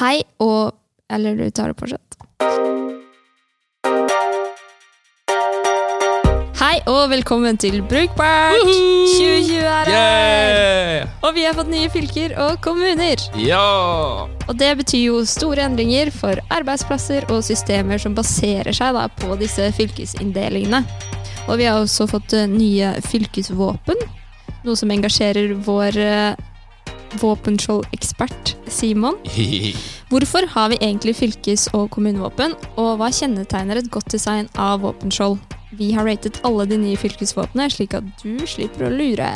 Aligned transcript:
Hei 0.00 0.22
og 0.40 0.72
Eller 1.12 1.34
du 1.36 1.50
tar 1.52 1.68
det 1.68 1.76
fortsatt. 1.76 2.14
Hei 6.56 6.78
og 6.88 7.10
velkommen 7.10 7.58
til 7.60 7.82
Brukbart! 7.90 8.62
2020 8.64 9.58
er 9.60 9.90
her! 9.92 11.04
Og 11.20 11.36
vi 11.36 11.44
har 11.44 11.58
fått 11.58 11.68
nye 11.68 11.92
fylker 11.92 12.32
og 12.40 12.56
kommuner. 12.64 13.20
Ja! 13.36 13.60
Og 14.46 14.56
det 14.56 14.70
betyr 14.80 15.02
jo 15.10 15.20
store 15.28 15.68
endringer 15.68 16.08
for 16.14 16.40
arbeidsplasser 16.48 17.28
og 17.28 17.44
systemer 17.44 18.00
som 18.00 18.16
baserer 18.16 18.72
seg 18.72 18.96
da 18.96 19.04
på 19.20 19.36
disse 19.42 19.68
fylkesinndelingene. 19.76 20.80
Og 21.50 21.58
vi 21.60 21.68
har 21.68 21.76
også 21.76 22.08
fått 22.08 22.38
eh, 22.38 22.48
nye 22.48 22.94
fylkesvåpen, 23.04 24.00
noe 24.64 24.80
som 24.80 24.96
engasjerer 24.96 25.58
vår 25.66 26.00
uh, 26.00 26.49
våpenskjoldekspert 27.18 28.54
Simon. 28.70 29.16
Hvorfor 30.10 30.46
har 30.54 30.70
vi 30.72 30.78
egentlig 30.80 31.14
fylkes- 31.18 31.68
og 31.74 31.90
kommunevåpen, 31.94 32.54
og 32.76 32.98
hva 33.00 33.10
kjennetegner 33.14 33.76
et 33.80 33.90
godt 33.90 34.10
design 34.14 34.48
av 34.58 34.80
våpenskjold? 34.84 35.38
Vi 35.78 35.92
har 35.94 36.06
ratet 36.06 36.40
alle 36.46 36.66
de 36.70 36.78
nye 36.82 36.98
fylkesvåpnene, 36.98 37.70
slik 37.70 37.94
at 37.94 38.06
du 38.22 38.38
slipper 38.46 38.88
å 38.88 38.94
lure. 38.94 39.30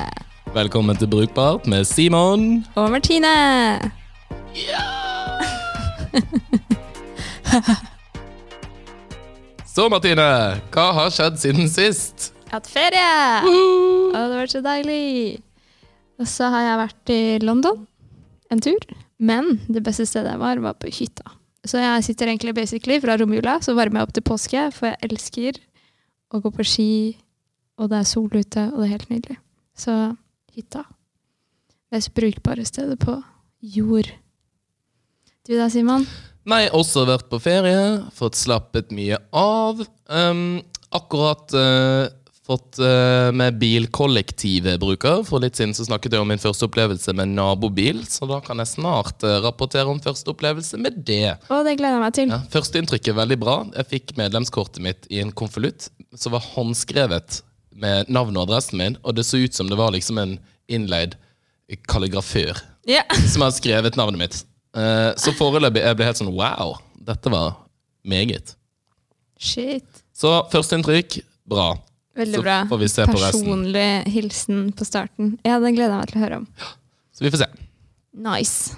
Velkommen 0.55 0.97
til 0.99 1.09
Brukbart 1.11 1.67
med 1.71 1.87
Simon. 1.87 2.65
Og 2.75 2.91
Martine! 2.91 3.35
Så, 9.75 9.89
Martine, 9.91 10.23
hva 10.71 10.85
har 10.95 11.11
skjedd 11.11 11.41
siden 11.43 11.67
sist? 11.71 12.31
Jeg 12.45 12.53
har 12.53 12.61
hatt 12.61 12.69
ferie! 12.71 13.09
Og 13.51 14.15
det 14.15 14.21
har 14.21 14.37
vært 14.39 14.55
så 14.55 14.61
deilig! 14.63 15.41
Og 16.21 16.29
så 16.31 16.49
har 16.53 16.69
jeg 16.69 16.81
vært 16.83 17.13
i 17.15 17.23
London 17.43 17.87
en 18.53 18.63
tur. 18.63 18.83
Men 19.19 19.59
det 19.71 19.83
beste 19.87 20.07
stedet 20.09 20.35
jeg 20.35 20.43
var, 20.43 20.61
var 20.63 20.77
på 20.79 20.91
hytta. 20.93 21.27
Så 21.65 21.81
jeg 21.81 22.05
sitter 22.05 22.29
egentlig 22.29 22.55
basically 22.57 22.99
fra 23.01 23.17
romjula, 23.17 23.57
så 23.65 23.73
varmer 23.77 24.03
jeg 24.03 24.09
opp 24.09 24.17
til 24.17 24.27
påske, 24.27 24.65
for 24.75 24.91
jeg 24.91 25.01
elsker 25.09 25.61
å 26.35 26.41
gå 26.45 26.51
på 26.53 26.67
ski, 26.67 26.91
og 27.81 27.89
det 27.91 28.03
er 28.03 28.11
sol 28.11 28.29
ute, 28.29 28.67
og 28.69 28.83
det 28.83 28.89
er 28.89 28.93
helt 28.93 29.11
nydelig. 29.13 29.39
Så 29.79 29.95
hytta. 30.55 30.85
Mest 31.95 32.13
brukbare 32.15 32.67
stedet 32.69 32.99
på 33.01 33.17
jord. 33.75 34.11
Du 35.45 35.55
da, 35.57 35.71
Simon? 35.73 36.05
Nei, 36.49 36.67
også 36.77 37.07
vært 37.09 37.31
på 37.33 37.41
ferie. 37.41 37.81
Fått 38.17 38.37
slappet 38.37 38.93
mye 38.93 39.17
av. 39.37 39.81
Um, 40.13 40.61
akkurat 40.93 41.55
uh, 41.57 42.13
fått 42.45 42.79
uh, 42.79 43.33
med 43.33 43.57
bilkollektivet 43.59 44.81
bruker. 44.81 45.23
For 45.25 45.41
litt 45.41 45.57
siden 45.57 45.73
så 45.77 45.87
snakket 45.87 46.13
jeg 46.13 46.25
om 46.25 46.29
min 46.29 46.43
første 46.43 46.69
opplevelse 46.69 47.15
med 47.17 47.33
nabobil, 47.33 48.03
så 48.11 48.29
da 48.29 48.41
kan 48.45 48.61
jeg 48.61 48.73
snart 48.75 49.25
uh, 49.25 49.39
rapportere 49.47 49.89
om 49.89 50.03
første 50.05 50.29
opplevelse 50.35 50.81
med 50.81 51.01
det. 51.09 51.37
Å, 51.49 51.63
det 51.65 51.77
gleder 51.81 51.97
jeg 51.97 52.05
meg 52.05 52.17
til. 52.19 52.35
Ja, 52.35 52.43
Førsteinntrykket 52.53 53.15
er 53.15 53.21
veldig 53.23 53.41
bra. 53.41 53.57
Jeg 53.79 53.91
fikk 53.95 54.15
medlemskortet 54.21 54.85
mitt 54.85 55.09
i 55.09 55.23
en 55.25 55.33
konvolutt 55.33 55.89
som 56.13 56.37
var 56.37 56.45
håndskrevet 56.53 57.41
med 57.75 58.13
navn 58.13 58.37
og 58.37 58.47
adressen 58.47 58.79
min, 58.79 58.99
og 59.03 59.17
det 59.17 59.25
så 59.27 59.41
ut 59.41 59.57
som 59.57 59.71
det 59.71 59.81
var 59.81 59.95
liksom 59.97 60.21
en 60.21 60.37
innleid 60.71 61.17
kalligrafør 61.89 62.61
Ja. 62.89 63.03
som 63.33 63.43
hadde 63.43 63.57
skrevet 63.57 63.97
navnet 63.97 64.21
mitt. 64.21 64.43
Uh, 64.77 65.15
så 65.17 65.33
foreløpig 65.39 65.81
jeg 65.81 65.97
ble 65.97 66.11
helt 66.11 66.21
sånn 66.21 66.35
wow, 66.35 66.77
dette 67.09 67.33
var 67.33 67.57
meget. 68.05 68.53
Shit. 69.41 69.87
Så 70.15 70.31
førsteinntrykk 70.53 71.23
bra. 71.49 71.73
Veldig 72.15 72.39
Så 72.39 72.43
bra. 72.45 72.57
får 72.71 72.79
vi 72.79 72.89
se 72.89 73.07
på. 73.07 73.19
Personlig 73.19 73.89
hilsen 74.15 74.73
på 74.73 74.87
starten. 74.87 75.37
Ja, 75.45 75.59
den 75.63 75.75
gleder 75.75 75.97
jeg 75.97 76.01
meg 76.05 76.11
til 76.13 76.21
å 76.21 76.25
høre 76.25 76.37
om. 76.43 76.49
Så 77.15 77.27
vi 77.27 77.31
får 77.35 77.43
se. 77.45 77.49
Nice. 78.15 78.77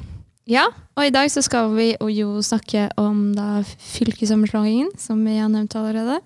Ja, 0.48 0.68
og 0.96 1.04
i 1.04 1.10
dag 1.10 1.28
så 1.32 1.42
skal 1.42 1.72
vi 1.74 1.90
jo 2.14 2.38
snakke 2.44 2.86
om 3.02 3.34
da 3.34 3.62
fylkessammenslåingen, 3.66 4.92
som 5.00 5.24
vi 5.26 5.36
har 5.40 5.50
nevnt 5.52 5.74
allerede. 5.76 6.20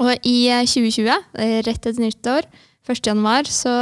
Og 0.00 0.14
i 0.24 0.48
eh, 0.48 0.64
2020, 0.64 1.10
eh, 1.36 1.58
rett 1.66 1.84
etter 1.84 2.00
nyttår, 2.00 2.46
1. 2.88 3.02
januar, 3.10 3.44
så 3.50 3.74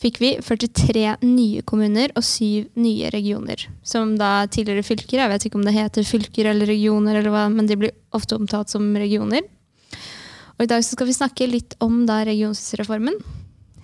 fikk 0.00 0.20
vi 0.22 0.30
43 0.40 1.18
nye 1.26 1.60
kommuner 1.68 2.14
og 2.16 2.24
syv 2.24 2.70
nye 2.80 3.10
regioner. 3.12 3.66
Som 3.84 4.14
da 4.16 4.46
tidligere 4.48 4.86
fylker. 4.86 5.18
Jeg 5.20 5.32
vet 5.34 5.44
ikke 5.44 5.60
om 5.60 5.66
det 5.66 5.76
heter 5.76 6.06
fylker 6.08 6.48
eller 6.54 6.70
regioner, 6.70 7.18
eller 7.20 7.34
hva, 7.34 7.48
men 7.52 7.68
de 7.68 7.76
blir 7.76 7.92
ofte 8.16 8.38
omtalt 8.38 8.72
som 8.72 8.86
regioner. 8.96 9.44
Og 10.60 10.66
i 10.66 10.68
dag 10.68 10.82
så 10.84 10.92
skal 10.92 11.08
vi 11.08 11.16
snakke 11.16 11.46
litt 11.48 11.72
om 11.80 12.02
da 12.04 12.18
regionsreformen. 12.28 13.14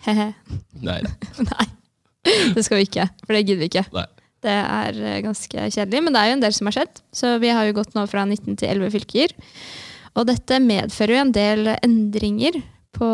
Hehe. 0.04 0.26
Nei. 0.86 0.98
Nei, 1.40 1.66
det 2.52 2.66
skal 2.66 2.82
vi 2.82 2.84
ikke. 2.84 3.06
For 3.24 3.32
det 3.32 3.46
gidder 3.46 3.62
vi 3.64 3.70
ikke. 3.70 3.86
Nei. 3.96 4.04
Det 4.44 4.52
er 4.60 4.98
eh, 5.00 5.22
ganske 5.24 5.70
kjedelig, 5.72 6.02
men 6.04 6.12
det 6.12 6.20
er 6.20 6.28
jo 6.28 6.34
en 6.36 6.44
del 6.44 6.52
som 6.52 6.68
har 6.68 6.76
skjedd. 6.76 7.00
Så 7.16 7.30
vi 7.40 7.48
har 7.56 7.64
jo 7.64 7.78
gått 7.78 7.96
nå 7.96 8.04
fra 8.10 8.26
19 8.28 8.60
til 8.60 8.68
11 8.74 8.92
fylker. 8.92 9.32
Og 10.20 10.28
dette 10.28 10.60
medfører 10.60 11.16
jo 11.16 11.22
en 11.24 11.32
del 11.32 11.72
endringer 11.80 12.60
på 12.96 13.08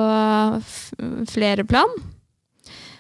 flere 1.31 1.63
plan. 1.63 1.95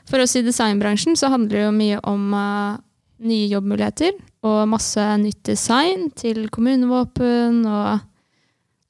For 0.07 0.23
oss 0.23 0.37
i 0.39 0.45
designbransjen 0.47 1.19
så 1.19 1.31
handler 1.35 1.59
det 1.59 1.67
jo 1.67 1.75
mye 1.75 1.99
om 2.07 2.31
uh, 2.39 2.79
nye 3.27 3.51
jobbmuligheter 3.51 4.15
og 4.47 4.71
masse 4.71 5.03
nytt 5.23 5.43
design 5.47 6.09
til 6.19 6.47
kommunevåpen, 6.55 7.63
og 7.67 8.03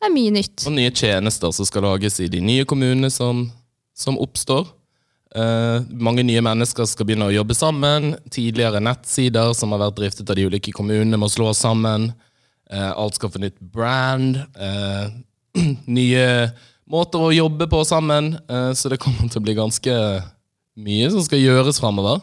det 0.02 0.08
er 0.10 0.14
mye 0.16 0.34
nytt. 0.34 0.64
Og 0.66 0.74
nye 0.74 0.90
tjenester 0.90 1.52
som 1.54 1.66
skal 1.68 1.84
lages 1.86 2.18
i 2.20 2.26
de 2.30 2.40
nye 2.42 2.66
kommunene 2.68 3.10
som, 3.14 3.44
som 3.94 4.18
oppstår. 4.18 4.66
Eh, 5.32 5.86
mange 5.94 6.24
nye 6.26 6.42
mennesker 6.44 6.84
skal 6.90 7.06
begynne 7.08 7.28
å 7.30 7.34
jobbe 7.34 7.54
sammen. 7.56 8.16
Tidligere 8.34 8.82
nettsider 8.82 9.54
som 9.56 9.72
har 9.72 9.84
vært 9.86 10.00
driftet 10.00 10.28
av 10.28 10.36
de 10.36 10.48
ulike 10.50 10.74
kommunene, 10.74 11.20
må 11.22 11.30
slås 11.30 11.62
sammen. 11.62 12.10
Eh, 12.72 12.90
alt 12.90 13.16
skal 13.16 13.30
få 13.32 13.40
nytt 13.44 13.60
brand. 13.62 14.42
eh, 14.58 15.06
nye 15.86 16.26
måter 16.90 17.22
å 17.22 17.32
jobbe 17.32 17.68
på 17.70 17.84
sammen. 17.86 18.34
eh, 18.48 18.72
så 18.74 18.90
det 18.92 19.00
kommer 19.00 19.30
til 19.30 19.38
å 19.40 19.46
bli 19.46 19.54
ganske 19.56 19.96
mye 20.82 21.10
som 21.14 21.22
skal 21.24 21.40
gjøres 21.44 21.78
framover. 21.80 22.20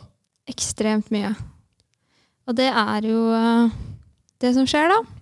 Ekstremt 0.50 1.09
mye. 1.13 1.31
Og 2.50 2.57
det 2.57 2.68
er 2.73 3.06
jo 3.07 3.23
eh, 3.38 3.72
det 4.41 4.53
som 4.57 4.68
skjer, 4.68 4.89
da. 4.91 5.19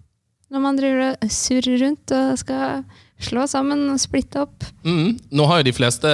Når 0.54 0.64
man 0.64 0.80
driver 0.80 1.16
og 1.16 1.32
surrer 1.34 1.82
rundt 1.84 2.14
og 2.16 2.40
skal 2.40 2.84
slå 3.20 3.46
sammen 3.50 3.88
og 3.92 4.00
splitte 4.00 4.42
opp. 4.46 4.66
Mm. 4.86 5.18
Nå 5.34 5.48
har 5.50 5.62
jo 5.62 5.68
de 5.68 5.76
fleste 5.76 6.12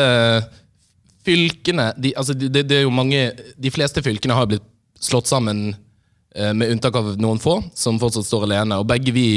fylkene 1.23 1.89
de, 1.97 2.13
altså 2.19 2.35
de, 2.35 2.49
de, 2.49 2.79
mange, 2.91 3.25
de 3.59 3.71
fleste 3.71 4.03
fylkene 4.03 4.35
har 4.35 4.49
blitt 4.49 4.65
slått 5.03 5.29
sammen 5.29 5.73
eh, 6.35 6.53
med 6.55 6.71
unntak 6.71 6.95
av 6.99 7.13
noen 7.21 7.41
få, 7.43 7.59
som 7.75 7.99
fortsatt 8.01 8.27
står 8.27 8.47
alene. 8.47 8.79
Og 8.79 8.87
begge 8.89 9.13
vi 9.15 9.27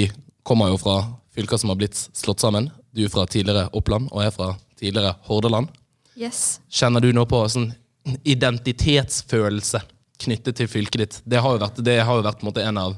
kommer 0.47 0.71
jo 0.73 0.79
fra 0.81 1.01
fylker 1.37 1.61
som 1.61 1.73
har 1.73 1.81
blitt 1.81 1.99
slått 2.17 2.43
sammen. 2.43 2.71
Du 2.95 3.05
er 3.05 3.13
fra 3.13 3.27
tidligere 3.29 3.69
Oppland, 3.77 4.09
og 4.13 4.23
jeg 4.23 4.33
er 4.33 4.37
fra 4.37 4.53
tidligere 4.79 5.17
Hordaland. 5.27 5.69
Yes. 6.17 6.61
Kjenner 6.73 7.05
du 7.05 7.11
nå 7.13 7.27
på 7.29 7.43
sånn 7.53 7.69
identitetsfølelse 8.25 9.83
knyttet 10.23 10.57
til 10.63 10.71
fylket 10.71 11.03
ditt? 11.03 11.19
Det 11.29 11.43
har 11.43 11.57
jo 11.57 11.61
vært, 11.61 11.83
det 11.85 11.99
har 12.01 12.21
jo 12.21 12.25
vært 12.25 12.41
på 12.41 12.47
en, 12.47 12.51
måte 12.53 12.65
en 12.65 12.81
av 12.81 12.97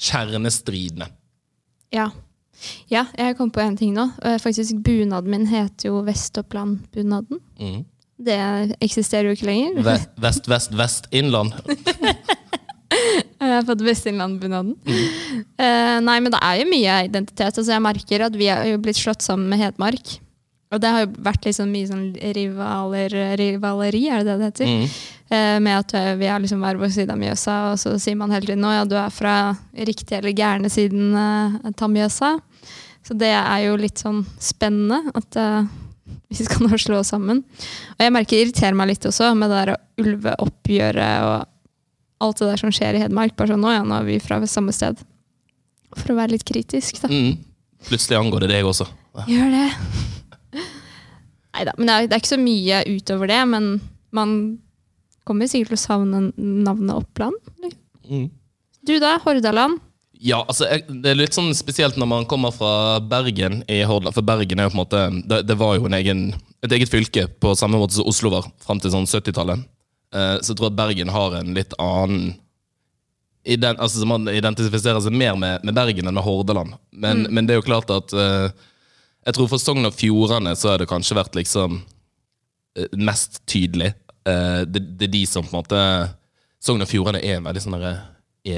kjernestridene. 0.00 1.08
Ja. 1.94 2.10
Ja, 2.92 3.06
jeg 3.16 3.38
kom 3.38 3.50
på 3.52 3.62
en 3.64 3.76
ting 3.78 3.94
nå. 3.96 4.04
Eh, 4.22 4.36
Faktisk, 4.42 4.76
Bunaden 4.84 5.30
min 5.32 5.46
heter 5.48 5.88
jo 5.88 6.02
Vest-Oppland-bunaden. 6.04 7.40
Mm. 7.60 7.80
Det 8.20 8.36
eksisterer 8.84 9.30
jo 9.30 9.38
ikke 9.38 9.48
lenger. 9.48 9.80
Vest, 9.86 10.10
vest, 10.20 10.48
vest, 10.50 10.76
vest 10.76 11.08
innland. 11.10 11.56
Jeg 13.40 13.54
har 13.54 13.64
fått 13.64 13.80
Vest-Innland-bunaden. 13.86 14.74
Eh, 15.56 15.96
nei, 16.04 16.16
men 16.20 16.32
det 16.34 16.40
er 16.44 16.58
jo 16.60 16.66
mye 16.68 16.96
identitet. 17.06 17.54
Altså, 17.54 17.70
jeg 17.72 17.82
merker 17.84 18.26
at 18.26 18.34
vi 18.36 18.50
har 18.50 18.66
jo 18.68 18.80
blitt 18.82 18.98
slått 18.98 19.24
sammen 19.24 19.48
med 19.48 19.62
Hedmark. 19.62 20.18
Og 20.70 20.78
det 20.78 20.90
har 20.94 21.02
jo 21.02 21.08
vært 21.26 21.48
liksom 21.48 21.72
mye 21.74 21.88
sånn 21.88 22.04
rivaler, 22.36 23.14
rivaleri, 23.40 24.04
er 24.06 24.22
det 24.22 24.28
det 24.28 24.36
det 24.38 24.50
heter? 24.50 24.68
Mm. 24.70 24.92
Eh, 25.30 25.56
med 25.66 25.78
at 25.80 25.94
eh, 25.98 26.12
vi 26.20 26.28
er 26.30 26.42
liksom 26.42 26.62
hver 26.62 26.78
vår 26.78 26.92
side 26.94 27.10
av 27.10 27.18
Mjøsa, 27.18 27.56
og 27.72 27.80
så 27.82 27.96
sier 28.02 28.18
man 28.18 28.30
hele 28.34 28.46
tiden 28.46 28.62
nå 28.62 28.70
ja, 28.74 28.84
du 28.86 28.94
er 28.98 29.10
fra 29.14 29.34
riktig 29.74 30.14
eller 30.18 30.34
gærne 30.34 30.70
siden 30.70 31.10
eh, 31.18 31.58
av 31.70 31.90
Mjøsa. 31.90 32.36
Så 33.06 33.16
det 33.18 33.32
er 33.34 33.64
jo 33.64 33.78
litt 33.80 33.98
sånn 33.98 34.22
spennende 34.42 35.00
at 35.18 35.38
eh, 35.40 35.70
vi 36.30 36.46
skal 36.46 36.68
nå 36.68 36.78
slå 36.78 37.00
oss 37.00 37.10
sammen. 37.14 37.42
Og 37.96 38.04
jeg 38.04 38.14
merker 38.14 38.36
det 38.36 38.44
irriterer 38.44 38.78
meg 38.78 38.92
litt 38.92 39.08
også 39.10 39.32
med 39.38 39.50
det 39.50 39.64
der 39.64 40.04
ulveoppgjøret 40.04 41.26
og 41.26 41.48
alt 42.20 42.42
det 42.42 42.50
der 42.52 42.62
som 42.62 42.74
skjer 42.74 42.98
i 42.98 43.02
Hedmark. 43.02 43.34
Bare 43.34 43.56
sånn 43.56 43.64
nå 43.64 43.74
ja, 43.74 43.82
nå 43.82 43.98
er 43.98 44.06
vi 44.06 44.20
fra 44.22 44.38
samme 44.46 44.74
sted. 44.76 45.02
For 45.96 46.14
å 46.14 46.20
være 46.20 46.36
litt 46.36 46.46
kritisk, 46.46 47.02
da. 47.02 47.10
Mm. 47.10 47.40
Plutselig 47.88 48.20
angår 48.20 48.46
det 48.46 48.54
deg 48.54 48.70
også. 48.70 48.86
Gjør 49.26 49.54
det. 49.56 49.66
Nei 51.56 51.66
da. 51.66 51.74
Men 51.78 51.88
det 51.88 51.94
er, 51.94 52.08
det 52.08 52.16
er 52.16 52.22
ikke 52.22 52.34
så 52.34 52.40
mye 52.40 52.82
utover 52.88 53.30
det. 53.30 53.40
Men 53.50 53.70
man 54.16 54.34
kommer 55.28 55.50
sikkert 55.50 55.74
til 55.74 55.78
å 55.78 55.84
savne 55.84 56.24
navnet 56.36 56.96
Oppland. 56.96 57.38
Mm. 58.08 58.28
Du 58.86 58.96
da, 59.02 59.16
Hordaland. 59.24 59.80
Ja, 60.20 60.42
altså, 60.44 60.66
Det 60.88 61.10
er 61.10 61.16
litt 61.16 61.36
sånn 61.36 61.52
spesielt 61.56 61.96
når 61.96 62.08
man 62.10 62.26
kommer 62.28 62.52
fra 62.52 63.00
Bergen 63.00 63.62
i 63.70 63.80
Hordaland. 63.88 64.16
For 64.16 64.26
Bergen 64.26 64.60
er 64.60 64.68
jo 64.68 64.74
på 64.74 64.76
en 64.76 64.82
måte 64.82 65.02
Det, 65.30 65.42
det 65.48 65.56
var 65.56 65.78
jo 65.78 65.88
en 65.88 65.96
egen, 65.96 66.22
et 66.60 66.74
eget 66.76 66.92
fylke 66.92 67.24
på 67.40 67.54
samme 67.56 67.80
måte 67.80 67.96
som 67.96 68.08
Oslo 68.08 68.32
var 68.34 68.48
fram 68.60 68.82
til 68.82 68.92
sånn 68.92 69.08
70-tallet. 69.08 69.64
Eh, 70.12 70.36
så 70.42 70.52
jeg 70.52 70.60
tror 70.60 70.70
at 70.70 70.78
Bergen 70.78 71.12
har 71.14 71.38
en 71.38 71.54
litt 71.56 71.76
annen 71.80 72.34
ident, 73.48 73.80
altså, 73.80 74.04
man 74.04 74.28
identifiserer 74.28 75.00
seg 75.00 75.14
mer 75.16 75.38
med, 75.40 75.64
med 75.64 75.76
Bergen 75.76 76.10
enn 76.10 76.16
med 76.16 76.26
Hordaland. 76.26 76.76
Men, 76.92 77.24
men 77.32 77.48
det 77.48 77.54
er 77.54 77.62
jo 77.62 77.68
klart 77.70 77.88
at 77.94 78.12
eh, 78.12 78.50
Jeg 79.30 79.36
tror 79.36 79.50
for 79.52 79.62
Sogn 79.62 79.86
og 79.86 79.94
Fjordane 79.94 80.56
så 80.58 80.72
har 80.72 80.80
det 80.82 80.88
kanskje 80.90 81.14
vært 81.14 81.36
liksom 81.38 81.76
eh, 82.74 82.88
mest 82.98 83.44
tydelig. 83.46 83.92
Eh, 84.26 84.62
det, 84.66 84.82
det 84.98 85.06
er 85.06 85.12
de 85.12 85.20
som 85.30 85.46
på 85.46 85.54
en 85.54 85.60
måte 85.60 85.82
Sogn 86.58 86.82
og 86.82 86.90
Fjordane 86.90 87.20
er 87.22 87.38
en 87.38 87.46
veldig 87.46 87.62
sånn 87.62 87.76
derre 87.76 87.92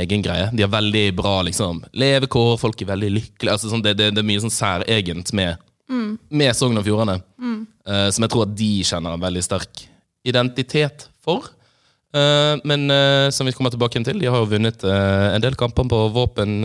egen 0.00 0.24
greie. 0.24 0.48
De 0.54 0.64
har 0.64 0.72
veldig 0.72 1.04
bra 1.19 1.34
liksom, 1.44 1.82
levekår, 1.92 2.54
folk 2.62 2.80
er 2.80 2.88
veldig 2.94 3.10
lykkelige. 3.19 3.52
Altså, 3.52 3.69
sånn, 3.69 3.84
det, 3.84 3.98
det, 4.00 4.08
det 4.16 4.22
er 4.22 4.28
mye 4.30 4.44
sånn 4.46 4.54
særegent 4.54 5.34
med, 5.36 5.60
med 6.32 6.56
Sogn 6.56 6.80
og 6.80 6.86
Fjordane. 6.88 7.19
eh, 7.84 8.08
som 8.08 8.24
jeg 8.24 8.32
tror 8.32 8.46
at 8.46 8.56
de 8.56 8.72
kjenner 8.88 9.19
en 9.19 9.26
veldig 9.26 9.44
sterk 9.44 9.84
identitet 10.24 11.10
for. 11.20 11.52
Uh, 12.12 12.60
men 12.69 12.90
uh, 12.92 13.30
som 13.32 13.48
vi 13.48 13.54
kommer 13.56 13.72
tilbake 13.72 14.00
til, 14.04 14.19
de 14.20 14.28
har 14.28 14.42
jo 14.42 14.50
vunnet 14.50 14.82
eh, 14.84 15.28
en 15.32 15.40
del 15.40 15.54
kamper 15.56 15.86
på 15.88 16.00
våpen, 16.12 16.58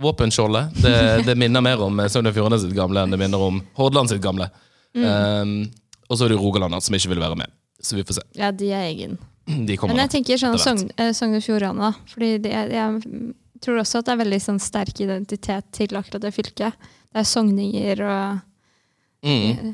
våpenskjoldet. 0.00 0.74
Det, 0.82 0.94
det 1.26 1.36
minner 1.40 1.64
mer 1.64 1.80
om 1.86 2.00
eh, 2.00 2.08
Sogn 2.12 2.28
og 2.30 2.34
Fjordane 2.36 2.58
sitt 2.62 2.74
gamle 2.76 3.02
enn 3.06 3.14
det 3.14 3.20
minner 3.20 3.42
om 3.42 3.62
Hordaland 3.78 4.12
sitt 4.12 4.22
gamle. 4.24 4.50
Eh, 4.96 5.44
og 6.06 6.14
så 6.18 6.26
er 6.26 6.34
det 6.34 6.40
Rogaland 6.40 6.76
som 6.84 6.94
ikke 6.98 7.10
vil 7.14 7.22
være 7.22 7.38
med. 7.40 7.52
Så 7.82 7.96
vi 7.98 8.04
får 8.06 8.20
se. 8.20 8.26
Ja, 8.38 8.52
de 8.54 8.70
er 8.72 8.86
egen. 8.90 9.16
De 9.46 9.76
Men 9.78 9.88
Men 9.88 9.96
da. 9.96 10.02
jeg 10.06 10.10
tenker 10.18 10.38
sånn. 10.42 10.58
Sogn 10.58 10.88
eh, 10.98 11.12
Sogn 11.14 11.36
og 11.38 11.44
Fjordane, 11.44 11.90
da. 11.90 12.08
Fordi 12.12 12.30
det, 12.42 12.52
jeg 12.74 13.32
tror 13.62 13.80
også 13.82 14.00
at 14.02 14.08
det 14.08 14.14
er 14.16 14.20
veldig 14.24 14.40
sånn 14.42 14.60
sterk 14.60 15.00
identitet 15.04 15.68
til 15.76 15.96
akkurat 15.96 16.24
det 16.26 16.32
fylket. 16.34 16.74
Det 17.12 17.22
er 17.22 17.28
sogninger 17.34 18.04
og 18.06 18.44
Mm. 19.26 19.72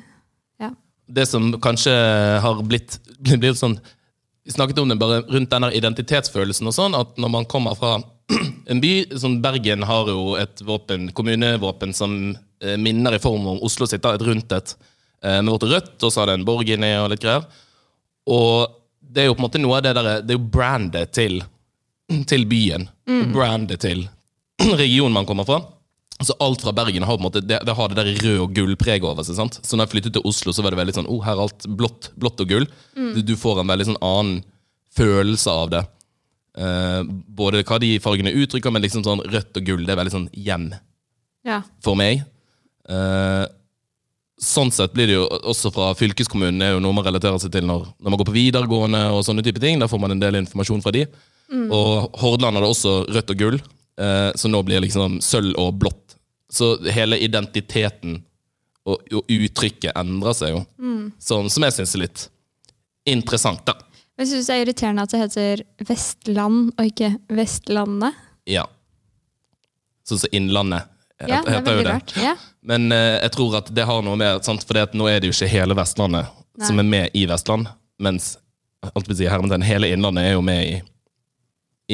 Ja. 0.63 0.71
Det 1.07 1.27
som 1.29 1.49
kanskje 1.61 1.91
har 2.41 2.61
blitt, 2.65 2.95
blitt 3.21 3.59
sånn 3.59 3.75
Vi 4.47 4.53
snakket 4.55 4.79
om 4.79 4.89
det 4.89 4.97
bare 4.99 5.19
rundt 5.29 5.51
denne 5.51 5.69
identitetsfølelsen 5.77 6.67
og 6.71 6.73
sånn, 6.75 6.95
at 6.97 7.19
når 7.21 7.29
man 7.31 7.45
kommer 7.45 7.75
fra 7.79 7.97
en 8.67 8.81
by 8.81 8.93
som 9.19 9.41
Bergen 9.43 9.83
har 9.89 10.09
jo 10.11 10.35
et 10.41 10.63
våpen, 10.67 11.11
kommunevåpen 11.17 11.95
som 11.97 12.37
eh, 12.63 12.77
minner 12.79 13.17
i 13.17 13.23
form 13.23 13.47
om 13.55 13.63
Oslo 13.65 13.89
sitt, 13.89 14.05
et 14.05 14.27
rundt 14.27 14.55
et 14.57 14.77
eh, 15.25 15.41
med 15.41 15.53
vårt 15.55 15.69
rødt, 15.71 15.97
og 16.03 16.09
så 16.13 16.23
har 16.23 16.31
det 16.31 16.41
en 16.41 16.47
borg 16.49 16.71
inni 16.71 16.95
og 17.01 17.11
litt 17.13 17.25
greier. 17.25 17.47
Og 18.31 18.79
det 19.03 19.25
er 19.25 19.31
jo 19.31 19.37
på 19.37 19.43
en 19.43 19.49
måte 19.49 19.63
noe 19.63 19.79
av 19.79 19.85
det 19.87 19.95
der, 19.99 20.11
det 20.23 20.35
er 20.35 20.41
jo 20.41 20.51
brandet 20.55 21.13
til, 21.17 21.43
til 22.31 22.49
byen. 22.51 22.89
Brandet 23.35 23.85
til 23.85 24.07
regionen 24.83 25.17
man 25.17 25.29
kommer 25.29 25.49
fra. 25.49 25.63
Så 26.23 26.37
alt 26.39 26.63
fra 26.63 26.71
Bergen 26.77 27.03
har 27.03 27.17
på 27.17 27.23
en 27.23 27.27
måte, 27.27 27.41
det, 27.43 27.59
det 27.67 27.75
har 27.75 27.91
det 27.91 27.99
der 27.99 28.13
rød 28.23 28.45
og 28.45 28.53
gull-preget 28.55 29.07
over 29.09 29.27
seg. 29.27 29.35
sant? 29.41 29.59
Så 29.67 29.75
når 29.75 29.89
jeg 29.89 29.95
flyttet 29.97 30.15
til 30.15 30.27
Oslo, 30.29 30.53
så 30.55 30.63
var 30.63 30.75
det 30.75 30.79
veldig 30.79 30.95
sånn, 31.01 31.09
oh, 31.11 31.23
her 31.25 31.35
er 31.35 31.49
alt 31.49 31.67
blått, 31.67 32.13
blått 32.15 32.43
og 32.45 32.53
gull. 32.53 32.69
Du, 32.95 33.19
du 33.27 33.35
får 33.39 33.63
en 33.63 33.73
veldig 33.73 33.89
sånn 33.91 33.99
annen 34.07 34.45
følelse 34.95 35.51
av 35.51 35.73
det. 35.73 35.83
Eh, 36.53 37.03
både 37.33 37.63
hva 37.65 37.79
de 37.81 37.95
fargene 38.03 38.33
uttrykker, 38.37 38.73
men 38.75 38.83
liksom 38.85 39.05
sånn 39.07 39.23
rødt 39.25 39.57
og 39.57 39.65
gull, 39.65 39.85
det 39.87 39.95
er 39.95 40.01
veldig 40.03 40.13
sånn 40.13 40.29
hjem 40.37 40.71
Ja. 41.49 41.63
for 41.83 41.97
meg. 41.97 42.25
Uh, 42.89 43.47
sånn 44.43 44.73
sett 44.75 44.93
blir 44.93 45.07
det 45.07 45.15
jo 45.15 45.27
også 45.29 45.71
fra 45.73 45.93
fylkeskommunen 45.95 46.63
er 46.67 46.73
jo 46.75 46.81
noe 46.83 46.93
man 46.97 47.05
relaterer 47.07 47.39
seg 47.39 47.53
til 47.55 47.65
når, 47.65 47.85
når 48.03 48.11
man 48.11 48.19
går 48.19 48.29
på 48.29 48.35
videregående 48.35 49.03
og 49.15 49.23
sånne 49.25 49.45
type 49.47 49.63
ting. 49.63 49.79
Da 49.79 49.87
får 49.89 50.01
man 50.03 50.11
en 50.17 50.21
del 50.23 50.41
informasjon 50.41 50.83
fra 50.83 50.93
de. 50.95 51.07
Og 51.53 52.11
Hordaland 52.21 52.59
hadde 52.59 52.69
også 52.73 52.93
rødt 53.13 53.31
og 53.35 53.39
gull, 53.39 53.59
uh, 54.01 54.31
så 54.35 54.51
nå 54.51 54.61
blir 54.67 54.81
det 54.81 54.87
liksom 54.89 55.21
sølv 55.25 55.57
og 55.63 55.79
blått. 55.81 56.17
Så 56.53 56.75
hele 56.93 57.17
identiteten 57.23 58.19
og, 58.85 59.01
og 59.15 59.31
uttrykket 59.31 59.95
endrer 59.97 60.35
seg 60.37 60.53
jo. 60.57 60.63
Sånn, 61.23 61.49
som 61.53 61.65
jeg 61.65 61.77
syns 61.79 61.95
er 61.97 62.03
litt 62.05 62.25
interessant, 63.09 63.63
da. 63.67 63.79
Jeg 64.21 64.29
syns 64.29 64.49
det 64.49 64.55
er 64.55 64.65
irriterende 64.67 65.05
at 65.07 65.13
det 65.15 65.21
heter 65.23 65.63
Vestland 65.89 66.73
og 66.77 66.85
ikke 66.87 67.15
Vestlandet. 67.33 68.19
Ja. 68.51 68.67
Sånn 70.09 70.21
som 70.21 70.35
Innlandet 70.37 70.89
Ja, 71.23 71.39
det 71.47 71.55
er 71.55 71.63
veldig 71.63 71.85
det. 71.87 71.91
rart. 71.95 72.13
Ja. 72.19 72.35
Men 72.67 72.91
uh, 72.93 73.19
jeg 73.23 73.33
tror 73.37 73.57
at 73.61 73.71
det 73.75 73.85
har 73.87 74.03
noe 74.03 74.19
med 74.19 74.43
sant? 74.45 74.65
For 74.67 74.79
nå 74.99 75.07
er 75.09 75.23
det 75.23 75.31
jo 75.31 75.37
ikke 75.37 75.51
hele 75.53 75.77
Vestlandet 75.79 76.27
Nei. 76.59 76.67
som 76.67 76.81
er 76.83 76.89
med 76.89 77.17
i 77.19 77.25
Vestland. 77.31 77.71
Mens 78.03 78.35
si, 79.15 79.27
hermetegn, 79.31 79.63
hele 79.63 79.93
Innlandet 79.95 80.27
er 80.27 80.35
jo 80.35 80.43
med 80.43 80.65
i, 80.67 80.81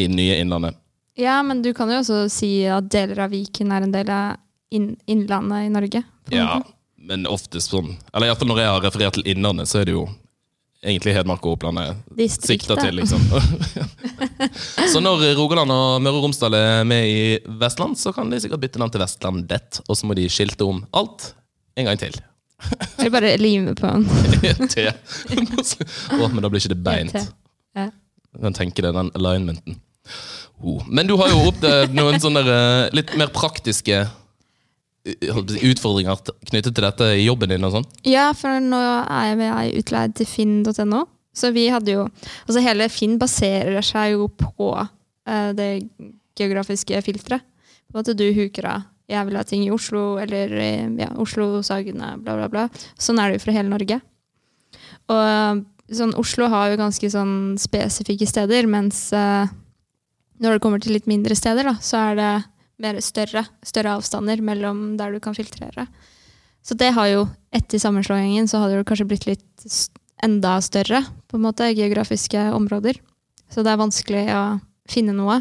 i 0.01 0.07
nye 0.09 0.39
Innlandet. 0.41 0.79
ja, 1.19 1.43
men 1.43 1.63
du 1.63 1.75
kan 1.75 1.91
jo 1.91 1.99
også 2.01 2.29
si 2.33 2.65
at 2.71 2.89
deler 2.91 3.25
av 3.27 3.31
Viken 3.35 3.73
er 3.75 3.85
en 3.85 3.93
del 3.93 4.09
av 4.11 4.39
inn 4.73 4.95
Innlandet 5.07 5.67
i 5.67 5.73
Norge. 5.75 6.03
Ja, 6.33 6.59
måte. 6.59 6.73
men 6.97 7.27
oftest 7.27 7.71
sånn 7.73 7.95
Eller 8.13 8.29
iallfall 8.29 8.49
når 8.51 8.59
jeg 8.63 8.73
har 8.73 8.83
referert 8.85 9.17
til 9.19 9.29
Innlandet, 9.29 9.69
så 9.69 9.81
er 9.83 9.89
det 9.89 9.95
jo 9.97 10.07
egentlig 10.85 11.15
Hedmark 11.17 11.45
og 11.47 11.57
Oppland 11.57 11.81
er 11.83 12.29
sikta 12.35 12.77
til, 12.79 13.01
liksom. 13.01 13.25
så 14.93 15.03
når 15.03 15.25
Rogaland 15.39 15.73
og 15.75 16.03
Møre 16.05 16.21
og 16.21 16.29
Romsdal 16.29 16.57
er 16.59 16.87
med 16.89 17.11
i 17.11 17.23
Vestland, 17.61 17.99
så 17.99 18.13
kan 18.15 18.31
de 18.31 18.41
sikkert 18.43 18.63
bytte 18.67 18.83
navn 18.83 18.95
til 18.95 19.03
Vestlandet, 19.03 19.83
og 19.87 19.99
så 19.99 20.09
må 20.09 20.17
de 20.19 20.29
skilte 20.33 20.67
om 20.69 20.85
alt 20.99 21.33
en 21.79 21.91
gang 21.91 22.01
til. 22.01 22.15
Eller 22.99 23.11
bare 23.15 23.37
lime 23.39 23.75
på 23.79 23.87
en 23.87 24.07
T. 24.69 24.87
oh, 26.19 26.27
men 26.27 26.43
da 26.43 26.51
blir 26.51 26.63
ikke 26.63 26.75
det 26.75 26.83
beint. 26.83 27.19
Den 28.39 28.55
tenker 28.55 28.89
det, 28.89 28.95
den 28.95 29.13
alignmenten. 29.19 29.79
Oh. 30.59 30.83
Men 30.91 31.07
du 31.07 31.15
har 31.21 31.31
jo 31.31 31.51
opplevd 31.53 31.95
noen 31.95 32.19
sånne 32.23 32.43
eh, 32.43 32.89
litt 32.97 33.13
mer 33.19 33.31
praktiske 33.35 34.01
eh, 34.03 34.09
holdt 34.09 34.09
på 34.09 34.09
å 34.09 34.11
si, 34.11 34.88
utfordringer 35.07 36.19
knyttet 36.51 36.75
til 36.75 36.85
dette 36.85 37.07
i 37.17 37.27
jobben 37.27 37.53
din 37.53 37.65
og 37.65 37.77
sånn. 37.77 37.87
Ja, 38.09 38.31
for 38.37 38.61
nå 38.63 38.81
er 39.05 39.33
jeg 39.39 39.83
utleid 39.83 40.17
til 40.19 40.29
finn.no. 40.29 41.05
Så 41.39 41.53
vi 41.55 41.69
hadde 41.71 41.93
jo 41.93 42.07
Altså 42.49 42.63
hele 42.65 42.89
Finn 42.91 43.19
baserer 43.21 43.85
seg 43.85 44.17
jo 44.17 44.27
på 44.33 44.73
uh, 44.75 45.51
det 45.55 45.87
geografiske 46.39 46.99
filteret. 47.07 47.45
På 47.93 48.03
at 48.03 48.11
du 48.17 48.27
huker 48.37 48.73
av 48.75 48.87
jeg 49.09 49.25
vil 49.25 49.39
ha 49.41 49.43
ting 49.49 49.63
i 49.65 49.71
Oslo, 49.73 50.19
eller 50.21 50.51
ja, 51.01 51.07
Oslo, 51.17 51.63
Sagene, 51.65 52.11
bla, 52.21 52.35
bla, 52.37 52.49
bla. 52.53 52.67
Sånn 53.01 53.17
er 53.17 53.31
det 53.31 53.39
jo 53.39 53.45
for 53.47 53.57
hele 53.57 53.73
Norge. 53.73 53.97
Og 55.09 55.63
sånn, 55.97 56.13
Oslo 56.21 56.51
har 56.53 56.69
jo 56.69 56.81
ganske 56.83 57.09
sånn 57.15 57.33
spesifikke 57.57 58.29
steder, 58.29 58.69
mens 58.69 59.07
uh, 59.17 59.49
når 60.45 60.59
det 60.59 60.63
kommer 60.65 60.85
til 60.85 60.93
litt 60.93 61.09
mindre 61.09 61.37
steder, 61.39 61.71
da, 61.71 61.79
så 61.81 62.03
er 62.11 62.21
det 62.21 62.33
mer 62.83 63.01
større, 63.03 63.45
større 63.67 63.97
avstander 63.99 64.43
mellom 64.45 64.97
der 64.99 65.15
du 65.15 65.21
kan 65.23 65.37
filtrere. 65.37 65.89
Så 66.63 66.77
det 66.79 66.93
har 66.97 67.09
jo, 67.11 67.27
etter 67.55 67.81
sammenslåingen, 67.81 68.49
så 68.51 68.61
hadde 68.63 68.79
det 68.79 68.87
kanskje 68.89 69.09
blitt 69.09 69.27
litt 69.29 69.69
enda 70.25 70.59
større, 70.65 71.05
på 71.31 71.39
en 71.39 71.47
måte, 71.47 71.71
geografiske 71.75 72.49
områder. 72.55 72.99
Så 73.49 73.65
det 73.65 73.73
er 73.73 73.81
vanskelig 73.81 74.25
å 74.35 74.43
finne 74.89 75.15
noe. 75.17 75.41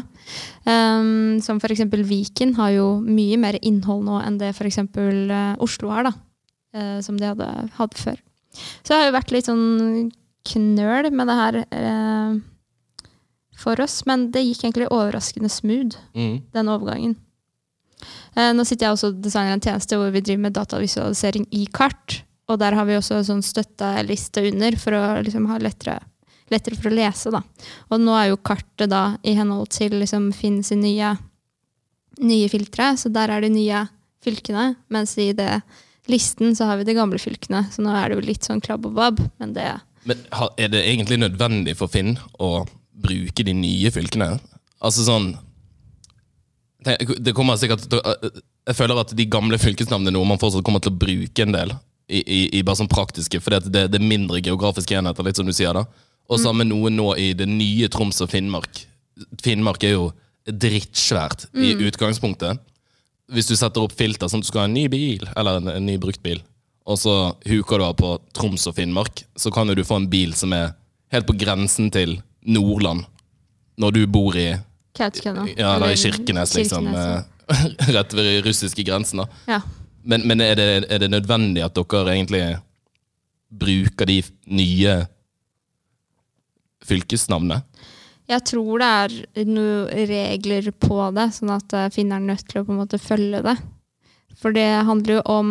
Um, 0.68 1.38
som 1.44 1.60
eksempel 1.60 2.04
Viken 2.06 2.54
har 2.58 2.72
jo 2.76 2.88
mye 3.04 3.38
mer 3.40 3.58
innhold 3.64 4.04
nå 4.06 4.20
enn 4.22 4.38
det 4.40 4.52
for 4.56 4.68
eksempel 4.68 5.30
eh, 5.32 5.54
Oslo 5.64 5.92
har, 5.92 6.08
da. 6.08 6.14
Uh, 6.76 6.98
som 7.04 7.16
de 7.16 7.30
hadde 7.30 7.48
hatt 7.78 7.96
før. 7.96 8.18
Så 8.84 8.92
det 8.92 8.98
har 8.98 9.08
jo 9.08 9.16
vært 9.16 9.32
litt 9.32 9.48
sånn 9.48 10.10
knøl 10.48 11.10
med 11.12 11.28
det 11.28 11.36
her 11.38 11.58
uh, 11.64 12.36
for 13.58 13.80
oss, 13.82 14.02
men 14.08 14.28
det 14.34 14.44
gikk 14.46 14.66
egentlig 14.66 14.90
overraskende 14.92 15.50
smooth 15.52 15.96
Mm. 16.14 16.42
den 16.54 16.68
overgangen. 16.72 17.16
Eh, 18.36 18.52
nå 18.54 18.64
sitter 18.66 18.88
jeg 18.88 18.96
også 18.96 19.12
og 19.12 19.20
designer 19.24 19.56
en 19.56 19.64
tjeneste 19.64 19.98
hvor 19.98 20.12
vi 20.14 20.22
driver 20.24 20.44
med 20.46 20.56
datavisualisering 20.58 21.48
i 21.56 21.64
kart. 21.74 22.20
Og 22.48 22.60
der 22.62 22.76
har 22.78 22.86
vi 22.88 22.96
også 22.96 23.18
en 23.18 23.26
sånn 23.26 23.44
støtteliste 23.44 24.44
under 24.48 24.76
for 24.80 24.96
å 24.96 25.02
liksom 25.24 25.48
ha 25.50 25.58
lettere, 25.60 25.98
lettere 26.52 26.78
for 26.78 26.90
å 26.90 26.96
lese. 26.96 27.32
Da. 27.34 27.42
Og 27.92 28.00
nå 28.00 28.14
er 28.16 28.30
jo 28.30 28.40
kartet 28.40 28.88
da 28.92 29.02
i 29.22 29.34
henhold 29.36 29.68
til 29.74 29.98
liksom 30.00 30.30
Finn 30.36 30.62
sin 30.64 30.80
nye, 30.84 31.12
nye 32.24 32.48
filtre, 32.48 32.94
så 32.96 33.12
der 33.12 33.34
er 33.34 33.44
de 33.44 33.52
nye 33.52 33.84
fylkene. 34.24 34.70
Mens 34.94 35.12
i 35.20 35.30
det 35.36 35.60
listen 36.08 36.56
så 36.56 36.70
har 36.70 36.80
vi 36.80 36.88
de 36.88 36.96
gamle 36.96 37.20
fylkene, 37.20 37.66
så 37.72 37.84
nå 37.84 37.92
er 37.92 38.08
det 38.08 38.16
jo 38.16 38.26
litt 38.30 38.48
sånn 38.48 38.64
klabb 38.64 38.88
og 38.88 38.96
babb. 38.96 39.20
Men 39.42 39.52
det 39.56 39.68
Men 40.08 40.24
er 40.56 40.72
det 40.72 40.86
egentlig 40.86 41.18
nødvendig 41.20 41.76
for 41.76 41.92
Finn 41.92 42.16
å 42.40 42.64
bruke 42.96 43.44
de 43.44 43.52
nye 43.52 43.92
fylkene? 43.92 44.38
Altså 44.80 45.04
sånn 45.04 45.34
Det 46.96 47.34
kommer 47.36 47.58
sikkert 47.60 47.84
til 47.90 48.00
Jeg 48.00 48.76
føler 48.76 49.00
at 49.02 49.12
de 49.16 49.26
gamle 49.28 49.58
fylkesnavnene 49.60 50.14
noe 50.14 50.28
man 50.28 50.40
fortsatt 50.40 50.64
kommer 50.66 50.82
til 50.84 50.94
å 50.94 51.00
bruke 51.00 51.44
en 51.44 51.54
del. 51.54 51.74
I, 52.08 52.22
i, 52.22 52.40
i 52.56 52.62
bare 52.64 52.80
sånn 52.80 52.88
praktiske, 52.88 53.40
for 53.44 53.52
det, 53.52 53.88
det 53.92 53.98
er 53.98 54.04
mindre 54.04 54.40
geografiske 54.40 54.96
enheter, 54.96 55.26
litt 55.26 55.36
som 55.36 55.48
du 55.48 55.52
sier. 55.52 55.76
da 55.76 55.84
Og 56.32 56.40
samme 56.40 56.64
noe 56.64 56.88
nå 56.92 57.10
i 57.20 57.34
det 57.36 57.48
nye 57.50 57.90
Troms 57.92 58.22
og 58.24 58.30
Finnmark. 58.32 58.86
Finnmark 59.44 59.84
er 59.84 59.98
jo 59.98 60.06
drittsvært 60.48 61.50
i 61.52 61.74
utgangspunktet. 61.88 62.62
Hvis 63.28 63.50
du 63.50 63.56
setter 63.60 63.84
opp 63.84 63.92
filter 63.92 64.30
sånn 64.30 64.40
at 64.40 64.46
du 64.46 64.48
skal 64.48 64.64
ha 64.64 64.70
en 64.70 64.76
ny 64.78 64.86
bil, 64.88 65.26
eller 65.36 65.60
en, 65.60 65.68
en 65.74 65.84
ny 65.84 65.98
brukt 66.00 66.22
bil, 66.24 66.40
og 66.88 66.96
så 66.96 67.14
huker 67.44 67.80
du 67.80 67.84
av 67.84 67.98
på 68.00 68.14
Troms 68.36 68.64
og 68.70 68.78
Finnmark, 68.78 69.26
så 69.36 69.52
kan 69.52 69.68
jo 69.68 69.76
du 69.76 69.84
få 69.84 70.00
en 70.00 70.08
bil 70.08 70.32
som 70.36 70.54
er 70.56 70.72
helt 71.12 71.28
på 71.28 71.36
grensen 71.36 71.90
til 71.92 72.16
Nordland. 72.48 73.04
Når 73.76 73.94
du 73.94 74.00
bor 74.08 74.36
i 74.40 74.54
Kautokeino. 74.96 75.46
ja, 75.56 75.74
eller 75.76 75.92
i 75.92 75.98
Kirkenes, 76.00 76.54
liksom. 76.56 76.88
Kirkenes, 76.88 77.26
eh, 77.48 77.92
Rett 77.96 78.14
ved 78.14 78.44
russiske 78.46 78.84
grensen. 78.84 79.22
da. 79.24 79.28
Ja. 79.46 79.60
Men, 80.02 80.24
men 80.28 80.40
er, 80.40 80.54
det, 80.56 80.86
er 80.88 80.98
det 81.02 81.10
nødvendig 81.10 81.64
at 81.64 81.76
dere 81.76 82.14
egentlig 82.14 82.42
bruker 83.48 84.08
de 84.08 84.22
nye 84.46 84.98
fylkesnavnene? 86.88 87.62
Jeg 88.28 88.44
tror 88.44 88.82
det 88.82 88.88
er 88.88 89.48
noen 89.48 90.08
regler 90.10 90.68
på 90.76 91.00
det, 91.16 91.30
sånn 91.38 91.52
at 91.54 91.74
eh, 91.76 91.90
finneren 91.94 92.28
er 92.28 92.34
nødt 92.34 92.48
til 92.48 92.60
å 92.60 92.66
på 92.66 92.74
en 92.74 92.80
måte 92.82 93.00
følge 93.00 93.40
det. 93.44 93.56
For 94.38 94.54
det 94.54 94.66
handler 94.86 95.18
jo 95.18 95.22
om 95.26 95.48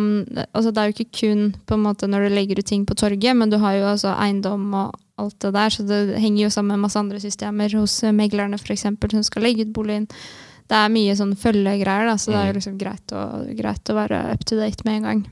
altså 0.56 0.70
Det 0.72 0.80
er 0.80 0.88
jo 0.88 0.96
ikke 0.96 1.18
kun 1.20 1.42
på 1.68 1.76
en 1.76 1.84
måte 1.84 2.08
når 2.08 2.24
du 2.24 2.34
legger 2.34 2.60
ut 2.60 2.68
ting 2.68 2.86
på 2.88 2.96
torget, 2.96 3.36
men 3.36 3.52
du 3.52 3.58
har 3.60 3.76
jo 3.76 3.86
altså 3.90 4.14
eiendom 4.16 4.70
og 4.72 4.96
alt 5.18 5.36
det 5.42 5.50
der, 5.56 5.74
så 5.74 5.84
det 5.84 6.20
henger 6.22 6.44
jo 6.44 6.50
sammen 6.54 6.76
med 6.76 6.86
masse 6.86 7.00
andre 7.00 7.18
systemer 7.20 7.72
hos 7.74 7.96
meglerne 8.14 8.56
eksempel, 8.58 9.10
som 9.10 9.24
skal 9.26 9.44
legge 9.44 9.66
ut 9.66 9.74
boligen. 9.74 10.06
Det 10.68 10.76
er 10.76 10.92
mye 10.92 11.16
sånn 11.18 11.34
følgegreier, 11.38 12.06
da, 12.06 12.14
så 12.20 12.30
det 12.30 12.38
er 12.38 12.50
jo 12.50 12.56
liksom 12.60 12.78
greit 12.78 13.14
å, 13.16 13.24
greit 13.58 13.90
å 13.90 13.96
være 13.96 14.20
up 14.34 14.46
to 14.46 14.58
date 14.60 14.86
med 14.86 15.00
en 15.00 15.08
gang. 15.08 15.22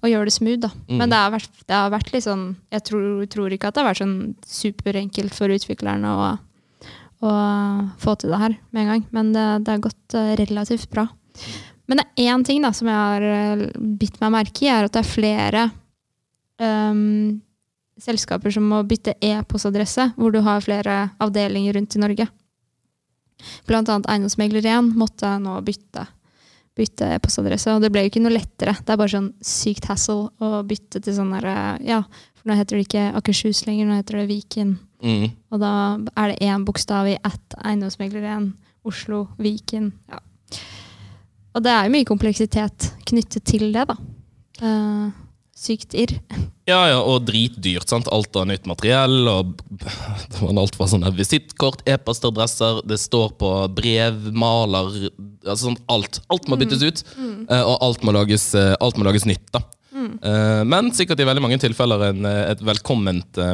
Og 0.00 0.08
gjøre 0.08 0.30
det 0.30 0.34
smooth, 0.34 0.60
da. 0.64 0.70
Mm. 0.88 0.96
Men 0.98 1.12
det 1.12 1.20
har, 1.20 1.32
vært, 1.34 1.58
det 1.68 1.76
har 1.76 1.90
vært 1.92 2.12
litt 2.14 2.24
sånn 2.24 2.44
Jeg 2.72 2.84
tror, 2.88 3.08
tror 3.30 3.52
ikke 3.52 3.68
at 3.68 3.76
det 3.76 3.82
har 3.82 3.90
vært 3.90 4.00
sånn 4.00 4.16
superenkelt 4.48 5.36
for 5.36 5.52
utviklerne 5.52 6.14
å, 6.16 6.30
å 7.28 7.32
få 8.00 8.16
til 8.16 8.32
det 8.32 8.40
her 8.40 8.56
med 8.72 8.82
en 8.82 8.92
gang. 8.94 9.04
Men 9.14 9.34
det, 9.36 9.46
det 9.66 9.76
har 9.76 9.84
gått 9.84 10.16
eh, 10.16 10.32
relativt 10.40 10.88
bra. 10.92 11.06
Men 11.90 11.98
det 11.98 12.06
er 12.06 12.30
én 12.30 12.44
ting 12.46 12.62
da, 12.62 12.70
som 12.76 12.86
jeg 12.86 12.94
har 12.94 13.24
eh, 13.26 13.62
bitt 13.98 14.20
meg 14.22 14.30
merke 14.36 14.62
i, 14.62 14.70
er 14.70 14.86
at 14.86 14.94
det 14.94 15.00
er 15.02 15.08
flere 15.10 15.64
um, 16.62 17.40
selskaper 17.98 18.54
som 18.54 18.68
må 18.70 18.84
bytte 18.86 19.16
e-postadresse, 19.18 20.12
hvor 20.14 20.30
du 20.30 20.38
har 20.46 20.62
flere 20.62 21.00
avdelinger 21.18 21.74
rundt 21.74 21.96
i 21.98 22.02
Norge. 22.04 22.28
Blant 23.66 23.90
annet 23.90 24.06
Eiendomsmegler 24.12 24.68
1 24.70 24.92
måtte 25.00 25.32
nå 25.42 25.56
bytte, 25.66 26.04
bytte 26.78 27.10
e-postadresse, 27.16 27.74
og 27.74 27.82
det 27.82 27.90
ble 27.90 28.04
jo 28.04 28.12
ikke 28.12 28.22
noe 28.22 28.36
lettere. 28.36 28.76
Det 28.78 28.94
er 28.94 29.00
bare 29.00 29.14
sånn 29.16 29.30
sykt 29.42 29.90
hassle 29.90 30.28
å 30.38 30.62
bytte 30.66 31.02
til 31.02 31.16
sånn 31.16 31.34
derre 31.34 31.56
Ja, 31.88 32.04
for 32.38 32.52
nå 32.52 32.56
heter 32.60 32.78
det 32.78 32.86
ikke 32.86 33.08
Akershus 33.18 33.64
lenger, 33.66 33.88
nå 33.88 33.98
heter 33.98 34.20
det 34.20 34.28
Viken. 34.30 34.76
Mm. 35.02 35.26
Og 35.50 35.62
da 35.62 35.72
er 36.14 36.32
det 36.32 36.52
én 36.52 36.64
bokstav 36.68 37.08
i 37.10 37.18
at 37.18 37.58
eiendomsmegler 37.64 38.30
1. 38.36 38.52
Oslo, 38.86 39.26
Viken. 39.42 39.90
Ja. 40.08 40.22
Og 41.54 41.64
det 41.64 41.72
er 41.72 41.86
jo 41.86 41.94
mye 41.96 42.08
kompleksitet 42.08 42.92
knyttet 43.10 43.44
til 43.48 43.70
det, 43.74 43.86
da. 43.90 43.96
Uh, 44.60 45.10
sykt 45.60 45.96
irr. 45.98 46.14
Ja, 46.68 46.78
ja, 46.88 47.00
og 47.02 47.26
dritdyrt. 47.28 47.88
sant? 47.90 48.08
Alt 48.12 48.36
av 48.38 48.46
nytt 48.48 48.68
materiell. 48.70 49.18
og 49.28 49.56
det 49.80 50.38
var 50.40 50.60
Alt 50.62 50.78
fra 50.78 50.88
sånne 50.90 51.10
visittkort, 51.16 51.82
e-postadresser, 51.88 52.80
det 52.88 53.00
står 53.02 53.34
på 53.40 53.50
brev, 53.76 54.30
maler 54.32 55.10
altså 55.44 55.70
sånn 55.70 55.78
Alt 55.90 56.20
Alt 56.30 56.48
må 56.48 56.58
byttes 56.60 56.84
ut, 56.84 57.04
eh, 57.18 57.60
og 57.64 57.76
alt 57.80 58.06
må 58.06 58.14
lages, 58.14 58.50
eh, 58.54 58.76
alt 58.80 58.96
må 59.00 59.06
lages 59.08 59.26
nytt. 59.28 59.46
da. 59.52 59.64
Eh, 60.00 60.62
Men 60.64 60.92
sikkert 60.96 61.20
i 61.20 61.28
veldig 61.28 61.42
mange 61.42 61.60
tilfeller 61.60 62.10
en, 62.10 62.24
et 62.26 62.60
velkomment 62.60 63.44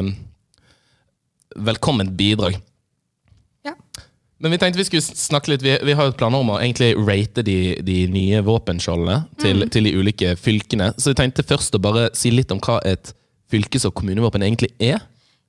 velkomment 1.57 2.11
bidrag. 2.15 2.59
Men 4.39 4.53
vi 4.53 4.57
tenkte 4.61 4.77
vi 4.77 4.85
skulle 4.85 5.01
snakke 5.17 5.49
litt, 5.55 5.63
vi, 5.65 5.73
vi 5.87 5.95
har 5.97 6.09
jo 6.11 6.15
planer 6.17 6.43
om 6.43 6.51
å 6.53 6.59
egentlig 6.61 6.91
rate 7.07 7.41
de, 7.45 7.57
de 7.81 7.95
nye 8.13 8.41
våpenskjoldene 8.45 9.23
til, 9.41 9.65
til 9.73 9.87
de 9.89 9.93
ulike 9.97 10.35
fylkene. 10.37 10.91
Så 11.01 11.13
vi 11.13 11.17
tenkte 11.17 11.45
først 11.47 11.73
å 11.73 11.81
bare 11.81 12.09
si 12.17 12.29
litt 12.33 12.53
om 12.53 12.61
hva 12.61 12.77
et 12.85 13.13
fylkes- 13.49 13.87
og 13.89 13.95
kommunevåpen 13.97 14.45
egentlig 14.45 14.69
er. 14.83 15.01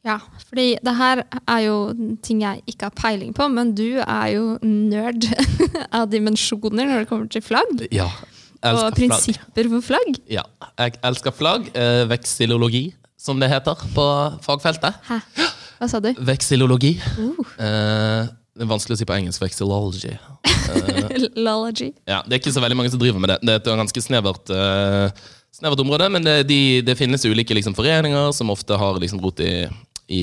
Ja, 0.07 0.17
fordi 0.49 0.79
det 0.87 0.95
her 0.97 1.21
er 1.43 1.61
jo 1.67 1.77
ting 2.25 2.41
jeg 2.47 2.63
ikke 2.71 2.89
har 2.89 2.97
peiling 2.97 3.35
på, 3.37 3.49
men 3.53 3.75
du 3.77 3.99
er 4.01 4.29
jo 4.39 4.45
nerd 4.65 5.27
av 5.99 6.07
dimensjoner 6.09 6.87
når 6.89 7.03
det 7.05 7.11
kommer 7.11 7.29
til 7.35 7.45
flagg. 7.45 7.85
Ja, 7.93 8.07
Og 8.09 8.71
elsker 8.71 8.81
flagg. 8.87 8.97
prinsipper 9.03 9.71
for 9.75 9.89
flagg. 9.91 10.17
Ja, 10.33 10.47
jeg 10.81 10.97
elsker 11.11 11.35
flagg. 11.37 11.69
Eh, 11.77 12.07
veksilologi, 12.09 12.87
som 13.21 13.43
det 13.43 13.51
heter 13.53 13.85
på 13.93 14.07
fagfeltet. 14.47 14.97
Hæ? 15.11 15.21
Hva 15.79 15.87
sa 15.93 16.01
du? 16.03 16.09
Veksilologi. 16.27 16.95
Uh. 17.19 17.43
Eh, 17.63 18.31
det 18.59 18.67
er 18.67 18.71
vanskelig 18.73 18.97
å 18.97 18.99
si 18.99 19.07
på 19.07 19.15
engelsk. 19.15 19.43
Vexillology. 19.43 20.17
Lology. 21.39 21.93
Ja, 22.11 22.23
det 22.27 22.35
er 22.35 22.41
ikke 22.41 22.55
så 22.55 22.63
veldig 22.63 22.79
mange 22.79 22.91
som 22.91 23.01
driver 23.01 23.23
med 23.23 23.31
det. 23.31 23.39
Det 23.47 23.55
er 23.55 23.61
et 23.61 23.69
ganske 23.81 24.03
snevert, 24.03 24.51
uh, 24.51 25.13
snevert 25.55 25.83
område, 25.85 26.09
men 26.11 26.27
det, 26.27 26.41
de, 26.49 26.59
det 26.83 26.97
finnes 26.99 27.27
ulike 27.29 27.55
liksom, 27.55 27.77
foreninger 27.79 28.33
som 28.35 28.51
ofte 28.51 28.77
har 28.81 28.99
liksom, 28.99 29.23
rot 29.23 29.41
i, 29.45 29.53
i 30.11 30.23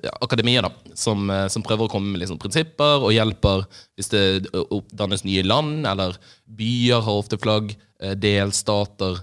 ja, 0.00 0.14
akademia, 0.24 0.64
da, 0.64 0.72
som, 0.96 1.28
eh, 1.30 1.46
som 1.52 1.64
prøver 1.66 1.86
å 1.86 1.92
komme 1.92 2.14
med 2.14 2.22
liksom, 2.22 2.38
prinsipper 2.40 3.02
og 3.02 3.12
hjelper 3.14 3.64
hvis 3.98 4.12
det 4.12 4.24
oppdannes 4.62 5.26
nye 5.26 5.44
land, 5.44 5.84
eller 5.90 6.16
byer 6.46 7.02
har 7.04 7.18
ofte 7.18 7.38
flagg, 7.42 7.74
eh, 8.00 8.14
delstater 8.18 9.20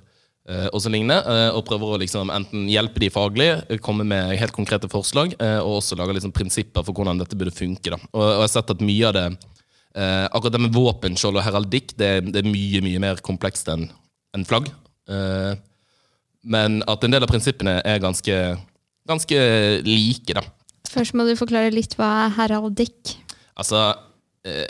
og 0.72 0.80
så 0.80 0.92
lignende, 0.94 1.20
eh, 1.28 1.50
og 1.52 1.66
prøver 1.68 1.96
å 1.96 2.00
liksom, 2.00 2.32
enten 2.32 2.70
hjelpe 2.72 3.02
de 3.04 3.12
faglig, 3.12 3.50
eh, 3.68 3.82
komme 3.84 4.06
med 4.08 4.38
helt 4.40 4.56
konkrete 4.56 4.88
forslag, 4.92 5.36
eh, 5.44 5.60
og 5.60 5.82
også 5.82 6.00
lage 6.00 6.16
liksom, 6.16 6.32
prinsipper 6.36 6.86
for 6.88 6.96
hvordan 6.96 7.20
dette 7.20 7.36
burde 7.36 7.56
funke. 7.56 7.92
Da. 7.92 8.00
Og, 8.14 8.24
jeg 8.24 8.44
har 8.46 8.54
sett 8.56 8.76
at 8.76 8.84
mye 8.84 9.12
av 9.12 9.16
det 9.20 9.30
Eh, 9.98 10.26
akkurat 10.30 10.54
det 10.54 10.62
med 10.62 10.76
våpenskjold 10.76 11.40
og 11.40 11.46
heraldikk 11.46 11.96
det, 11.98 12.10
det 12.30 12.44
er 12.44 12.50
mye 12.50 12.84
mye 12.86 13.00
mer 13.02 13.22
komplekst 13.26 13.70
enn 13.74 13.88
enn 14.36 14.44
flagg. 14.46 14.68
Eh, 15.10 15.54
men 16.46 16.82
at 16.86 17.04
en 17.04 17.16
del 17.16 17.26
av 17.26 17.32
prinsippene 17.32 17.80
er 17.82 18.04
ganske, 18.04 18.36
ganske 19.10 19.40
like, 19.88 20.36
da. 20.38 20.44
Først 20.92 21.16
må 21.18 21.26
du 21.26 21.34
forklare 21.40 21.74
litt 21.74 21.96
hva 21.98 22.28
er 22.28 22.36
heraldikk. 22.36 23.16
Altså, 23.58 23.80
eh, 23.90 24.04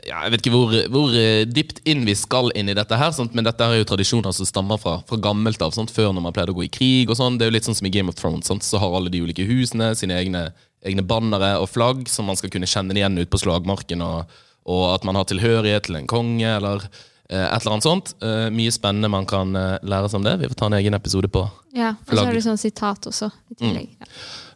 ja, 0.07 0.23
Jeg 0.25 0.33
vet 0.33 0.41
ikke 0.43 0.53
hvor, 0.55 0.73
hvor 0.93 1.15
eh, 1.17 1.43
dypt 1.49 1.81
inn 1.87 2.05
vi 2.07 2.15
skal 2.17 2.51
inn 2.57 2.71
i 2.71 2.75
dette, 2.77 2.97
her, 2.99 3.11
sant? 3.15 3.35
men 3.37 3.47
dette 3.47 3.63
er 3.63 3.79
jo 3.79 3.87
tradisjoner 3.91 4.35
som 4.35 4.47
stammer 4.49 4.79
fra, 4.81 4.97
fra 5.07 5.19
gammelt 5.21 5.61
av. 5.61 5.75
Sant? 5.75 5.93
Før 5.93 6.13
når 6.15 6.25
man 6.27 6.35
pleide 6.35 6.55
å 6.55 6.57
gå 6.57 6.65
i 6.67 6.71
krig. 6.71 7.09
og 7.09 7.19
sånn. 7.19 7.37
Det 7.37 7.47
er 7.47 7.51
jo 7.51 7.57
litt 7.57 7.69
sånn 7.69 7.77
som 7.77 7.89
i 7.89 7.93
Game 7.93 8.11
of 8.11 8.17
Thrones. 8.19 8.49
Sant? 8.49 8.65
Så 8.65 8.81
har 8.81 8.97
alle 8.97 9.13
de 9.13 9.21
ulike 9.23 9.45
husene 9.47 9.93
sine 9.99 10.17
egne, 10.17 10.47
egne 10.85 11.05
bannere 11.05 11.55
og 11.61 11.69
flagg 11.71 12.07
som 12.11 12.29
man 12.29 12.39
skal 12.39 12.53
kunne 12.53 12.69
kjenne 12.69 12.97
igjen 12.97 13.17
ut 13.19 13.31
på 13.31 13.41
slagmarken. 13.45 14.01
og 14.05 14.43
og 14.67 14.81
at 14.97 15.05
man 15.07 15.15
har 15.15 15.27
tilhørighet 15.29 15.87
til 15.87 15.95
en 15.95 16.09
konge, 16.11 16.47
eller 16.57 16.83
eh, 16.83 17.39
et 17.39 17.61
eller 17.61 17.77
annet 17.77 17.85
sånt. 17.87 18.09
Eh, 18.19 18.49
mye 18.51 18.73
spennende 18.75 19.09
man 19.13 19.27
kan 19.29 19.55
eh, 19.55 19.77
lære 19.87 20.09
seg 20.11 20.19
om 20.19 20.25
det. 20.27 20.33
Vi 20.41 20.49
får 20.51 20.59
ta 20.59 20.67
en 20.67 20.75
egen 20.79 20.97
episode 20.97 21.29
på. 21.31 21.45
Ja, 21.77 21.93
Og 22.03 22.11
så 22.11 22.25
har 22.25 22.35
du 22.35 22.43
sånn 22.43 22.59
sitat 22.59 23.07
også. 23.07 23.31
i 23.53 23.57
tillegg. 23.61 23.93
Ja. 23.95 24.09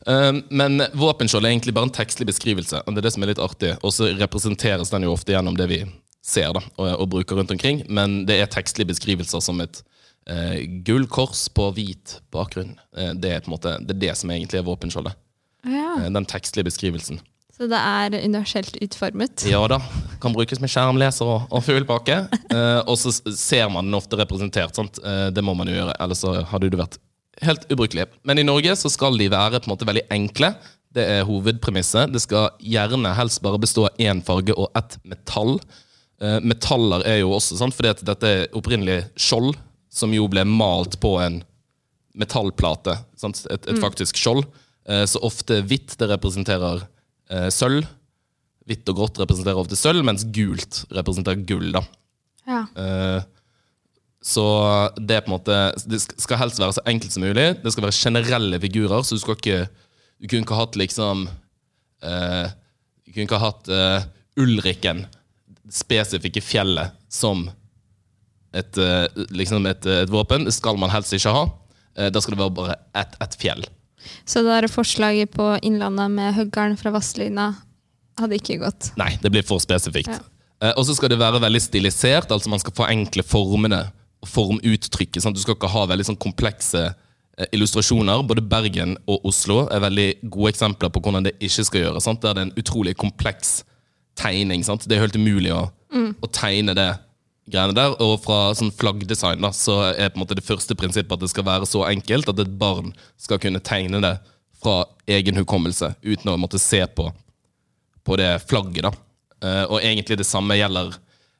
Eh, 0.07 0.31
men 0.49 0.85
våpenskjold 0.97 1.45
er 1.45 1.53
egentlig 1.53 1.75
bare 1.77 1.89
en 1.89 1.95
tekstlig 1.95 2.29
beskrivelse, 2.31 2.83
og 2.85 2.93
det 2.93 3.03
er 3.03 3.09
det 3.09 3.13
som 3.15 3.25
er 3.25 3.33
litt 3.33 3.43
artig. 3.43 3.75
Og 3.81 3.95
så 3.95 4.11
representeres 4.19 4.93
den 4.93 5.07
jo 5.07 5.15
ofte 5.15 5.35
gjennom 5.35 5.57
det 5.59 5.69
vi 5.71 5.81
ser 6.25 6.53
da, 6.57 6.61
og, 6.77 6.87
og 7.01 7.09
bruker 7.15 7.39
rundt 7.39 7.53
omkring, 7.53 7.83
men 7.89 8.21
det 8.29 8.37
er 8.37 8.51
tekstlige 8.51 8.91
beskrivelser 8.93 9.41
som 9.43 9.61
et 9.63 9.81
eh, 10.29 10.61
gullkors 10.85 11.47
på 11.53 11.71
hvit 11.77 12.19
bakgrunn. 12.33 12.75
Eh, 12.97 13.13
det, 13.17 13.33
er 13.33 13.43
på 13.43 13.51
en 13.51 13.57
måte, 13.57 13.75
det 13.81 13.97
er 13.97 14.05
det 14.07 14.15
som 14.21 14.33
egentlig 14.33 14.61
er 14.61 14.67
våpenskjoldet. 14.67 15.17
Ja. 15.65 15.97
Eh, 15.99 16.09
den 16.13 16.29
tekstlige 16.29 16.69
beskrivelsen. 16.69 17.21
Så 17.61 17.67
det 17.69 17.77
er 17.77 18.15
universelt 18.25 18.77
utformet. 18.81 19.43
Ja 19.45 19.61
da. 19.69 19.77
Kan 20.21 20.33
brukes 20.33 20.61
med 20.63 20.71
skjermleser 20.71 21.27
og, 21.29 21.43
og 21.51 21.65
full. 21.65 21.85
Eh, 22.51 22.81
og 22.83 22.97
så 22.99 23.13
ser 23.37 23.69
man 23.71 23.87
den 23.87 23.95
ofte 23.95 24.17
representert. 24.19 24.75
Sant? 24.75 24.97
Eh, 25.05 25.29
det 25.31 25.43
må 25.45 25.53
man 25.55 25.69
jo 25.69 25.77
gjøre, 25.77 25.93
ellers 26.03 26.23
så 26.23 26.33
hadde 26.49 26.71
det 26.73 26.79
vært 26.79 26.97
helt 27.45 27.65
ubrukelig. 27.71 28.07
Men 28.27 28.41
i 28.41 28.45
Norge 28.47 28.75
så 28.79 28.91
skal 28.91 29.17
de 29.19 29.29
være 29.31 29.59
på 29.59 29.69
en 29.69 29.73
måte 29.73 29.87
veldig 29.87 30.05
enkle. 30.13 30.53
Det 30.91 31.05
er 31.07 31.27
hovedpremisset. 31.27 32.11
Det 32.13 32.21
skal 32.23 32.51
gjerne 32.59 33.13
helst 33.17 33.41
bare 33.43 33.61
bestå 33.61 33.87
av 33.89 34.01
én 34.01 34.23
farge 34.25 34.55
og 34.55 34.71
ett 34.77 34.97
metall. 35.07 35.57
Uh, 36.21 36.37
metaller 36.45 37.05
er 37.07 37.21
jo 37.21 37.31
også 37.37 37.57
sant? 37.57 37.75
fordi 37.75 37.93
at 37.93 38.03
dette 38.05 38.27
er 38.29 38.57
opprinnelig 38.57 38.99
skjold, 39.19 39.55
som 39.91 40.13
jo 40.13 40.27
ble 40.31 40.43
malt 40.47 40.99
på 41.01 41.15
en 41.23 41.41
metallplate. 42.17 42.99
Sant? 43.17 43.45
Et, 43.49 43.71
et 43.71 43.81
faktisk 43.81 44.19
skjold. 44.19 44.45
Uh, 44.89 45.05
så 45.09 45.21
ofte 45.25 45.61
hvitt 45.65 45.95
det 45.97 46.11
representerer 46.11 46.83
uh, 46.85 47.49
sølv. 47.53 47.87
Hvitt 48.69 48.87
og 48.91 48.99
grått 48.99 49.17
representerer 49.23 49.57
ofte 49.57 49.79
sølv, 49.79 50.03
mens 50.05 50.27
gult 50.35 50.83
representerer 50.93 51.41
gull. 51.49 51.71
da. 51.73 51.81
Ja. 52.47 52.61
Eh, 52.75 53.23
så 54.21 54.45
det 54.97 55.23
på 55.25 55.31
en 55.31 55.33
måte 55.33 55.55
Det 55.89 55.97
skal 56.01 56.37
helst 56.43 56.59
være 56.61 56.75
så 56.77 56.83
enkelt 56.85 57.13
som 57.13 57.23
mulig. 57.25 57.47
Det 57.63 57.71
skal 57.73 57.87
være 57.87 57.97
generelle 57.97 58.59
figurer, 58.61 59.01
så 59.01 59.17
du 59.17 59.21
skal 59.23 59.37
ikke 59.37 59.61
Du 60.21 60.27
kunne 60.27 60.45
ikke 60.45 60.59
hatt 60.59 60.77
liksom 60.77 61.23
uh, 61.25 62.45
Du 63.01 63.09
kunne 63.09 63.25
ikke 63.25 63.41
hatt 63.41 63.71
uh, 63.73 64.05
Ulriken, 64.39 65.03
spesifikke 65.67 66.41
fjellet, 66.41 66.93
som 67.11 67.49
et, 68.55 68.77
uh, 68.79 69.09
liksom 69.33 69.65
et, 69.67 69.85
et 69.85 70.11
våpen. 70.11 70.45
Det 70.47 70.53
skal 70.55 70.79
man 70.79 70.93
helst 70.93 71.11
ikke 71.13 71.33
ha. 71.35 71.43
Da 71.91 72.21
skal 72.23 72.37
det 72.37 72.39
være 72.39 72.55
bare 72.55 72.77
ett 72.95 73.17
et 73.19 73.35
fjell. 73.35 73.65
Så 74.23 74.39
det 74.39 74.53
der 74.53 74.71
forslaget 74.71 75.33
på 75.35 75.49
Innlandet 75.67 76.13
med 76.13 76.37
høggeren 76.37 76.77
fra 76.79 76.93
Vasslyna 76.95 77.49
hadde 78.21 78.39
ikke 78.39 78.61
gått. 78.63 78.93
Nei, 79.01 79.17
det 79.19 79.33
blir 79.33 79.43
for 79.45 79.59
spesifikt. 79.61 80.15
Ja. 80.15 80.71
Og 80.77 80.87
så 80.87 80.95
skal 80.95 81.11
det 81.11 81.19
være 81.19 81.41
veldig 81.43 81.61
stilisert, 81.61 82.31
altså 82.31 82.49
man 82.53 82.63
skal 82.63 82.77
forenkle 82.77 83.27
formene 83.27 83.83
formuttrykket. 84.27 85.21
Sant? 85.23 85.37
Du 85.37 85.43
skal 85.43 85.57
ikke 85.57 85.71
ha 85.71 85.85
veldig 85.89 86.07
sånn 86.11 86.19
komplekse 86.21 86.83
eh, 86.89 87.47
illustrasjoner. 87.55 88.23
Både 88.27 88.43
Bergen 88.45 88.97
og 89.09 89.27
Oslo 89.31 89.65
er 89.67 89.83
veldig 89.85 90.07
gode 90.23 90.53
eksempler 90.53 90.91
på 90.93 91.03
hvordan 91.03 91.29
det 91.29 91.37
ikke 91.39 91.67
skal 91.67 91.85
gjøres. 91.85 92.07
Sant? 92.07 92.21
Der 92.23 92.37
det 92.37 92.43
er 92.43 92.49
en 92.49 92.59
utrolig 92.61 92.95
kompleks 92.99 93.61
tegning. 94.19 94.65
Sant? 94.67 94.87
Det 94.87 94.97
er 94.97 95.05
helt 95.05 95.17
umulig 95.17 95.53
å, 95.55 95.65
å 95.91 96.31
tegne 96.31 96.75
det 96.77 96.89
greiene 97.51 97.75
der. 97.77 97.95
Og 98.03 98.19
fra 98.25 98.51
sånn 98.57 98.73
flaggdesign 98.75 99.41
da, 99.43 99.53
så 99.55 99.79
er 99.91 100.11
på 100.11 100.19
en 100.19 100.25
måte 100.25 100.37
det 100.37 100.45
første 100.45 100.77
prinsippet 100.77 101.17
at 101.17 101.25
det 101.25 101.31
skal 101.33 101.47
være 101.47 101.69
så 101.69 101.85
enkelt 101.89 102.29
at 102.31 102.43
et 102.43 102.53
barn 102.61 102.93
skal 103.19 103.41
kunne 103.41 103.63
tegne 103.63 104.03
det 104.03 104.15
fra 104.61 104.83
egen 105.09 105.39
hukommelse 105.41 105.95
uten 106.05 106.29
å 106.29 106.37
måtte 106.39 106.61
se 106.61 106.83
på 106.85 107.09
på 108.05 108.17
det 108.17 108.31
flagget. 108.49 108.85
da. 108.87 108.91
Eh, 109.45 109.63
og 109.69 109.81
egentlig 109.81 110.17
det 110.17 110.25
samme 110.25 110.57
gjelder 110.57 110.95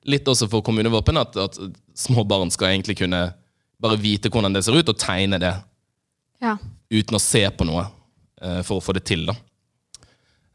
litt 0.09 0.27
også 0.27 0.47
for 0.49 0.65
kommunevåpen, 0.65 1.17
at, 1.17 1.37
at 1.37 1.57
små 2.01 2.25
barn 2.27 2.51
skal 2.53 2.71
egentlig 2.73 2.97
kunne 3.01 3.21
bare 3.81 3.97
vite 4.01 4.29
hvordan 4.29 4.53
det 4.53 4.63
ser 4.65 4.77
ut, 4.77 4.89
og 4.91 4.99
tegne 5.01 5.39
det 5.41 5.53
Ja. 6.41 6.55
uten 6.91 7.17
å 7.17 7.21
se 7.21 7.43
på 7.53 7.65
noe 7.69 7.87
eh, 8.41 8.61
for 8.65 8.79
å 8.79 8.83
få 8.83 8.93
det 8.97 9.05
til. 9.09 9.25
da. 9.29 9.35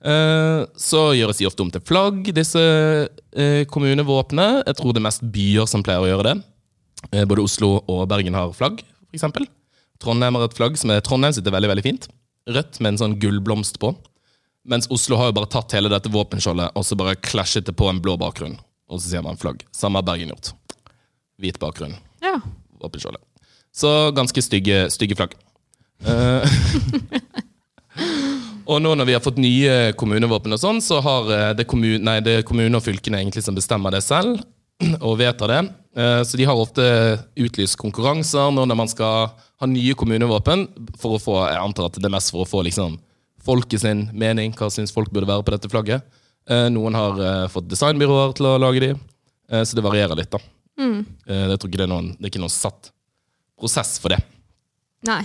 Eh, 0.06 0.66
så 0.78 1.00
gjøres 1.16 1.38
de 1.40 1.46
ofte 1.48 1.62
om 1.64 1.70
til 1.72 1.82
flagg, 1.86 2.28
disse 2.36 2.60
eh, 2.60 3.64
kommunevåpnene. 3.72 4.64
Jeg 4.66 4.78
tror 4.78 4.92
det 4.94 5.00
er 5.02 5.08
mest 5.08 5.24
byer 5.34 5.66
som 5.70 5.82
pleier 5.86 6.04
å 6.04 6.10
gjøre 6.10 6.28
det. 6.34 6.36
Både 7.28 7.44
Oslo 7.44 7.76
og 7.86 8.06
Bergen 8.10 8.34
har 8.34 8.52
flagg, 8.56 8.80
f.eks. 9.12 9.26
Trondheim 10.02 10.36
har 10.36 10.46
et 10.46 10.56
flagg 10.56 10.76
som 10.80 10.90
er 10.92 11.02
Trondheim 11.04 11.32
sitt 11.36 11.46
er 11.46 11.54
veldig 11.54 11.70
veldig 11.70 11.84
fint. 11.86 12.06
Rødt 12.50 12.80
med 12.80 12.94
en 12.94 13.00
sånn 13.00 13.16
gullblomst 13.20 13.78
på. 13.82 13.92
Mens 14.66 14.88
Oslo 14.90 15.18
har 15.20 15.30
jo 15.30 15.36
bare 15.38 15.50
tatt 15.50 15.74
hele 15.76 15.90
dette 15.92 16.10
våpenskjoldet 16.10 16.74
og 16.74 16.84
så 16.86 16.98
bare 16.98 17.18
klasjet 17.22 17.68
det 17.68 17.76
på 17.78 17.86
en 17.90 18.00
blå 18.02 18.16
bakgrunn. 18.18 18.56
Og 18.90 19.00
så 19.00 19.12
ser 19.12 19.24
man 19.26 19.38
flagg. 19.38 19.62
Samme 19.74 20.00
har 20.00 20.06
Bergen 20.06 20.32
gjort. 20.32 20.52
Hvit 21.42 21.58
bakgrunn 21.60 21.96
ja. 22.24 22.36
Så 23.76 23.90
ganske 24.16 24.40
stygge, 24.44 24.86
stygge 24.92 25.16
flagg. 25.18 25.34
Eh, 26.06 26.44
og 28.70 28.80
nå 28.82 28.94
når 28.96 29.08
vi 29.08 29.14
har 29.16 29.24
fått 29.24 29.40
nye 29.40 29.92
kommunevåpen, 30.00 30.54
og 30.56 30.60
sånn, 30.62 30.80
så 30.84 31.02
har 31.04 31.28
eh, 31.32 31.50
det, 31.58 31.66
kommun, 31.68 32.00
nei, 32.06 32.18
det 32.24 32.38
er 32.38 32.46
kommunene 32.46 32.80
og 32.80 32.86
fylkene 32.86 33.20
egentlig 33.20 33.44
som 33.44 33.56
bestemmer 33.56 33.92
det 33.94 34.02
selv. 34.06 34.40
Og 35.08 35.14
vedtar 35.16 35.48
det. 35.48 35.60
Eh, 35.96 36.22
Så 36.28 36.36
de 36.36 36.44
har 36.48 36.58
ofte 36.60 36.84
utlyst 37.40 37.78
konkurranser 37.80 38.50
nå 38.52 38.66
når 38.68 38.76
man 38.76 38.90
skal 38.92 39.30
ha 39.32 39.68
nye 39.70 39.94
kommunevåpen. 39.96 40.66
For 41.00 41.16
å 41.16 41.22
få, 41.22 41.36
jeg 41.48 41.62
antar 41.62 41.88
at 41.88 42.00
det 42.00 42.08
er 42.08 42.16
mest 42.16 42.32
for 42.34 42.44
å 42.44 42.48
få 42.48 42.64
liksom, 42.66 42.98
folket 43.44 43.84
sin 43.84 44.06
mening. 44.12 44.52
Hva 44.56 44.68
syns 44.72 44.92
folk 44.92 45.12
burde 45.12 45.28
være 45.30 45.44
på 45.46 45.54
dette 45.56 45.72
flagget? 45.72 46.04
Noen 46.70 46.94
har 46.94 47.48
fått 47.50 47.66
designbyråer 47.72 48.36
til 48.38 48.46
å 48.46 48.58
lage 48.62 48.82
de. 48.84 48.90
Så 49.66 49.74
det 49.74 49.82
varierer 49.82 50.14
litt, 50.18 50.30
da. 50.30 50.38
Mm. 50.78 51.06
Eh, 51.26 51.46
Jeg 51.48 51.58
tror 51.58 51.70
ikke 51.70 51.78
det 51.80 51.86
er 51.86 51.92
noen, 51.94 52.10
det 52.16 52.24
er 52.24 52.32
ikke 52.34 52.42
noen 52.44 52.52
satt 52.52 52.90
prosess 53.58 53.98
for 54.02 54.12
det. 54.12 54.18
Nei. 55.06 55.22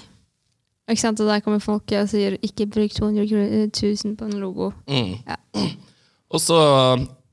Ikke 0.90 1.02
sant? 1.04 1.20
Og 1.24 1.28
der 1.28 1.40
kommer 1.44 1.60
folk 1.64 1.92
og 1.96 2.08
sier 2.10 2.38
'ikke 2.42 2.66
bruk 2.72 2.92
200 2.92 3.70
000 3.72 4.16
på 4.18 4.26
en 4.26 4.40
logo'. 4.42 4.74
Mm. 4.88 5.20
Ja. 5.28 5.38
Og 6.32 6.40
så 6.40 6.58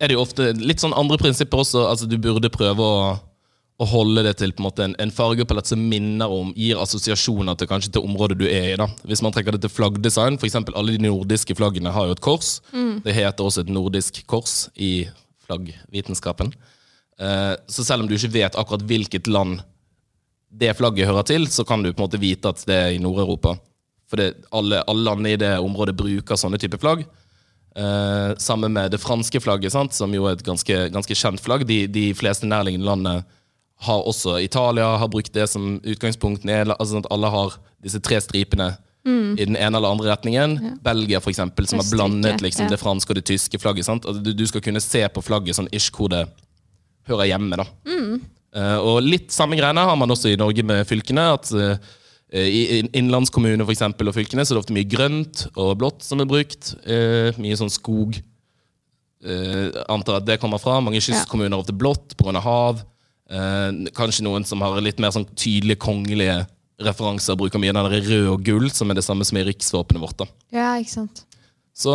er 0.01 0.09
det 0.09 0.15
jo 0.15 0.23
ofte 0.23 0.53
litt 0.59 0.81
sånn 0.81 0.95
andre 0.95 1.19
prinsipper 1.19 1.59
også. 1.59 1.89
altså 1.91 2.07
Du 2.09 2.17
burde 2.19 2.49
prøve 2.51 2.79
å, 2.83 3.19
å 3.81 3.85
holde 3.87 4.23
det 4.23 4.37
til 4.39 4.53
på 4.53 4.61
en 4.63 4.67
måte 4.71 4.85
en, 4.85 4.95
en 4.99 5.11
fargepalett 5.11 5.67
som 5.67 5.79
minner 5.89 6.27
om, 6.31 6.53
gir 6.55 6.79
assosiasjoner 6.79 7.55
til 7.57 7.67
kanskje 7.69 7.93
til 7.93 8.03
området 8.03 8.39
du 8.39 8.47
er 8.47 8.73
i. 8.75 8.77
da. 8.77 8.87
Hvis 9.05 9.23
man 9.23 9.33
trekker 9.33 9.53
det 9.53 9.61
til 9.63 9.71
flaggdesign, 9.71 10.39
f.eks. 10.39 10.55
alle 10.75 10.93
de 10.97 10.99
nordiske 11.09 11.55
flaggene 11.55 11.91
har 11.91 12.07
jo 12.07 12.13
et 12.13 12.21
kors. 12.21 12.61
Det 12.73 13.15
heter 13.15 13.45
også 13.45 13.61
et 13.61 13.69
nordisk 13.71 14.27
kors 14.27 14.69
i 14.77 15.09
flaggvitenskapen. 15.47 16.53
Eh, 17.21 17.55
så 17.67 17.85
selv 17.85 18.05
om 18.05 18.09
du 18.09 18.15
ikke 18.17 18.35
vet 18.37 18.59
akkurat 18.59 18.85
hvilket 18.87 19.31
land 19.31 19.61
det 20.49 20.75
flagget 20.79 21.09
hører 21.09 21.27
til, 21.29 21.47
så 21.51 21.65
kan 21.67 21.83
du 21.83 21.91
på 21.93 22.01
en 22.01 22.07
måte 22.07 22.21
vite 22.21 22.51
at 22.51 22.63
det 22.69 22.77
er 22.77 22.93
i 22.97 23.01
Nord-Europa. 23.03 23.57
For 24.09 24.21
det, 24.21 24.31
alle, 24.55 24.81
alle 24.89 25.05
landene 25.05 25.35
i 25.35 25.41
det 25.41 25.57
området 25.61 25.97
bruker 25.99 26.39
sånne 26.41 26.61
typer 26.61 26.81
flagg. 26.81 27.05
Eh, 27.77 28.31
sammen 28.41 28.73
med 28.73 28.95
det 28.95 29.03
franske 29.03 29.43
flagget, 29.45 29.75
sant? 29.75 29.95
som 29.95 30.15
jo 30.15 30.27
er 30.27 30.39
et 30.39 30.47
ganske, 30.47 30.79
ganske 30.95 31.19
kjent 31.19 31.43
flagg. 31.45 31.67
De, 31.69 31.83
de 31.91 32.09
fleste 32.17 32.49
nærliggende 32.49 32.89
landene 32.89 33.17
har 33.87 34.09
også 34.11 34.41
Italia 34.43 34.97
har 34.99 35.11
brukt 35.13 35.35
det 35.35 35.47
som 35.51 35.77
utgangspunkt. 35.85 36.47
Altså, 36.49 36.95
sånn 36.95 37.05
at 37.05 37.13
alle 37.15 37.31
har 37.31 37.59
disse 37.85 38.01
tre 38.03 38.19
stripene 38.23 38.73
i 39.09 39.45
den 39.47 39.57
ene 39.57 39.79
eller 39.79 39.93
andre 39.95 40.11
retningen. 40.11 40.57
Belgia, 40.85 41.21
for 41.23 41.31
eksempel, 41.31 41.69
som 41.69 41.81
har 41.81 41.87
blandet 41.93 42.43
liksom, 42.45 42.67
ja. 42.67 42.75
det 42.75 42.81
franske 42.81 43.13
og 43.15 43.21
det 43.21 43.29
tyske 43.31 43.61
flagget. 43.63 43.87
Sant? 43.87 44.09
Altså, 44.09 44.25
du, 44.25 44.33
du 44.37 44.45
skal 44.49 44.65
kunne 44.65 44.83
se 44.85 45.05
på 45.09 45.23
flagget 45.25 45.57
sånn 45.57 45.71
ish 45.73 45.93
hvor 45.95 46.11
det 46.13 46.27
hører 47.09 47.31
hjemme. 47.31 47.59
da. 47.61 47.67
Eh, 48.57 48.79
og 48.81 49.03
litt 49.05 49.33
samme 49.35 49.59
greiene 49.59 49.85
har 49.85 49.99
man 50.01 50.15
også 50.15 50.33
i 50.33 50.39
Norge 50.41 50.65
med 50.67 50.87
fylkene. 50.89 51.27
at 51.37 51.53
uh, 51.53 51.77
I 52.33 52.83
innlandskommuner 52.97 53.65
for 53.65 53.75
eksempel, 53.75 54.11
og 54.11 54.17
fylkene 54.17 54.45
så 54.45 54.53
er 54.53 54.59
det 54.59 54.65
ofte 54.65 54.77
mye 54.77 54.89
grønt 54.89 55.47
og 55.55 55.77
blått 55.81 56.05
som 56.07 56.21
er 56.23 56.29
brukt. 56.29 56.75
Uh, 56.89 57.31
mye 57.41 57.59
sånn 57.61 57.73
skog. 57.73 58.21
Antar 59.91 60.21
at 60.21 60.27
det 60.29 60.37
kommer 60.39 60.61
fra. 60.63 60.77
Mange 60.79 61.01
kystkommuner 61.03 61.57
har 61.57 61.65
ofte 61.65 61.75
blått 61.75 62.15
pga. 62.21 62.39
hav. 62.39 62.85
Kanskje 63.97 64.23
noen 64.23 64.47
som 64.47 64.63
har 64.63 64.79
litt 64.81 65.01
mer 65.03 65.11
sånn 65.11 65.27
tydelige 65.35 65.81
kongelige 65.83 66.45
referanser, 66.87 67.35
bruker 67.35 67.59
mye 67.59 67.75
den 67.75 67.89
rød 67.91 68.29
og 68.31 68.45
gull, 68.47 68.69
som 68.71 68.91
er 68.91 69.01
det 69.01 69.03
samme 69.03 69.27
som 69.27 69.41
i 69.41 69.43
riksvåpenet 69.49 70.05
vårt. 70.05 70.23
da. 70.23 70.29
Ja, 70.55 70.69
ikke 70.79 70.95
sant. 71.01 71.25
Så 71.75 71.95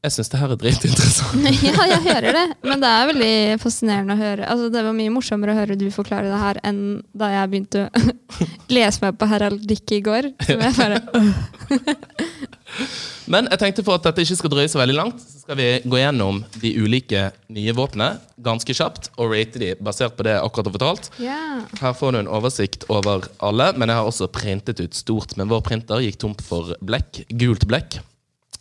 jeg 0.00 0.14
syns 0.14 0.30
det 0.32 0.38
her 0.40 0.52
er 0.54 0.60
dritinteressant. 0.60 1.42
ja, 1.66 1.84
jeg 1.90 2.00
hører 2.06 2.36
det. 2.38 2.44
Men 2.64 2.80
det 2.80 2.88
er 2.88 3.08
veldig 3.10 3.34
fascinerende 3.60 4.16
å 4.16 4.20
høre. 4.20 4.46
Altså, 4.48 4.70
det 4.72 4.84
var 4.86 4.96
mye 4.96 5.12
morsommere 5.12 5.52
å 5.52 5.58
høre 5.58 5.76
du 5.76 5.86
forklare 5.92 6.30
det 6.30 6.40
her 6.40 6.60
enn 6.64 6.80
da 7.12 7.28
jeg 7.34 7.50
begynte 7.52 7.84
å 7.84 8.04
lese 8.76 9.04
meg 9.04 9.18
på 9.20 9.28
heraldikk 9.28 9.96
i 9.98 10.00
går. 10.06 10.30
Som 10.46 10.64
jeg 10.64 10.78
bare 10.78 11.02
øh. 11.20 11.30
Men 13.30 13.46
jeg 13.50 13.60
tenkte 13.60 13.84
for 13.86 13.98
at 13.98 14.06
dette 14.08 14.24
ikke 14.24 14.38
skal 14.40 14.52
drøye 14.54 14.70
så 14.70 14.80
veldig 14.80 14.96
langt, 14.96 15.20
så 15.20 15.42
skal 15.44 15.58
vi 15.58 15.68
gå 15.84 15.98
gjennom 16.00 16.40
de 16.62 16.70
ulike 16.80 17.28
nye 17.52 17.74
våpnene 17.76 18.14
ganske 18.42 18.74
kjapt 18.74 19.10
og 19.20 19.34
rate 19.34 19.60
de 19.60 19.74
basert 19.84 20.16
på 20.16 20.24
det 20.26 20.32
jeg 20.34 20.46
akkurat 20.46 20.70
har 20.70 20.76
fortalt. 20.78 21.10
Yeah. 21.20 21.66
Her 21.82 21.94
får 21.98 22.14
du 22.14 22.22
en 22.22 22.30
oversikt 22.30 22.88
over 22.90 23.28
alle, 23.44 23.68
men 23.76 23.92
jeg 23.92 24.00
har 24.00 24.08
også 24.08 24.30
printet 24.32 24.80
ut 24.80 24.96
stort. 24.96 25.36
Men 25.38 25.50
vår 25.52 25.62
printer 25.66 26.02
gikk 26.02 26.22
tomt 26.24 26.42
for 26.46 26.72
blekk, 26.80 27.26
gult 27.42 27.68
blekk. 27.70 28.00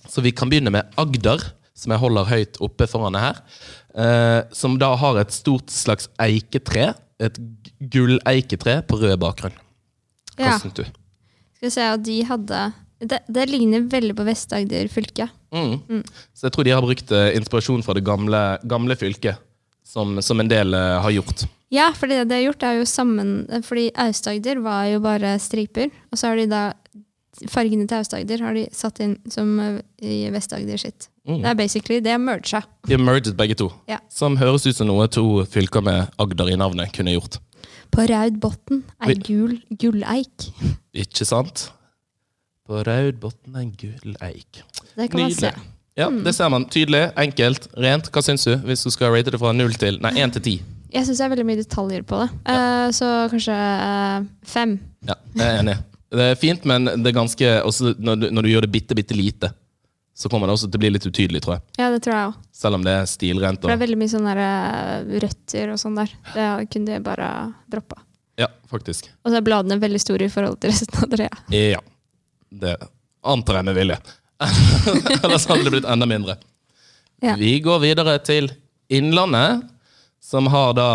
Så 0.07 0.23
vi 0.25 0.31
kan 0.35 0.51
begynne 0.51 0.71
med 0.73 0.93
Agder, 0.99 1.43
som 1.77 1.93
jeg 1.93 2.01
holder 2.01 2.29
høyt 2.29 2.59
oppe 2.63 2.87
foran 2.89 3.17
her. 3.19 3.41
Eh, 3.95 4.41
som 4.55 4.77
da 4.79 4.93
har 4.99 5.19
et 5.19 5.33
stort 5.35 5.71
slags 5.73 6.09
eiketre. 6.21 6.93
Et 7.19 7.39
gulleiketre 7.91 8.79
på 8.87 9.01
rød 9.01 9.17
bakgrunn. 9.19 9.55
Hva 10.37 10.53
ja. 10.53 10.59
syns 10.61 10.77
du? 10.77 10.85
Skal 11.57 11.67
vi 11.67 11.73
se, 11.73 11.87
og 11.91 12.05
de 12.05 12.21
hadde 12.29 12.61
det, 12.99 13.21
det 13.27 13.45
ligner 13.47 13.85
veldig 13.91 14.15
på 14.15 14.25
Vest-Agder 14.27 14.89
fylke. 14.91 15.29
Mm. 15.55 16.01
Så 16.35 16.47
jeg 16.47 16.55
tror 16.55 16.67
de 16.67 16.73
har 16.75 16.83
brukt 16.83 17.13
eh, 17.15 17.31
inspirasjon 17.37 17.83
fra 17.85 17.95
det 17.95 18.03
gamle, 18.07 18.41
gamle 18.67 18.97
fylket, 18.99 19.39
som, 19.87 20.19
som 20.23 20.39
en 20.43 20.51
del 20.51 20.75
eh, 20.75 20.97
har 21.03 21.15
gjort. 21.15 21.45
Ja, 21.73 21.91
for 21.95 22.11
det 22.11 22.23
de 22.27 22.35
har 22.35 22.47
gjort, 22.47 22.63
er 22.65 22.79
jo 22.79 22.85
sammen 22.89 23.43
Fordi 23.61 23.91
Aust-Agder 24.01 24.57
var 24.65 24.87
jo 24.89 25.03
bare 25.03 25.35
striper. 25.41 25.91
Og 26.09 26.17
så 26.19 26.31
har 26.31 26.39
de 26.39 26.47
da 26.49 26.63
fargene 27.47 27.87
til 27.87 28.01
Aust-Agder 28.01 28.43
har 28.43 28.57
de 28.57 28.65
satt 28.75 28.99
inn 29.03 29.15
som 29.31 29.53
eh, 29.63 29.79
i 30.03 30.17
Vest-Agder 30.33 30.81
sitt. 30.81 31.07
Mm. 31.29 31.41
Det 31.43 31.51
er 31.51 31.57
basically 31.59 31.99
det 32.03 32.13
er 32.15 32.21
merga. 32.21 32.63
De 32.87 32.97
har 32.97 33.03
merget 33.03 33.37
begge 33.37 33.57
to. 33.59 33.69
Ja. 33.89 34.01
Som 34.11 34.37
høres 34.41 34.67
ut 34.67 34.75
som 34.75 34.89
noe 34.89 35.07
to 35.11 35.25
fylker 35.49 35.85
med 35.85 36.09
Agder 36.19 36.51
i 36.51 36.57
navnet 36.59 36.93
kunne 36.95 37.15
gjort. 37.15 37.39
På 37.89 38.05
Raudbotn 38.05 38.83
ei 39.05 39.15
gul 39.17 39.57
gulleik. 39.81 40.49
Ikke 40.93 41.25
sant? 41.25 41.69
På 42.69 42.83
Raudbotn 42.85 43.57
er 43.57 43.69
gul 43.79 44.17
eik. 44.25 44.63
Det 44.95 45.09
kan 45.09 45.23
man 45.23 45.33
se. 45.33 45.53
Ja, 45.99 46.09
Det 46.09 46.35
ser 46.35 46.49
man. 46.49 46.65
Tydelig, 46.71 47.09
enkelt, 47.17 47.67
rent. 47.75 48.07
Hva 48.13 48.21
syns 48.23 48.45
du, 48.47 48.53
hvis 48.63 48.85
du 48.85 48.91
skal 48.93 49.11
rate 49.11 49.33
det 49.33 49.39
fra 49.41 49.51
null 49.51 49.73
til 49.75 49.97
Nei, 50.03 50.13
én 50.21 50.31
til 50.31 50.45
ti? 50.45 50.55
Jeg 50.93 51.05
syns 51.05 51.19
det 51.19 51.25
er 51.25 51.33
veldig 51.33 51.45
mye 51.49 51.59
detaljer 51.59 52.05
på 52.07 52.21
det. 52.21 52.29
Eh, 52.49 52.87
så 52.95 53.09
kanskje 53.29 53.57
uh, 53.57 54.25
fem. 54.47 54.77
Ja, 55.05 55.17
jeg 55.35 55.45
er 55.45 55.59
enig. 55.63 55.75
Det 56.09 56.25
er 56.31 56.37
fint, 56.41 56.63
men 56.65 56.87
det 56.89 57.11
er 57.11 57.15
ganske 57.19 57.49
også 57.67 57.93
når, 58.01 58.15
du, 58.23 58.27
når 58.33 58.45
du 58.45 58.49
gjør 58.49 58.65
det 58.65 58.71
bitte, 58.73 58.95
bitte 58.97 59.13
lite, 59.17 59.51
så 60.17 60.29
kommer 60.31 60.49
det 60.49 60.55
også 60.57 60.67
til 60.67 60.79
å 60.79 60.83
bli 60.83 60.89
litt 60.95 61.05
utydelig, 61.05 61.39
tror 61.45 61.55
jeg. 61.57 61.63
Ja, 61.79 61.89
det 61.93 62.01
tror 62.03 62.15
jeg 62.15 62.29
også. 62.31 62.41
Selv 62.59 62.79
om 62.79 62.83
det 62.83 62.95
er 62.97 63.05
stilrent. 63.07 63.61
For 63.61 63.71
det 63.71 63.77
er 63.77 63.83
veldig 63.85 63.99
mye 64.01 64.11
sånne 64.11 64.33
der, 64.35 64.41
eh, 64.43 65.19
røtter 65.23 65.71
og 65.75 65.79
sånn 65.79 65.99
der. 66.01 66.15
Det 66.33 66.47
kunne 66.73 66.89
de 66.97 67.03
bare 67.05 67.29
droppa. 67.71 68.01
ja, 68.41 68.47
faktisk. 68.71 69.07
Og 69.23 69.31
så 69.31 69.37
er 69.39 69.45
bladene 69.45 69.77
veldig 69.79 70.01
store 70.01 70.25
i 70.27 70.33
forhold 70.33 70.59
til 70.63 70.73
resten 70.73 70.97
av 71.03 71.09
treet. 71.13 71.39
Ja. 71.55 71.79
Det 72.49 72.75
antar 73.29 73.59
jeg 73.59 73.67
med 73.69 73.77
vilje. 73.77 73.97
Ellers 75.23 75.45
hadde 75.47 75.63
det 75.67 75.73
blitt 75.77 75.87
enda 75.91 76.07
mindre. 76.09 76.37
Ja. 77.21 77.35
Vi 77.39 77.53
går 77.63 77.81
videre 77.83 78.17
til 78.23 78.47
Innlandet, 78.89 79.67
som 80.23 80.47
har 80.49 80.73
da 80.77 80.89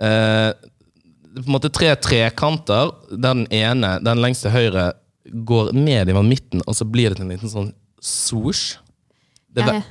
eh, 0.00 0.50
på 1.42 1.48
en 1.48 1.56
måte 1.56 1.72
tre 1.74 1.90
trekanter. 1.98 2.92
Den 3.10 3.44
ene, 3.54 3.96
den 4.04 4.22
lengste 4.22 4.52
høyre, 4.54 4.92
går 5.24 5.72
ned 5.72 6.10
i 6.12 6.16
midten, 6.20 6.62
og 6.68 6.76
så 6.76 6.84
blir 6.84 7.10
det 7.10 7.18
til 7.18 7.26
en 7.26 7.32
liten 7.32 7.50
sånn 7.50 7.70
swoosh. 8.04 8.76
Det 9.54 9.64
er 9.64 9.84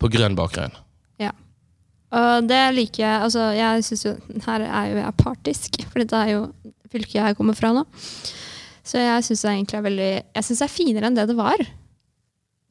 på 0.00 0.08
grønn 0.12 0.36
bakgrunn. 0.38 0.72
Ja. 1.20 1.34
Og 2.16 2.46
det 2.48 2.60
liker 2.76 3.04
jeg. 3.04 3.16
Altså, 3.26 3.50
jeg 3.54 3.84
syns 3.86 4.06
jo 4.06 4.12
Her 4.46 4.64
er 4.66 4.86
jo 4.90 5.00
jeg 5.02 5.18
partisk, 5.18 5.80
for 5.90 6.02
dette 6.02 6.22
er 6.22 6.32
jo 6.32 6.44
fylket 6.90 7.18
jeg 7.18 7.36
kommer 7.38 7.58
fra 7.58 7.74
nå. 7.74 7.84
Så 8.86 9.02
jeg 9.02 9.26
syns 9.26 9.44
det 9.44 9.52
egentlig 9.52 9.78
er 9.78 9.84
veldig 9.86 10.10
Jeg 10.14 10.46
synes 10.46 10.62
det 10.62 10.66
er 10.66 10.74
finere 10.74 11.10
enn 11.10 11.18
det 11.18 11.28
det 11.30 11.36
var. 11.38 11.62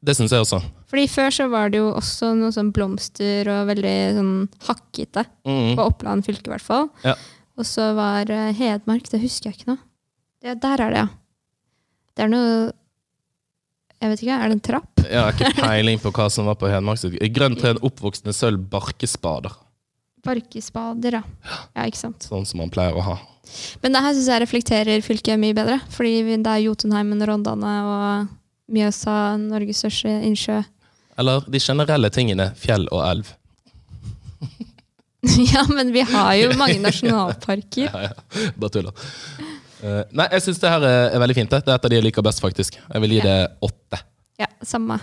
Det 0.00 0.16
syns 0.16 0.32
jeg 0.32 0.42
også. 0.42 0.60
Fordi 0.90 1.04
før 1.12 1.34
så 1.36 1.46
var 1.52 1.72
det 1.72 1.80
jo 1.80 1.90
også 1.92 2.32
noe 2.36 2.52
sånn 2.54 2.72
blomster 2.74 3.48
og 3.52 3.68
veldig 3.68 3.96
sånn 4.16 4.32
hakkete. 4.66 5.26
Mm. 5.44 5.74
På 5.76 5.86
Oppland 5.92 6.24
fylke, 6.26 6.48
i 6.48 6.54
hvert 6.54 6.64
fall. 6.64 6.88
Ja. 7.04 7.14
Og 7.60 7.66
så 7.68 7.90
var 7.96 8.30
eh, 8.32 8.50
Hedmark 8.56 9.08
Det 9.12 9.20
husker 9.22 9.50
jeg 9.50 9.60
ikke 9.60 9.74
nå. 9.74 9.78
Ja, 10.44 10.54
der 10.56 10.80
er 10.86 10.94
det, 10.94 11.00
ja. 11.04 11.08
Det 12.16 12.24
er 12.24 12.30
noe 12.32 12.52
Jeg 14.00 14.12
vet 14.14 14.22
ikke, 14.24 14.36
er 14.38 14.48
det 14.48 14.56
en 14.56 14.62
trapp? 14.64 15.02
Jeg 15.04 15.20
har 15.20 15.34
ikke 15.36 15.50
peiling 15.60 16.00
på 16.00 16.12
hva 16.16 16.30
som 16.32 16.48
var 16.48 16.56
på 16.60 16.70
Hedmark. 16.72 17.02
Grønt 17.36 17.60
tre, 17.60 17.74
oppvoksende 17.84 18.32
sølv, 18.32 18.62
barkespader. 18.72 19.52
Barkespader, 20.24 21.18
ja. 21.20 21.22
Ja, 21.76 21.84
ikke 21.84 22.00
sant. 22.00 22.24
Sånn 22.24 22.48
som 22.48 22.62
man 22.62 22.72
pleier 22.72 22.96
å 22.96 23.04
ha. 23.04 23.18
Men 23.82 23.92
det 23.92 24.02
her 24.04 24.14
syns 24.16 24.30
jeg 24.30 24.42
reflekterer 24.44 25.04
fylket 25.04 25.40
mye 25.40 25.56
bedre. 25.56 25.76
Fordi 25.92 26.14
det 26.30 26.48
er 26.48 26.62
Jotunheimen, 26.64 27.20
Rondane 27.28 27.74
og 27.88 28.32
Mjøsa, 28.72 29.16
Norges 29.42 29.82
største 29.82 30.12
innsjø. 30.28 30.60
Eller 31.20 31.44
de 31.52 31.60
generelle 31.60 32.08
tingene 32.14 32.50
fjell 32.56 32.86
og 32.88 33.04
elv. 33.04 33.32
ja, 35.52 35.64
men 35.68 35.92
vi 35.92 36.00
har 36.00 36.34
jo 36.38 36.52
mange 36.58 36.78
nasjonalparker. 36.86 37.90
Ja, 37.90 38.10
ja. 38.10 38.46
Bare 38.56 38.74
tuller. 38.76 39.10
Uh, 39.80 40.02
nei, 40.12 40.26
jeg 40.36 40.44
syns 40.44 40.60
det 40.62 40.72
her 40.72 40.86
er, 40.86 41.18
veldig 41.20 41.36
fint. 41.36 41.52
det. 41.52 41.62
Det 41.66 41.72
er 41.72 41.80
et 41.80 41.86
av 41.88 41.92
de 41.92 41.98
jeg 42.00 42.06
liker 42.08 42.24
best, 42.24 42.42
faktisk. 42.44 42.80
Jeg 42.80 43.04
vil 43.04 43.16
gi 43.16 43.20
det 43.24 43.36
åtte. 43.64 44.00
Ja, 44.40 44.48
samme. 44.64 44.98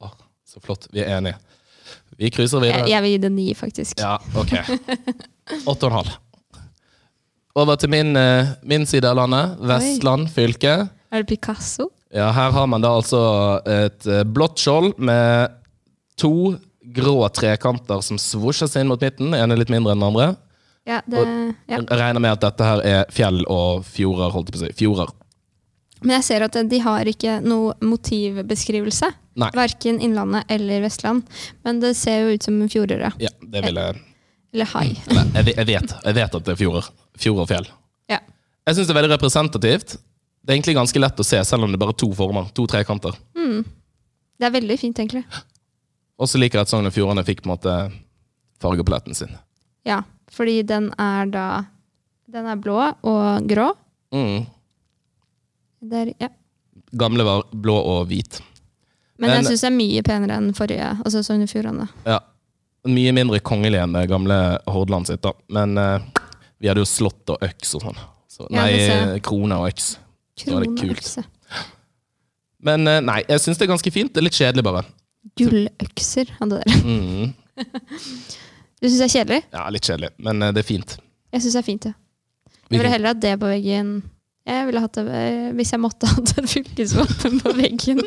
Åh, 0.00 0.16
så 0.48 0.64
flott. 0.64 0.88
Vi 0.92 1.04
er 1.04 1.16
enige. 1.18 1.38
Vi 2.20 2.28
cruiser 2.32 2.60
videre. 2.60 2.88
jeg 2.88 3.04
vil 3.04 3.14
gi 3.14 3.20
det 3.22 3.30
ni, 3.32 3.46
faktisk. 3.56 4.00
Ja, 4.00 4.18
ok. 4.36 4.56
Åtte 5.64 5.86
og 5.86 5.90
en 5.90 5.96
halv. 6.00 6.18
Over 7.60 7.80
til 7.80 7.90
min, 7.92 8.12
uh, 8.16 8.52
min 8.62 8.84
side 8.88 9.08
av 9.08 9.16
landet. 9.18 9.56
Vestland 9.72 10.28
fylke. 10.32 10.76
Er 11.10 11.24
det 11.24 11.32
Picasso? 11.32 11.88
Ja, 12.14 12.30
her 12.34 12.50
har 12.50 12.66
man 12.66 12.82
da 12.82 12.90
altså 12.98 13.20
et 13.70 14.06
eh, 14.10 14.24
blått 14.26 14.58
skjold 14.58 14.96
med 14.98 15.52
to 16.18 16.56
grå 16.82 17.28
trekanter 17.28 18.00
som 18.00 18.18
svosjes 18.18 18.76
inn 18.76 18.88
mot 18.90 19.00
midten. 19.00 19.34
En 19.36 19.52
er 19.52 19.60
litt 19.60 19.72
mindre 19.72 19.94
enn 19.94 20.00
den 20.00 20.08
andre. 20.08 20.28
Ja, 20.88 21.00
det, 21.06 21.22
ja. 21.68 21.78
Jeg 21.78 21.86
regner 22.00 22.22
med 22.22 22.32
at 22.38 22.44
dette 22.44 22.66
her 22.66 22.82
er 22.86 23.10
fjell 23.12 23.42
og 23.52 23.84
fjorder, 23.86 24.32
holdt 24.32 24.48
jeg 24.48 24.56
på 24.56 24.60
å 24.60 24.64
si. 24.64 24.76
Fjorder. 24.80 25.12
Men 26.00 26.16
jeg 26.16 26.26
ser 26.30 26.44
at 26.46 26.56
de 26.70 26.78
har 26.80 27.08
ikke 27.10 27.38
noe 27.44 27.74
motivbeskrivelse. 27.84 29.10
Nei. 29.40 29.50
Verken 29.56 30.00
Innlandet 30.02 30.48
eller 30.52 30.80
Vestland. 30.86 31.26
Men 31.66 31.82
det 31.82 31.92
ser 32.00 32.24
jo 32.24 32.36
ut 32.36 32.46
som 32.46 32.56
fjorder, 32.72 33.04
ja. 33.08 33.12
Ja, 33.28 33.32
det 33.52 33.64
vil 33.66 33.80
jeg 33.80 34.00
Eller 34.50 34.70
hai. 34.72 34.86
Eller, 35.06 35.28
jeg, 35.36 35.56
jeg, 35.60 36.14
vet, 36.16 36.34
at 36.34 36.46
det 36.46 36.54
er 36.54 36.58
fjorder. 36.58 36.88
Fjord 37.20 37.44
og 37.44 37.50
fjell. 37.52 37.68
Ja. 38.10 38.22
Jeg 38.66 38.78
syns 38.78 38.88
det 38.88 38.96
er 38.96 39.02
veldig 39.02 39.12
representativt. 39.14 39.98
Det 40.40 40.54
er 40.54 40.56
egentlig 40.56 40.78
ganske 40.80 41.02
lett 41.02 41.20
å 41.20 41.26
se, 41.26 41.38
selv 41.44 41.66
om 41.66 41.70
det 41.70 41.76
er 41.76 41.84
bare 41.84 41.94
to 42.00 42.08
former. 42.16 42.48
To 42.56 42.64
trekanter. 42.70 43.14
Det 44.40 44.48
er 44.48 44.54
veldig 44.54 44.76
fint, 44.80 44.96
egentlig. 44.96 45.20
Og 46.20 46.28
så 46.28 46.38
liker 46.40 46.60
jeg 46.60 46.68
at 46.68 46.72
Sogn 46.72 46.88
og 46.88 46.92
Fjordane 46.94 47.24
fikk 47.26 47.42
på 47.42 47.48
en 47.48 47.54
måte 47.54 47.74
fargepaletten 48.60 49.16
sin. 49.16 49.32
Ja, 49.88 50.02
fordi 50.30 50.58
den 50.68 50.90
er 51.00 51.30
da 51.32 51.46
Den 52.30 52.46
er 52.46 52.58
blå 52.62 52.76
og 53.02 53.48
grå. 53.50 53.72
Mm. 54.14 54.44
Der, 55.90 56.12
ja. 56.20 56.28
Gamle 56.94 57.24
var 57.26 57.42
blå 57.50 57.74
og 57.74 58.04
hvit. 58.10 58.38
Men, 59.18 59.30
jeg 59.32 59.42
Men- 59.42 59.48
syns 59.50 59.64
det 59.64 59.70
er 59.70 59.74
mye 59.76 60.02
penere 60.06 60.36
enn 60.38 60.52
forrige. 60.54 60.92
Altså 61.04 61.24
Sogn 61.26 61.42
og 61.42 61.50
Fjordane. 61.50 61.88
Ja. 62.06 62.20
Mye 62.86 63.12
mindre 63.12 63.40
kongelig 63.44 63.80
enn 63.82 63.92
det 63.96 64.06
gamle 64.08 64.36
Hordaland 64.70 65.08
sitt, 65.10 65.20
da. 65.26 65.32
Men 65.52 65.74
uh, 65.76 65.98
vi 66.60 66.68
hadde 66.70 66.80
jo 66.84 66.88
slått 66.88 67.28
og 67.34 67.42
øks 67.44 67.74
og 67.76 67.82
sånn. 67.88 67.98
Så, 68.30 68.46
Ja, 68.48 68.62
nei, 68.62 68.70
det 68.78 68.86
og 68.94 69.16
øks. 69.16 69.24
krone 69.26 69.58
og 69.58 69.66
øks. 69.72 69.90
Var 70.46 70.64
det 70.64 70.70
kult. 70.78 71.10
Men 72.64 72.86
eh, 72.88 73.00
nei, 73.04 73.18
jeg 73.28 73.40
syns 73.42 73.58
det 73.58 73.66
er 73.66 73.72
ganske 73.74 73.90
fint. 73.92 74.12
Det 74.14 74.22
er 74.22 74.24
litt 74.28 74.38
kjedelig, 74.38 74.64
bare. 74.64 74.84
Gulløkser 75.38 76.30
hadde 76.40 76.60
dere. 76.62 76.80
Mm. 76.84 77.34
Du 78.80 78.86
syns 78.88 78.96
det 79.02 79.06
er 79.10 79.12
kjedelig? 79.12 79.40
Ja, 79.52 79.62
litt 79.68 79.84
kjedelig, 79.84 80.08
men 80.24 80.40
eh, 80.40 80.52
det 80.56 80.62
er 80.62 80.66
fint. 80.70 80.94
Jeg 81.34 81.42
syns 81.44 81.52
det 81.52 81.60
er 81.60 81.66
fint, 81.66 81.84
ja. 81.90 81.92
Jeg 82.70 82.78
ville 82.80 82.92
heller 82.94 83.12
hatt 83.12 83.20
det 83.20 83.34
på 83.42 83.50
veggen. 83.50 83.90
Jeg 84.48 84.66
ville 84.70 84.80
hatt 84.80 84.94
det 84.96 85.02
eh, 85.18 85.50
Hvis 85.58 85.72
jeg 85.74 85.82
måtte 85.82 86.08
hatt 86.14 86.32
et 86.40 86.48
fylkesvåpen 86.48 87.42
på 87.44 87.52
veggen. 87.58 88.00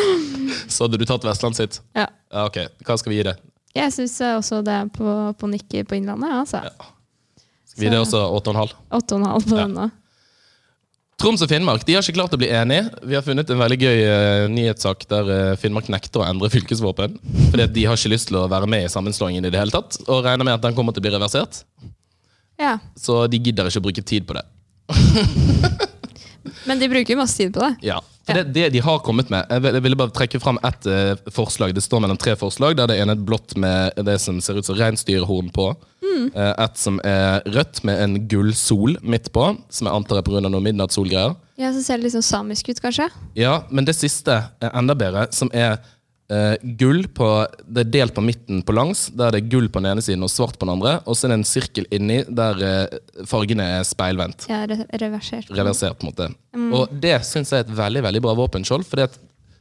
Så 0.72 0.88
hadde 0.88 0.98
du 0.98 1.04
tatt 1.06 1.22
Vestland 1.28 1.54
sitt? 1.60 1.78
Ja. 1.94 2.08
ja 2.34 2.42
ok. 2.48 2.58
Hva 2.88 2.96
skal 2.98 3.14
vi 3.14 3.20
gi 3.20 3.28
det? 3.30 3.36
Jeg 3.78 3.94
syns 3.94 4.16
også 4.32 4.64
det 4.66 4.74
er 4.80 4.90
på, 4.90 5.14
på 5.38 5.50
nikket 5.52 5.86
på 5.86 6.00
Innlandet. 6.00 6.32
Altså. 6.40 6.64
Skal 7.70 7.84
vi 7.84 7.86
gi 7.86 7.94
det 7.94 8.02
Så- 8.10 8.24
også 8.26 8.50
8,5? 8.50 8.74
8,5 8.98 9.46
på 9.46 9.54
Ja. 9.54 9.62
den 9.62 9.76
nå. 9.78 9.86
Troms 11.20 11.42
og 11.44 11.50
Finnmark 11.50 11.82
de 11.84 11.94
har 11.96 12.04
ikke 12.04 12.16
klart 12.16 12.32
å 12.32 12.38
bli 12.40 12.48
enige. 12.48 12.88
Vi 13.04 13.16
har 13.16 13.24
funnet 13.24 13.50
en 13.52 13.60
veldig 13.60 13.76
gøy 13.76 13.98
uh, 14.08 14.46
nyhetssak 14.48 15.04
der 15.10 15.28
uh, 15.28 15.58
Finnmark 15.60 15.90
nekter 15.92 16.22
å 16.22 16.24
endre 16.24 16.48
fylkesvåpen. 16.52 17.18
Fordi 17.50 17.66
at 17.66 17.74
de 17.74 17.84
har 17.84 18.00
ikke 18.00 18.14
lyst 18.14 18.30
til 18.30 18.40
å 18.40 18.46
være 18.48 18.68
med 18.70 18.86
i 18.86 18.92
sammenslåingen 18.92 19.44
i 19.44 19.52
det 19.52 19.60
hele 19.60 19.74
tatt. 19.74 20.00
Og 20.06 20.24
regner 20.24 20.48
med 20.48 20.56
at 20.56 20.64
den 20.64 20.76
kommer 20.78 20.96
til 20.96 21.04
å 21.04 21.08
bli 21.08 21.12
reversert. 21.12 21.60
Ja. 22.60 22.78
Så 22.96 23.26
de 23.28 23.40
gidder 23.40 23.68
ikke 23.68 23.82
å 23.82 23.86
bruke 23.90 24.04
tid 24.06 24.28
på 24.28 24.38
det. 24.38 24.46
Men 26.66 26.78
de 26.80 26.88
bruker 26.88 27.14
jo 27.14 27.20
masse 27.20 27.36
tid 27.36 27.52
på 27.54 27.60
det. 27.64 27.76
Ja, 27.82 28.00
det, 28.30 28.44
det 28.54 28.68
de 28.72 28.78
har 28.84 28.98
kommet 29.02 29.30
med 29.32 29.46
Jeg 29.50 29.62
vil- 29.62 29.74
jeg 29.74 29.82
ville 29.82 29.96
bare 29.96 30.10
trekke 30.14 30.40
fram 30.40 30.58
ett 30.64 30.86
uh, 30.86 31.14
forslag. 31.34 31.74
Det 31.74 31.82
står 31.82 32.00
mellom 32.04 32.16
tre 32.20 32.36
forslag. 32.36 32.76
Der 32.76 32.86
det 32.86 32.98
ene 33.00 33.12
er 33.16 33.22
blått 33.26 33.56
med 33.56 33.92
det 34.06 34.18
som 34.20 34.40
ser 34.40 34.58
ut 34.60 34.64
som 34.68 34.76
reinsdyrhorn 34.76 35.50
på. 35.52 35.72
Eh, 36.10 36.54
et 36.64 36.76
som 36.76 36.98
er 37.06 37.40
rødt 37.46 37.84
med 37.86 38.00
en 38.02 38.16
gullsol 38.28 38.96
midt 39.02 39.30
på, 39.32 39.44
som 39.70 39.86
jeg 39.86 39.94
antar 39.94 40.18
er 40.18 40.22
pga. 40.26 40.40
noe 40.50 40.60
midnattssolgreier. 40.60 41.36
Ja, 41.56 41.70
Så 41.72 41.82
ser 41.84 41.96
det 41.98 42.04
litt 42.04 42.12
sånn 42.16 42.22
samisk 42.26 42.68
ut, 42.68 42.80
kanskje. 42.82 43.06
Ja, 43.36 43.62
men 43.70 43.84
det 43.84 43.94
siste 43.94 44.36
er 44.60 44.70
enda 44.74 44.94
bedre, 44.94 45.28
som 45.32 45.48
er 45.54 45.78
eh, 46.30 46.56
gull 46.78 47.04
på 47.14 47.26
Det 47.66 47.82
er 47.84 47.90
delt 47.90 48.14
på 48.16 48.22
midten 48.24 48.62
på 48.66 48.74
langs. 48.76 49.08
Der 49.16 49.34
det 49.34 49.42
er 49.42 49.48
gull 49.52 49.68
på 49.68 49.82
den 49.82 49.90
ene 49.92 50.04
siden 50.04 50.22
og 50.26 50.30
svart 50.32 50.58
på 50.58 50.66
den 50.66 50.74
andre. 50.76 50.98
Og 51.06 51.16
så 51.16 51.26
er 51.26 51.34
det 51.34 51.38
en 51.40 51.48
sirkel 51.48 51.88
inni 51.94 52.20
der 52.28 52.62
uh, 52.62 53.24
fargene 53.28 53.66
er 53.78 53.86
speilvendt. 53.86 54.46
Ja, 54.50 54.62
re 54.70 54.86
reversert. 55.02 55.50
reversert. 55.50 55.98
på 55.98 56.06
en 56.06 56.12
måte. 56.12 56.30
Og 56.76 56.94
det 57.02 57.16
syns 57.28 57.52
jeg 57.52 57.64
er 57.64 57.68
et 57.68 57.76
veldig 57.76 58.04
veldig 58.08 58.22
bra 58.24 58.34
våpenskjold, 58.38 58.86
for 58.88 59.02
det, 59.02 59.08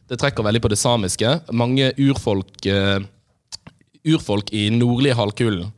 det 0.09 0.19
trekker 0.21 0.45
veldig 0.45 0.61
på 0.65 0.71
det 0.73 0.79
samiske. 0.81 1.35
Mange 1.51 1.91
urfolk, 1.97 2.53
uh, 2.69 2.99
urfolk 4.07 4.53
i 4.53 4.69
nordlige 4.73 5.17
halvkulen 5.19 5.71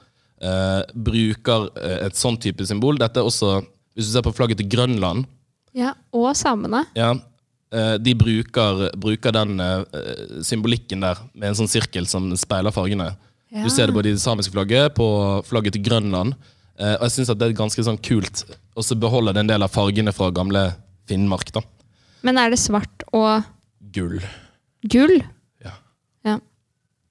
bruker 0.98 1.68
et 2.02 2.18
sånn 2.18 2.34
type 2.42 2.66
symbol. 2.66 2.98
Dette 2.98 3.20
er 3.22 3.28
også, 3.30 3.60
Hvis 3.94 4.08
du 4.08 4.14
ser 4.16 4.24
på 4.26 4.32
flagget 4.34 4.58
til 4.58 4.70
Grønland, 4.72 5.28
Ja, 5.78 5.92
Og 6.12 6.34
samene. 6.36 6.88
ja, 6.96 7.14
de 7.72 8.14
bruker, 8.20 8.90
bruker 9.00 9.32
den 9.32 9.60
eh, 9.64 9.84
symbolikken 10.44 11.06
der 11.06 11.22
med 11.32 11.52
en 11.52 11.60
sånn 11.62 11.72
sirkel 11.72 12.08
som 12.10 12.26
speiler 12.36 12.74
fargene. 12.76 13.14
Ja. 13.52 13.64
Du 13.64 13.70
ser 13.72 13.88
det 13.88 13.96
både 13.96 14.12
i 14.12 14.16
det 14.16 14.24
samiske 14.24 14.54
flagget, 14.54 14.94
på 14.96 15.08
flagget 15.48 15.76
til 15.76 15.86
Grønland. 15.88 16.36
Eh, 16.80 16.96
og 16.96 17.06
jeg 17.06 17.16
syns 17.18 17.32
det 17.36 17.48
er 17.50 17.58
ganske 17.58 17.84
sånn 17.86 18.00
kult 18.02 18.46
å 18.80 18.84
så 18.86 18.96
beholde 18.98 19.36
den 19.36 19.50
del 19.50 19.66
av 19.66 19.74
fargene 19.74 20.14
fra 20.16 20.32
gamle 20.34 20.72
Finnmark. 21.10 21.52
da. 21.54 21.64
Men 22.26 22.40
er 22.40 22.54
det 22.54 22.62
svart 22.62 23.04
og 23.12 23.44
Gull. 23.92 24.22
gull? 24.88 25.18
Ja. 25.64 25.74
Ja. 26.24 26.38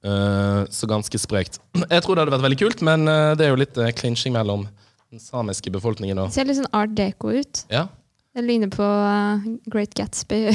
Uh, 0.01 0.65
så 0.73 0.89
ganske 0.89 1.19
sprekt. 1.21 1.61
Jeg 1.91 2.03
tror 2.03 2.17
det 2.17 2.25
hadde 2.25 2.35
vært 2.39 2.47
veldig 2.49 2.61
kult, 2.63 2.85
men 2.87 3.05
eh, 3.11 3.35
det 3.37 3.47
er 3.47 3.53
jo 3.53 3.61
litt 3.61 3.77
uh, 3.77 3.91
clinching 3.93 4.33
mellom 4.33 4.65
den 5.11 5.21
samiske 5.21 5.71
befolkningen 5.75 6.23
og 6.23 6.31
Det 6.31 6.39
ser 6.39 6.49
litt 6.49 6.61
sånn 6.63 6.71
art 6.73 6.95
deco 6.97 7.35
ut. 7.35 7.65
Ja. 7.69 7.89
Det 8.35 8.45
ligner 8.47 8.71
på 8.71 8.87
eh, 8.87 9.51
Great 9.73 9.95
Gatsby. 9.99 10.51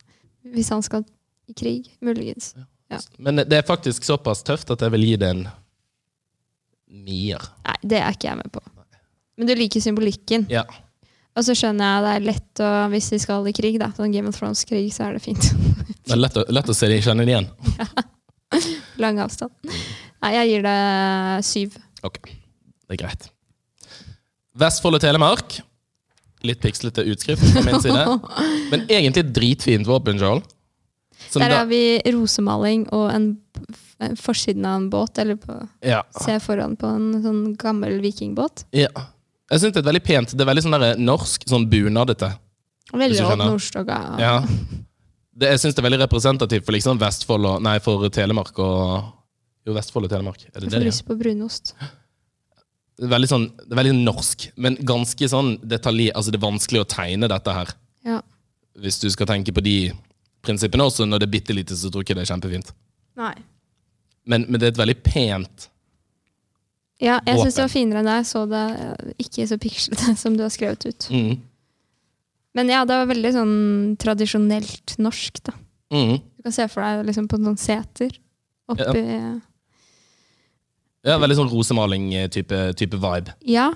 Hvis 0.54 0.70
han 0.72 0.82
skal 0.82 1.04
i 1.50 1.54
krig, 1.54 1.90
muligens. 2.00 2.54
Ja. 2.90 2.98
Men 3.18 3.42
det 3.46 3.54
er 3.60 3.66
faktisk 3.66 4.04
såpass 4.06 4.42
tøft 4.46 4.70
at 4.74 4.82
jeg 4.82 4.94
vil 4.96 5.06
gi 5.06 5.16
det 5.20 5.30
en 5.30 5.44
nier. 6.90 7.42
Nei, 7.66 7.76
det 7.86 8.00
er 8.02 8.16
ikke 8.16 8.30
jeg 8.32 8.40
med 8.40 8.50
på. 8.54 8.62
Men 9.38 9.48
du 9.48 9.54
liker 9.56 9.82
symbolikken. 9.82 10.48
Ja. 10.50 10.64
Og 11.38 11.46
så 11.46 11.54
skjønner 11.54 11.86
jeg 11.86 12.04
det 12.04 12.12
er 12.16 12.26
lett 12.26 12.62
å, 12.66 12.70
hvis 12.92 13.12
de 13.14 13.20
skal 13.22 13.46
i 13.46 13.54
krig, 13.54 13.78
da, 13.80 13.92
sånn 13.96 14.12
Game 14.12 14.28
of 14.28 14.36
Thrones-krig, 14.36 14.90
så 14.92 15.06
er 15.06 15.16
det 15.16 15.22
fint. 15.24 15.52
Det 16.10 16.16
er 16.16 16.18
lett 16.18 16.38
å, 16.40 16.42
lett 16.50 16.70
å 16.72 16.74
se 16.74 16.88
de 16.90 16.96
kjenne 17.04 17.22
det 17.22 17.36
igjen. 17.36 17.46
Lang 18.98 19.20
avstand. 19.22 19.52
Nei, 20.24 20.30
jeg 20.34 20.48
gir 20.48 20.64
det 20.64 20.78
syv. 21.46 21.76
Ok, 22.02 22.18
det 22.26 22.96
er 22.96 23.00
greit. 23.04 23.28
Vestfold 24.58 24.98
og 24.98 25.04
Telemark. 25.04 25.60
Litt 26.46 26.62
pikslete 26.62 27.04
utskrift 27.12 27.44
fra 27.52 27.62
min 27.66 27.82
side. 27.84 28.04
Men 28.72 28.86
egentlig 28.88 29.26
dritfint 29.34 29.88
dritfint 29.88 30.22
Joel. 30.22 30.42
Som 31.30 31.44
Der 31.44 31.52
har 31.52 31.66
vi 31.68 32.00
rosemaling 32.14 32.86
og 32.96 33.10
en, 33.12 33.26
en 34.00 34.16
forsiden 34.16 34.64
av 34.64 34.78
en 34.80 34.86
båt, 34.90 35.18
eller 35.20 35.36
på, 35.36 35.56
ja, 35.84 36.00
se 36.16 36.38
foran 36.40 36.78
på 36.80 36.88
en 36.88 37.10
sånn 37.22 37.42
gammel 37.60 38.00
vikingbåt. 38.04 38.66
ja. 38.72 38.90
Jeg 39.50 39.64
synes 39.64 39.74
det 39.74 39.80
er 39.80 39.86
veldig 39.88 40.02
pent. 40.06 40.32
Det 40.38 40.44
er 40.44 40.46
veldig 40.46 40.62
sånn 40.62 40.74
der 40.78 41.00
norsk, 41.02 41.42
sånn 41.50 41.64
bunadete. 41.66 42.28
Veldig 42.94 43.16
skjønner. 43.18 43.48
Nordstoga. 43.50 43.96
Ja. 44.22 44.34
Det, 45.34 45.48
jeg 45.56 45.62
synes 45.62 45.74
det 45.74 45.82
er 45.82 45.86
veldig 45.88 45.98
representativt 46.04 46.66
for 46.68 46.76
liksom 46.76 47.00
Vestfold 47.00 47.48
og 47.50 47.64
Nei, 47.66 47.76
for 47.82 48.06
Telemark 48.14 48.60
og 48.62 49.08
Jo, 49.66 49.74
Vestfold 49.74 50.06
og 50.06 50.12
Telemark. 50.12 50.44
Er 50.46 50.54
det 50.54 50.68
Jeg 50.68 50.72
får 50.76 50.84
det 50.84 50.90
lyst 50.92 51.04
på 51.08 51.16
brunost. 51.18 51.74
Er 51.82 51.90
veldig 53.08 53.28
sånn, 53.30 53.48
det 53.64 53.78
veldig 53.78 53.96
norsk, 54.02 54.50
men 54.60 54.76
ganske 54.86 55.28
sånn 55.32 55.54
detalj... 55.64 56.10
Altså, 56.12 56.32
det 56.34 56.40
er 56.40 56.44
vanskelig 56.44 56.82
å 56.82 56.88
tegne 56.90 57.30
dette 57.30 57.54
her. 57.56 57.72
Ja. 58.06 58.20
Hvis 58.80 59.00
du 59.00 59.08
skal 59.12 59.28
tenke 59.30 59.54
på 59.56 59.64
de 59.64 59.76
prinsippene 60.44 60.86
også. 60.88 61.06
Når 61.08 61.22
det 61.22 61.28
er 61.28 61.34
bitte 61.34 61.56
lite, 61.56 61.76
så 61.76 61.90
tror 61.90 62.02
jeg 62.02 62.10
ikke 62.10 62.18
det 62.20 62.24
er 62.24 62.32
kjempefint. 62.32 62.72
Nei. 63.20 63.34
Men, 64.30 64.46
men 64.48 64.60
det 64.60 64.68
er 64.68 64.74
et 64.74 64.80
veldig 64.80 64.98
pent 65.02 65.66
Ja, 67.00 67.16
jeg 67.24 67.40
syns 67.40 67.56
det 67.56 67.62
var 67.64 67.70
finere 67.72 68.02
enn 68.02 68.08
deg. 68.10 68.26
så 68.28 68.42
det 68.48 68.64
ikke 69.24 69.46
så 69.48 69.56
pikslete 69.60 70.14
som 70.22 70.36
du 70.36 70.44
har 70.44 70.52
skrevet 70.52 70.84
ut. 70.86 71.08
mm. 71.10 71.46
Men 72.58 72.66
ja, 72.66 72.80
det 72.82 72.96
var 72.98 73.06
veldig 73.06 73.30
sånn 73.30 73.58
tradisjonelt 74.02 74.96
norsk, 74.98 75.36
da. 75.46 75.52
Mm. 75.94 76.16
Du 76.18 76.46
kan 76.48 76.54
se 76.54 76.64
for 76.70 76.82
deg 76.82 77.04
liksom 77.06 77.28
på 77.30 77.38
noen 77.38 77.58
seter 77.60 78.10
oppi 78.70 79.04
Ja, 79.04 79.36
Veldig 81.06 81.36
sånn 81.38 81.50
rosemaling-type 81.52 82.58
type 82.76 82.98
vibe. 83.00 83.32
Ja. 83.48 83.70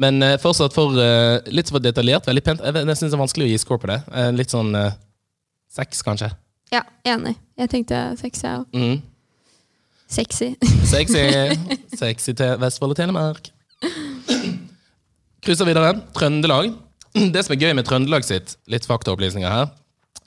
Men 0.00 0.22
eh, 0.24 0.38
fortsatt 0.42 0.74
for 0.74 0.96
eh, 0.98 1.38
litt 1.54 1.70
for 1.70 1.82
detaljert. 1.84 2.26
Veldig 2.26 2.44
pent. 2.46 2.62
Jeg, 2.64 2.74
jeg 2.80 2.98
syns 2.98 3.12
det 3.12 3.18
er 3.18 3.22
vanskelig 3.22 3.46
å 3.46 3.50
gi 3.52 3.58
score 3.62 3.82
på 3.82 3.90
det. 3.92 3.98
Eh, 4.14 4.30
litt 4.34 4.54
sånn 4.54 4.72
eh, 4.78 4.96
seks, 5.74 6.00
kanskje. 6.06 6.30
ja, 6.74 6.82
enig. 7.06 7.36
Jeg 7.60 7.70
tenkte 7.70 8.00
seks, 8.18 8.42
jeg 8.42 8.62
òg. 8.62 8.72
Mm. 8.74 9.02
Sexy. 10.14 10.50
Sexy. 10.88 11.22
Sexy 12.00 12.34
til 12.38 12.56
Vestfold 12.62 12.94
og 12.94 12.98
Telemark. 12.98 13.52
Krysser 15.44 15.68
videre. 15.68 15.94
Trøndelag. 16.16 16.72
Det 17.14 17.44
som 17.46 17.54
er 17.54 17.60
gøy 17.62 17.76
med 17.78 17.86
Trøndelag 17.86 18.24
sitt, 18.26 18.56
litt 18.66 18.88
faktaopplysninger 18.90 19.46
her 19.46 19.68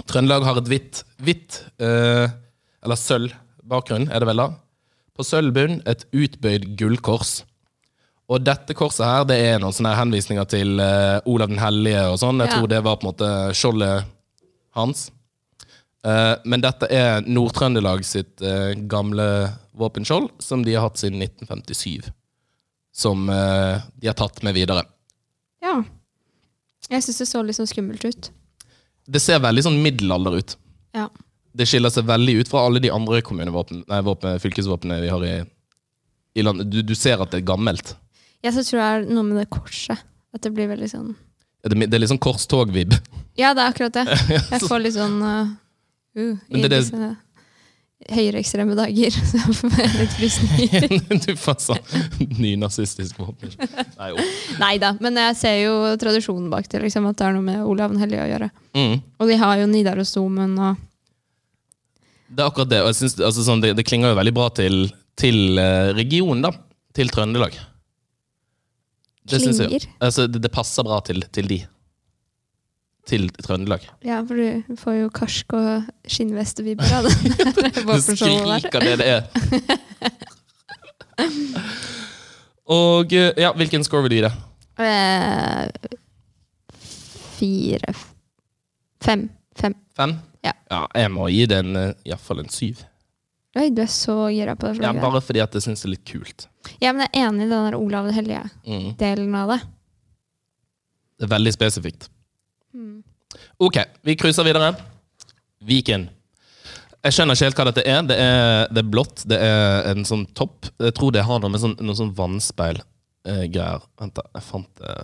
Trøndelag 0.08 0.46
har 0.48 0.60
et 0.62 0.70
hvitt, 0.72 1.02
hvitt 1.20 1.58
eh, 1.84 2.30
eller 2.86 3.00
sølv 3.00 3.34
bakgrunn, 3.68 4.06
er 4.08 4.24
det 4.24 4.30
vel 4.30 4.40
da? 4.40 4.46
På 5.18 5.26
sølvbunn 5.26 5.80
et 5.90 6.06
utbøyd 6.14 6.68
gullkors. 6.78 7.40
Og 8.28 8.44
dette 8.44 8.76
korset 8.76 9.06
her, 9.08 9.24
det 9.30 9.38
er 9.40 9.62
noen 9.64 9.74
sånne 9.74 9.96
henvisninger 9.98 10.48
til 10.52 10.82
uh, 10.84 11.18
Olav 11.32 11.48
den 11.50 11.62
hellige 11.62 12.02
og 12.12 12.18
sånn. 12.22 12.42
Jeg 12.44 12.52
Ja. 12.52 12.58
tror 12.58 12.68
det 12.74 12.82
var 12.84 12.98
på 13.00 13.08
en 13.08 13.12
måte 13.14 13.30
skjoldet 13.56 14.06
hans. 14.76 15.06
Uh, 16.06 16.36
men 16.46 16.62
dette 16.62 16.90
er 16.94 17.22
Nord-Trøndelag 17.26 18.04
sitt 18.06 18.44
uh, 18.44 18.74
gamle 18.92 19.28
våpenskjold, 19.80 20.30
som 20.44 20.62
de 20.68 20.76
har 20.76 20.86
hatt 20.90 21.00
siden 21.00 21.22
1957. 21.24 22.12
Som 22.98 23.28
de 23.30 24.08
har 24.10 24.16
tatt 24.18 24.40
med 24.42 24.56
videre. 24.58 24.82
Ja. 25.62 25.76
Jeg 26.90 27.04
syns 27.06 27.20
det 27.22 27.28
så 27.30 27.44
litt 27.46 27.58
sånn 27.60 27.70
skummelt 27.70 28.02
ut. 28.10 28.30
Det 29.06 29.22
ser 29.22 29.38
veldig 29.44 29.64
sånn 29.68 29.78
middelalder 29.84 30.40
ut. 30.40 30.56
Ja. 30.98 31.06
Det 31.58 31.66
skiller 31.70 31.94
seg 31.94 32.06
veldig 32.08 32.40
ut 32.42 32.52
fra 32.52 32.66
alle 32.68 32.82
de 32.84 32.92
andre 32.94 33.22
nei, 33.24 34.02
våpen, 34.06 34.40
fylkesvåpnene 34.44 35.02
vi 35.02 35.14
har 35.14 35.24
i, 35.26 35.36
i 36.38 36.46
landet. 36.46 36.70
Du, 36.72 36.82
du 36.86 36.96
ser 36.96 37.22
at 37.24 37.34
det 37.34 37.42
er 37.42 37.50
gammelt. 37.50 37.96
Jeg 38.46 38.54
så 38.54 38.64
tror 38.64 38.82
det 38.82 38.90
er 38.90 39.08
noe 39.10 39.26
med 39.26 39.40
det 39.42 39.48
korset. 39.50 40.04
At 40.36 40.44
det 40.44 40.52
blir 40.54 40.68
veldig 40.70 40.90
sånn 40.92 41.14
Det 41.64 41.72
er, 41.72 41.88
det 41.88 41.96
er 41.96 42.02
litt 42.04 42.12
sånn 42.12 42.22
korstog-vib. 42.22 42.94
Ja, 43.40 43.54
det 43.58 43.64
er 43.64 43.72
akkurat 43.72 43.96
det. 43.96 44.18
Jeg 44.54 44.66
får 44.66 44.84
litt 44.84 44.98
sånn 44.98 45.18
uh, 45.24 45.56
uh, 46.20 46.36
I 46.52 46.62
det 46.66 46.74
disse 46.74 47.00
det- 47.00 47.16
høyreekstreme 48.14 48.76
dager. 48.78 49.16
Så 49.30 49.40
jeg 49.40 49.56
får 49.58 49.96
litt 49.98 50.14
frysninger. 50.16 50.84
du 51.26 51.32
får 51.40 51.58
sånn 51.64 52.38
nynazistisk 52.38 53.18
våpen. 53.20 53.56
Nei 54.62 54.76
da, 54.82 54.94
men 55.02 55.18
jeg 55.18 55.38
ser 55.40 55.56
jo 55.64 55.74
tradisjonen 56.00 56.52
bak 56.54 56.70
det. 56.70 56.84
Liksom, 56.86 57.08
at 57.10 57.18
det 57.18 57.26
er 57.28 57.36
noe 57.36 57.48
med 57.48 57.64
Olav 57.66 57.96
den 57.96 58.04
hellige 58.04 58.24
å 58.24 58.30
gjøre. 58.30 58.50
Mm. 58.78 58.94
Og 59.18 59.32
de 59.32 59.40
har 59.42 59.58
jo 59.64 59.72
Nidarosdomen 59.72 60.54
og 60.62 60.84
Det 62.28 62.44
er 62.44 62.50
akkurat 62.50 62.70
det. 62.72 62.82
Og 62.84 62.92
jeg 62.92 63.00
synes, 63.02 63.18
altså, 63.30 63.46
sånn, 63.48 63.62
det, 63.64 63.74
det 63.78 63.86
klinger 63.88 64.12
jo 64.12 64.20
veldig 64.20 64.36
bra 64.36 64.50
til, 64.56 64.88
til 65.20 65.58
eh, 65.62 65.94
regionen, 65.98 66.44
da. 66.44 66.52
Til 66.98 67.12
Trøndelag. 67.14 67.56
Det 69.28 69.42
klinger? 69.44 69.74
jeg. 69.78 69.90
Altså, 70.04 70.28
det, 70.32 70.42
det 70.44 70.52
passer 70.54 70.84
bra 70.88 71.00
til, 71.08 71.24
til 71.36 71.50
de. 71.52 71.60
Til 73.08 73.30
Trøndelag. 73.44 73.86
Ja, 74.04 74.20
for 74.28 74.36
du 74.40 74.78
får 74.82 74.98
jo 75.02 75.10
karsk 75.16 75.56
og 75.56 75.88
skinnvest 76.12 76.60
av 76.60 76.68
det. 77.08 77.16
Du 77.78 77.82
våpenskjoldet 77.88 78.48
der. 78.48 78.60
skriker 78.66 78.80
det 78.84 78.96
det 79.00 79.08
er. 79.16 79.22
Og 82.68 83.14
eh, 83.16 83.32
ja, 83.40 83.54
hvilken 83.56 83.84
score 83.88 84.04
vil 84.06 84.12
du 84.12 84.18
gi 84.20 84.26
det? 84.28 84.34
Eh, 84.84 85.64
fire 87.38 87.94
Fem. 89.04 89.28
Fem. 89.56 89.74
Fem? 89.96 90.18
Ja. 90.72 90.82
jeg 90.96 91.12
må 91.14 91.28
gi 91.32 91.46
den 91.50 91.76
en, 91.76 91.82
eh, 91.90 91.94
i 92.06 92.12
hvert 92.14 92.24
fall 92.24 92.40
en 92.44 92.50
syv. 92.54 92.84
Oi, 93.58 93.70
du 93.74 93.82
er 93.82 93.90
så 93.90 94.16
gira 94.30 94.54
på 94.56 94.70
det 94.74 94.84
Ja, 94.84 94.92
bare 94.94 95.22
fordi 95.24 95.42
at 95.42 95.54
jeg 95.58 95.64
syns 95.66 95.82
det 95.82 95.88
er 95.88 95.94
litt 95.96 96.06
kult. 96.06 96.48
Ja, 96.84 96.92
men 96.94 97.08
jeg 97.08 97.10
er 97.16 97.30
enig 97.30 97.48
i 97.48 97.50
den 97.50 97.66
der 97.72 97.78
Olav 97.80 98.06
den 98.06 98.14
hellige-delen 98.14 99.30
Mm. 99.32 99.36
av 99.40 99.50
det. 99.50 99.60
Det 101.18 101.26
er 101.26 101.32
veldig 101.38 101.54
spesifikt. 101.56 102.10
Mm. 102.76 103.04
Ok, 103.60 103.80
vi 104.04 104.16
cruiser 104.16 104.44
videre. 104.46 104.76
Viken. 105.66 106.10
Jeg 107.04 107.14
skjønner 107.16 107.34
ikke 107.38 107.48
helt 107.48 107.56
hva 107.58 107.66
dette 107.72 107.88
er. 107.88 108.02
Det 108.04 108.18
er, 108.20 108.68
det 108.74 108.84
er 108.84 108.90
blått. 108.92 109.24
Det 109.26 109.40
er 109.42 109.90
en 109.92 110.04
sånn 110.06 110.26
topp. 110.38 110.68
Jeg 110.80 110.94
tror 110.94 111.12
det 111.16 111.24
har 111.26 111.40
noe 111.40 111.50
med 111.50 111.62
sånn, 111.64 111.76
noe 111.82 111.96
sånn 111.98 112.14
vannspeil-greier. 112.14 113.82
Vent, 114.00 114.14
da. 114.18 114.24
Jeg 114.36 114.44
fant 114.44 114.70
det 114.82 114.96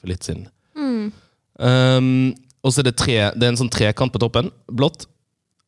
for 0.00 0.06
litt 0.12 0.24
siden. 0.24 0.46
Mm. 0.78 1.12
Um, 1.58 2.34
og 2.62 2.72
så 2.72 2.82
er 2.82 2.88
det 2.88 2.98
tre 2.98 3.16
Det 3.34 3.46
er 3.46 3.52
en 3.52 3.60
sånn 3.60 3.72
trekant 3.72 4.12
på 4.14 4.20
toppen. 4.22 4.50
Blått 4.70 5.06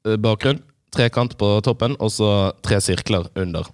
eh, 0.07 0.19
bakgrunn. 0.21 0.63
Trekant 0.91 1.37
på 1.39 1.49
toppen, 1.63 1.95
og 2.03 2.11
så 2.11 2.51
tre 2.67 2.81
sirkler 2.83 3.29
under. 3.39 3.69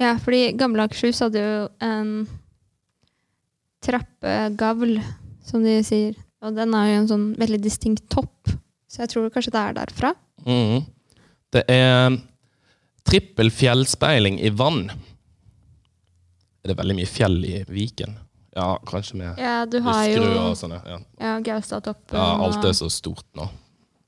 Ja, 0.00 0.16
fordi 0.18 0.48
gamle 0.58 0.88
Akershus 0.88 1.20
hadde 1.22 1.42
jo 1.44 1.58
en 1.86 2.10
trappegavl, 3.84 4.96
som 5.46 5.62
de 5.62 5.76
sier. 5.86 6.16
Og 6.42 6.56
den 6.56 6.74
er 6.74 6.88
jo 6.88 6.96
en 7.02 7.10
sånn 7.10 7.28
veldig 7.38 7.60
distinkt 7.62 8.08
topp. 8.12 8.50
Så 8.90 9.04
jeg 9.04 9.12
tror 9.12 9.30
kanskje 9.30 9.54
det 9.54 9.62
er 9.62 9.76
derfra. 9.76 10.14
Mm. 10.48 10.82
Det 11.54 11.62
er 11.70 12.16
trippel 13.06 13.52
fjellspeiling 13.54 14.40
i 14.42 14.50
vann. 14.50 14.88
Er 16.60 16.72
det 16.72 16.78
veldig 16.80 16.96
mye 16.98 17.10
fjell 17.10 17.38
i 17.46 17.60
Viken? 17.70 18.16
Ja, 18.60 18.70
kanskje 18.88 19.16
med 19.20 19.38
Ja, 19.40 19.54
du 19.66 19.78
har 19.84 20.02
jo 20.12 20.24
og 20.44 20.56
sånne. 20.58 20.80
Ja. 20.84 20.98
ja, 21.20 21.36
Gaustatoppen. 21.44 22.18
ja, 22.18 22.26
alt 22.44 22.64
er 22.68 22.74
så 22.76 22.90
stort 22.92 23.24
nå 23.38 23.48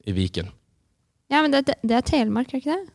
i 0.07 0.13
Viken. 0.17 0.51
Ja, 1.33 1.41
men 1.41 1.55
det, 1.55 1.65
det 1.81 1.97
er 1.97 2.05
Telemark, 2.05 2.53
er 2.53 2.61
ikke 2.61 2.75
det? 2.77 2.93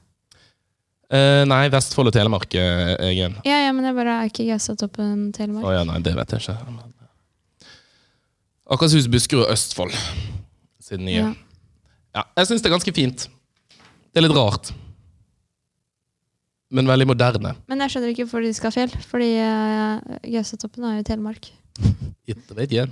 Eh, 1.17 1.43
nei, 1.47 1.63
Vestfold 1.71 2.11
og 2.11 2.13
Telemark 2.13 2.53
eh, 2.59 2.93
er 2.99 3.13
jeg. 3.15 3.33
Ja, 3.47 3.61
ja, 3.63 3.71
men 3.73 3.85
det 3.85 3.93
er 3.93 3.97
bare 3.97 4.17
er 4.21 4.29
ikke 4.29 4.45
Gaustatoppen 4.49 5.31
Telemark. 5.33 5.65
Å 5.65 5.73
ja, 5.79 5.85
nei, 5.87 6.01
det 6.05 6.13
vet 6.19 6.35
jeg 6.35 6.43
ikke. 6.43 6.57
Akershus, 8.75 9.07
Buskerud 9.09 9.45
og 9.45 9.53
Østfold. 9.55 9.95
Siden 10.83 11.07
nye. 11.07 11.21
Ja. 11.21 11.31
Ja, 12.17 12.23
jeg 12.39 12.49
syns 12.49 12.63
det 12.63 12.69
er 12.69 12.75
ganske 12.75 12.93
fint. 12.95 13.27
Det 14.11 14.19
er 14.19 14.25
litt 14.27 14.35
rart. 14.35 14.73
Men 16.73 16.89
veldig 16.89 17.07
moderne. 17.07 17.53
Men 17.71 17.83
jeg 17.85 17.93
skjønner 17.93 18.11
ikke 18.11 18.25
hvorfor 18.25 18.43
de 18.43 18.51
skal 18.55 18.71
ha 18.71 18.75
fjell, 18.75 18.95
fordi 19.07 19.29
uh, 19.39 20.17
Gaustatoppen 20.27 20.87
er 20.87 20.97
jo 20.97 21.03
i 21.05 21.07
Telemark. 21.07 21.49
Vet 22.57 22.73
jeg. 22.75 22.91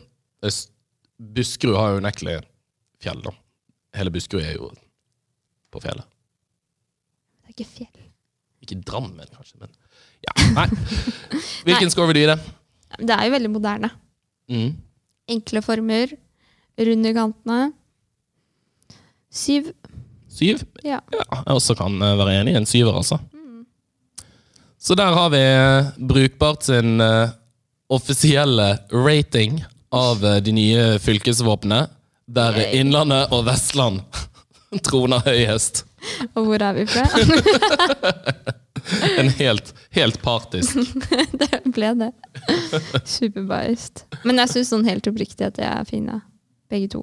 Buskerud 1.36 1.76
har 1.80 1.94
jo 1.94 2.04
unektelig 2.04 2.38
fjell, 3.04 3.20
da. 3.26 3.34
Hele 4.00 4.14
Buskerud 4.16 4.44
er 4.46 4.56
jo 4.56 4.70
på 5.74 5.84
fjellet. 5.84 6.08
Det 7.44 7.52
er 7.52 7.56
ikke 7.58 7.70
fjell. 7.72 8.06
Ikke 8.64 8.80
Drammen, 8.88 9.28
kanskje, 9.36 9.60
men 9.62 9.72
ja. 10.26 10.34
Nei. 10.56 10.68
Hvilken 11.68 11.92
score 11.94 12.10
vil 12.10 12.18
du 12.18 12.24
gi 12.24 12.32
det? 12.32 12.40
Det 12.96 13.16
er 13.16 13.28
jo 13.28 13.36
veldig 13.36 13.52
moderne. 13.52 13.92
Mm. 14.52 14.72
Enkle 15.36 15.62
former, 15.66 16.16
runde 16.80 17.14
kantene. 17.16 17.60
Syv. 19.36 19.74
Syv? 20.32 20.64
Ja. 20.86 21.02
Ja, 21.12 21.26
jeg 21.42 21.60
også 21.60 21.76
kan 21.78 21.96
eh, 22.00 22.18
være 22.20 22.40
enig 22.40 22.56
i 22.56 22.60
en 22.60 22.68
syver, 22.70 22.96
altså. 22.96 23.20
Så 24.86 24.96
der 24.96 25.06
har 25.18 25.30
vi 25.30 25.40
eh, 25.42 25.86
Brukbart 25.98 26.64
sin 26.64 27.02
eh, 27.02 27.30
offisielle 27.90 28.78
rating 28.92 29.66
av 29.90 30.26
eh, 30.26 30.36
de 30.38 30.52
nye 30.52 31.00
fylkesvåpnene, 31.00 31.88
der 32.30 32.60
Yay. 32.60 32.82
Innlandet 32.84 33.34
og 33.34 33.48
Vestland 33.48 34.04
troner 34.86 35.26
høyest. 35.26 35.88
Og 36.36 36.46
hvor 36.52 36.62
er 36.62 36.78
vi 36.78 36.86
fra? 36.86 37.08
En 39.18 39.30
helt, 39.40 39.72
helt 39.98 40.22
partisk. 40.22 40.78
det 41.42 41.64
ble 41.74 41.90
det. 41.98 42.12
Superbiased. 43.02 44.04
Men 44.22 44.44
jeg 44.44 44.52
syns 44.54 44.70
sånn 44.76 44.86
helt 44.86 45.10
oppriktig 45.10 45.48
at 45.48 45.58
de 45.58 45.66
er 45.66 45.90
fine, 45.90 46.20
begge 46.70 46.92
to. 46.94 47.02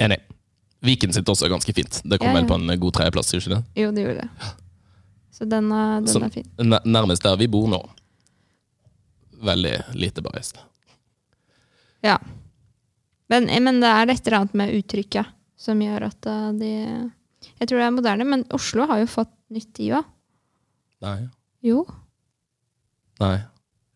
Enig. 0.00 0.22
Viken 0.80 1.12
sitt 1.12 1.28
også 1.28 1.44
er 1.44 1.52
ganske 1.58 1.76
fint. 1.76 2.00
Det 2.08 2.16
kom 2.22 2.32
Ja, 2.32 2.38
vel 2.40 2.48
på 2.48 2.56
en 2.56 2.78
god 2.80 2.96
tredjeplass, 2.96 3.36
det? 3.36 3.64
Jo, 3.76 3.92
det 3.92 4.08
gjorde 4.08 4.24
det. 4.24 4.54
Så 5.34 5.44
den, 5.50 5.70
er- 5.74 6.00
den 6.04 6.08
Som- 6.12 6.22
er 6.22 6.30
fin. 6.30 6.46
Nærmest 6.86 7.22
der 7.26 7.36
vi 7.40 7.48
bor 7.50 7.66
nå. 7.68 7.80
Veldig 9.44 9.74
lite 9.98 10.22
biased. 10.22 10.58
Ja. 12.04 12.18
Men, 13.32 13.48
men 13.64 13.80
det 13.82 13.88
er 13.90 14.12
et 14.12 14.26
eller 14.26 14.38
annet 14.44 14.54
med 14.60 14.74
uttrykket 14.78 15.26
som 15.58 15.80
gjør 15.80 16.06
at 16.10 16.26
eh, 16.28 16.50
de 16.60 16.70
Jeg 17.60 17.68
tror 17.68 17.78
det 17.80 17.86
er 17.86 17.94
moderne, 17.96 18.24
men 18.28 18.44
Oslo 18.56 18.86
har 18.88 19.00
jo 19.02 19.06
fått 19.10 19.32
nytt, 19.52 19.80
IVA. 19.84 20.02
Nei. 21.04 21.18
Jo. 21.64 21.82
Nei. 23.20 23.36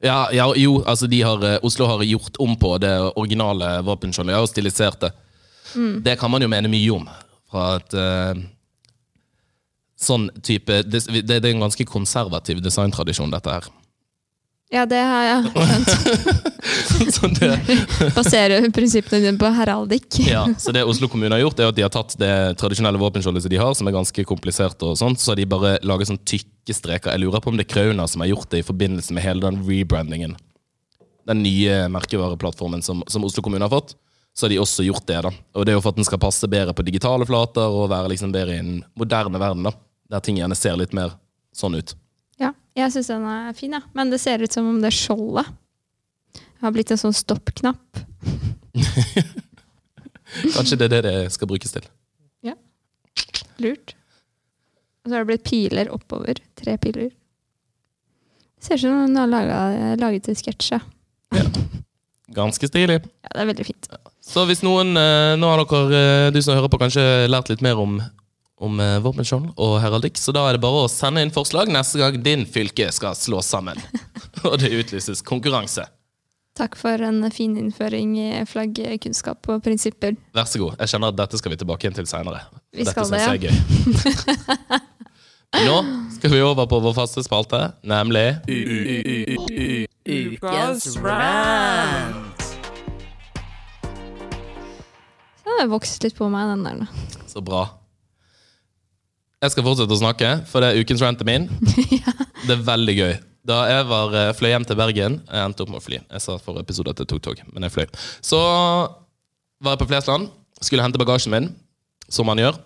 Ja, 0.04 0.28
ja, 0.32 0.44
jo, 0.56 0.76
altså 0.86 1.08
de 1.10 1.20
har, 1.24 1.42
eh, 1.44 1.58
Oslo 1.66 1.86
har 1.90 2.02
gjort 2.06 2.36
om 2.40 2.52
på 2.60 2.74
det 2.82 2.92
originale 3.16 3.70
våpenskjoldet 3.86 4.36
og 4.38 4.48
stilisert 4.50 5.00
det. 5.06 5.12
Det 6.04 6.14
kan 6.20 6.30
man 6.32 6.40
jo 6.44 6.48
mene 6.48 6.68
mye 6.72 6.92
om. 6.94 7.08
Fra 7.50 7.64
et 7.76 7.94
eh, 7.98 8.42
sånn 9.98 10.28
type 10.46 10.82
det, 10.86 11.02
det, 11.26 11.40
er 11.40 11.50
en 11.52 11.66
ganske 11.66 11.86
konservativ 11.88 12.62
designtradisjon, 12.62 13.32
dette 13.34 13.58
her. 13.58 13.68
Ja, 14.68 14.82
det 14.84 15.00
har 15.00 15.22
jeg 15.24 15.46
skjønt. 17.14 17.38
Baserer 18.18 18.66
prinsippene 18.74 19.22
dine 19.24 19.40
på 19.40 19.48
heraldikk. 19.56 20.18
ja, 20.28 20.42
så 20.60 20.74
det 20.76 20.84
Oslo 20.84 21.08
kommune 21.08 21.32
har 21.32 21.40
gjort, 21.40 21.62
er 21.62 21.70
at 21.72 21.78
de 21.78 21.86
har 21.86 21.92
tatt 21.94 22.12
det 22.20 22.32
tradisjonelle 22.60 23.00
våpenskjoldet 23.00 23.46
som 23.46 23.54
de 23.54 23.62
har, 23.62 23.78
som 23.78 23.88
er 23.88 23.96
ganske 23.96 24.24
komplisert, 24.28 24.84
og 24.84 24.98
sånt, 25.00 25.22
så 25.22 25.32
har 25.32 25.40
de 25.40 25.48
bare 25.48 25.78
laget 25.88 26.12
sånn 26.12 26.20
tykke 26.20 26.76
streker. 26.76 27.14
Jeg 27.14 27.24
lurer 27.24 27.40
på 27.40 27.52
om 27.52 27.56
det 27.56 27.64
er 27.64 27.72
Krauna 27.72 28.04
som 28.10 28.24
har 28.24 28.34
gjort 28.34 28.52
det 28.52 28.60
i 28.60 28.68
forbindelse 28.68 29.16
med 29.16 29.24
hele 29.24 29.46
den 29.46 29.62
rebrandingen. 29.64 30.36
Den 31.28 31.42
nye 31.44 31.86
merkevareplattformen 31.92 32.84
som, 32.84 33.00
som 33.08 33.24
Oslo 33.24 33.44
kommune 33.44 33.64
har 33.64 33.72
fått. 33.72 33.96
Så 34.36 34.46
har 34.46 34.52
de 34.52 34.60
også 34.60 34.84
gjort 34.84 35.08
det. 35.08 35.18
da. 35.24 35.32
Og 35.56 35.64
det 35.64 35.72
er 35.72 35.78
jo 35.78 35.82
for 35.82 35.96
at 35.96 35.98
den 35.98 36.06
skal 36.06 36.20
passe 36.22 36.46
bedre 36.48 36.76
på 36.76 36.84
digitale 36.86 37.26
flater 37.26 37.72
og 37.74 37.88
være 37.90 38.12
liksom 38.12 38.30
bedre 38.32 38.54
i 38.54 38.60
en 38.62 38.82
moderne 39.00 39.40
verden. 39.40 39.66
da. 39.66 39.72
Der 40.08 40.22
ting 40.24 40.38
gjerne 40.40 40.56
ser 40.56 40.76
litt 40.80 40.94
mer 40.96 41.16
sånn 41.56 41.76
ut. 41.78 41.94
Ja, 42.40 42.52
jeg 42.78 42.94
syns 42.94 43.10
den 43.10 43.26
er 43.28 43.52
fin, 43.56 43.74
ja. 43.76 43.82
men 43.96 44.12
det 44.12 44.20
ser 44.22 44.42
ut 44.42 44.54
som 44.54 44.68
om 44.70 44.80
det 44.82 44.94
skjoldet 44.96 45.50
har 46.62 46.74
blitt 46.74 46.90
en 46.90 47.00
sånn 47.00 47.14
stoppknapp. 47.14 48.00
Kanskje 50.54 50.78
det 50.78 50.88
er 50.88 50.94
det 50.96 51.02
det 51.06 51.14
skal 51.34 51.50
brukes 51.50 51.72
til. 51.74 51.86
Ja. 52.46 52.54
Lurt. 53.62 53.94
Og 55.04 55.10
så 55.10 55.16
har 55.16 55.24
det 55.24 55.30
blitt 55.30 55.46
piler 55.46 55.90
oppover. 55.94 56.40
Tre 56.58 56.76
piler. 56.82 57.10
Det 58.58 58.66
ser 58.66 58.80
ut 58.80 58.86
som 58.86 59.02
hun 59.04 59.18
har 59.18 59.30
laget, 59.30 60.00
laget 60.02 60.30
en 60.30 60.38
sketsj. 60.38 60.72
ja. 60.76 60.82
Ganske 62.28 62.68
stilig. 62.68 62.98
Ja, 63.24 63.30
det 63.32 63.40
er 63.40 63.48
veldig 63.48 63.64
fint. 63.64 63.86
Så 64.20 64.44
hvis 64.48 64.60
noen, 64.60 64.92
eh, 65.00 65.34
nå 65.40 65.48
har 65.48 65.62
dere, 65.64 66.00
eh, 66.28 66.30
du 66.30 66.42
som 66.44 66.58
hører 66.58 66.68
på, 66.68 66.80
kanskje 66.82 67.02
lært 67.30 67.48
litt 67.48 67.62
mer 67.64 67.80
om, 67.80 67.96
om 68.64 68.80
eh, 68.82 68.96
våpenskjold 69.04 69.52
og 69.54 69.76
heraldikk, 69.82 70.18
så 70.18 70.34
da 70.34 70.46
er 70.48 70.56
det 70.56 70.62
bare 70.64 70.84
å 70.84 70.90
sende 70.90 71.22
inn 71.22 71.34
forslag 71.34 71.70
neste 71.72 72.00
gang 72.00 72.18
din 72.22 72.44
fylke 72.48 72.90
skal 72.94 73.16
slås 73.18 73.50
sammen. 73.52 73.78
og 74.48 74.58
det 74.62 74.72
utlyses 74.74 75.22
konkurranse. 75.26 75.86
Takk 76.58 76.74
for 76.74 76.98
en 77.06 77.22
fin 77.30 77.52
innføring 77.54 78.16
i 78.18 78.28
flaggkunnskap 78.50 79.46
og 79.52 79.62
prinsipper. 79.62 80.16
Vær 80.34 80.48
så 80.50 80.58
god. 80.58 80.74
Jeg 80.82 80.90
kjenner 80.90 81.12
at 81.12 81.18
dette 81.20 81.38
skal 81.38 81.54
vi 81.54 81.58
tilbake 81.60 81.86
igjen 81.86 81.98
til 82.00 82.08
seinere. 82.10 82.40
Vi 82.74 82.82
Dette 82.82 83.04
synes 83.06 83.22
jeg 83.22 83.36
er 83.36 83.42
gøy. 83.46 84.86
Nå 85.68 85.76
skal 86.16 86.34
vi 86.34 86.40
over 86.44 86.66
på 86.68 86.80
vår 86.82 86.96
faste 86.98 87.22
spalte, 87.24 87.60
nemlig 87.86 88.26
Ukas 90.08 90.96
rant. 90.98 92.42
Så 95.38 95.46
den 95.46 95.60
har 95.62 95.70
vokst 95.70 96.02
litt 96.04 96.18
på 96.18 96.28
meg, 96.32 96.56
den 96.56 96.66
der. 96.66 97.06
Så 97.30 97.40
bra. 97.44 97.68
Jeg 99.38 99.54
skal 99.54 99.62
fortsette 99.62 99.94
å 99.94 100.00
snakke, 100.00 100.28
for 100.50 100.64
det 100.64 100.68
er 100.72 100.82
ukens 100.82 101.02
rant 101.04 101.20
min. 101.26 101.44
min. 101.78 102.06
Det 102.42 102.54
er 102.56 102.62
veldig 102.66 102.94
gøy. 102.96 103.12
Da 103.46 103.58
jeg 103.70 103.84
var, 103.86 104.14
eh, 104.18 104.32
fløy 104.36 104.50
hjem 104.50 104.64
til 104.66 104.76
Bergen 104.76 105.20
Jeg 105.22 105.40
endte 105.40 105.62
opp 105.62 105.70
med 105.70 105.78
å 105.78 105.84
fly. 105.84 106.00
Jeg 106.02 106.22
sa 106.24 106.34
for 106.42 106.58
episode 106.58 106.90
at 106.90 106.98
jeg 106.98 107.08
tok 107.08 107.22
tog, 107.22 107.42
men 107.52 107.62
jeg 107.62 107.74
fløy. 107.76 107.86
Så 108.18 108.40
var 109.62 109.76
jeg 109.76 109.80
på 109.84 109.88
Flesland, 109.92 110.26
skulle 110.58 110.82
hente 110.82 110.98
bagasjen 110.98 111.32
min, 111.32 111.46
som 112.10 112.26
man 112.26 112.42
gjør. 112.42 112.58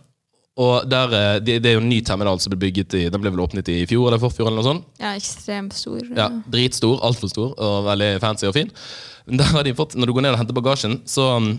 Og 0.65 0.89
der, 0.89 1.13
eh, 1.19 1.35
det, 1.45 1.59
det 1.65 1.71
er 1.71 1.77
jo 1.77 1.83
en 1.85 1.91
ny 1.93 2.01
terminal 2.09 2.41
som 2.41 2.55
ble 2.55 2.63
bygget 2.65 2.97
i 2.97 3.03
Den 3.13 3.21
ble 3.21 3.35
vel 3.35 3.45
åpnet 3.45 3.69
i 3.73 3.77
fjor 3.89 4.09
eller 4.09 4.23
forfjor. 4.25 4.49
eller 4.49 4.63
noe 4.63 4.71
sånt. 4.71 4.89
Ja, 5.03 5.13
ekstremt 5.13 5.77
stor. 5.77 6.01
Ja, 6.09 6.31
Dritstor, 6.57 7.05
altfor 7.05 7.35
stor 7.35 7.53
og 7.53 7.85
veldig 7.91 8.11
fancy 8.25 8.49
og 8.49 8.57
fin. 8.57 8.73
Der 9.29 9.53
har 9.53 9.69
de 9.69 9.77
fått, 9.77 9.93
Når 9.93 10.09
du 10.09 10.17
går 10.17 10.25
ned 10.25 10.33
og 10.33 10.41
henter 10.41 10.57
bagasjen, 10.57 11.03
så 11.05 11.37
um, 11.37 11.53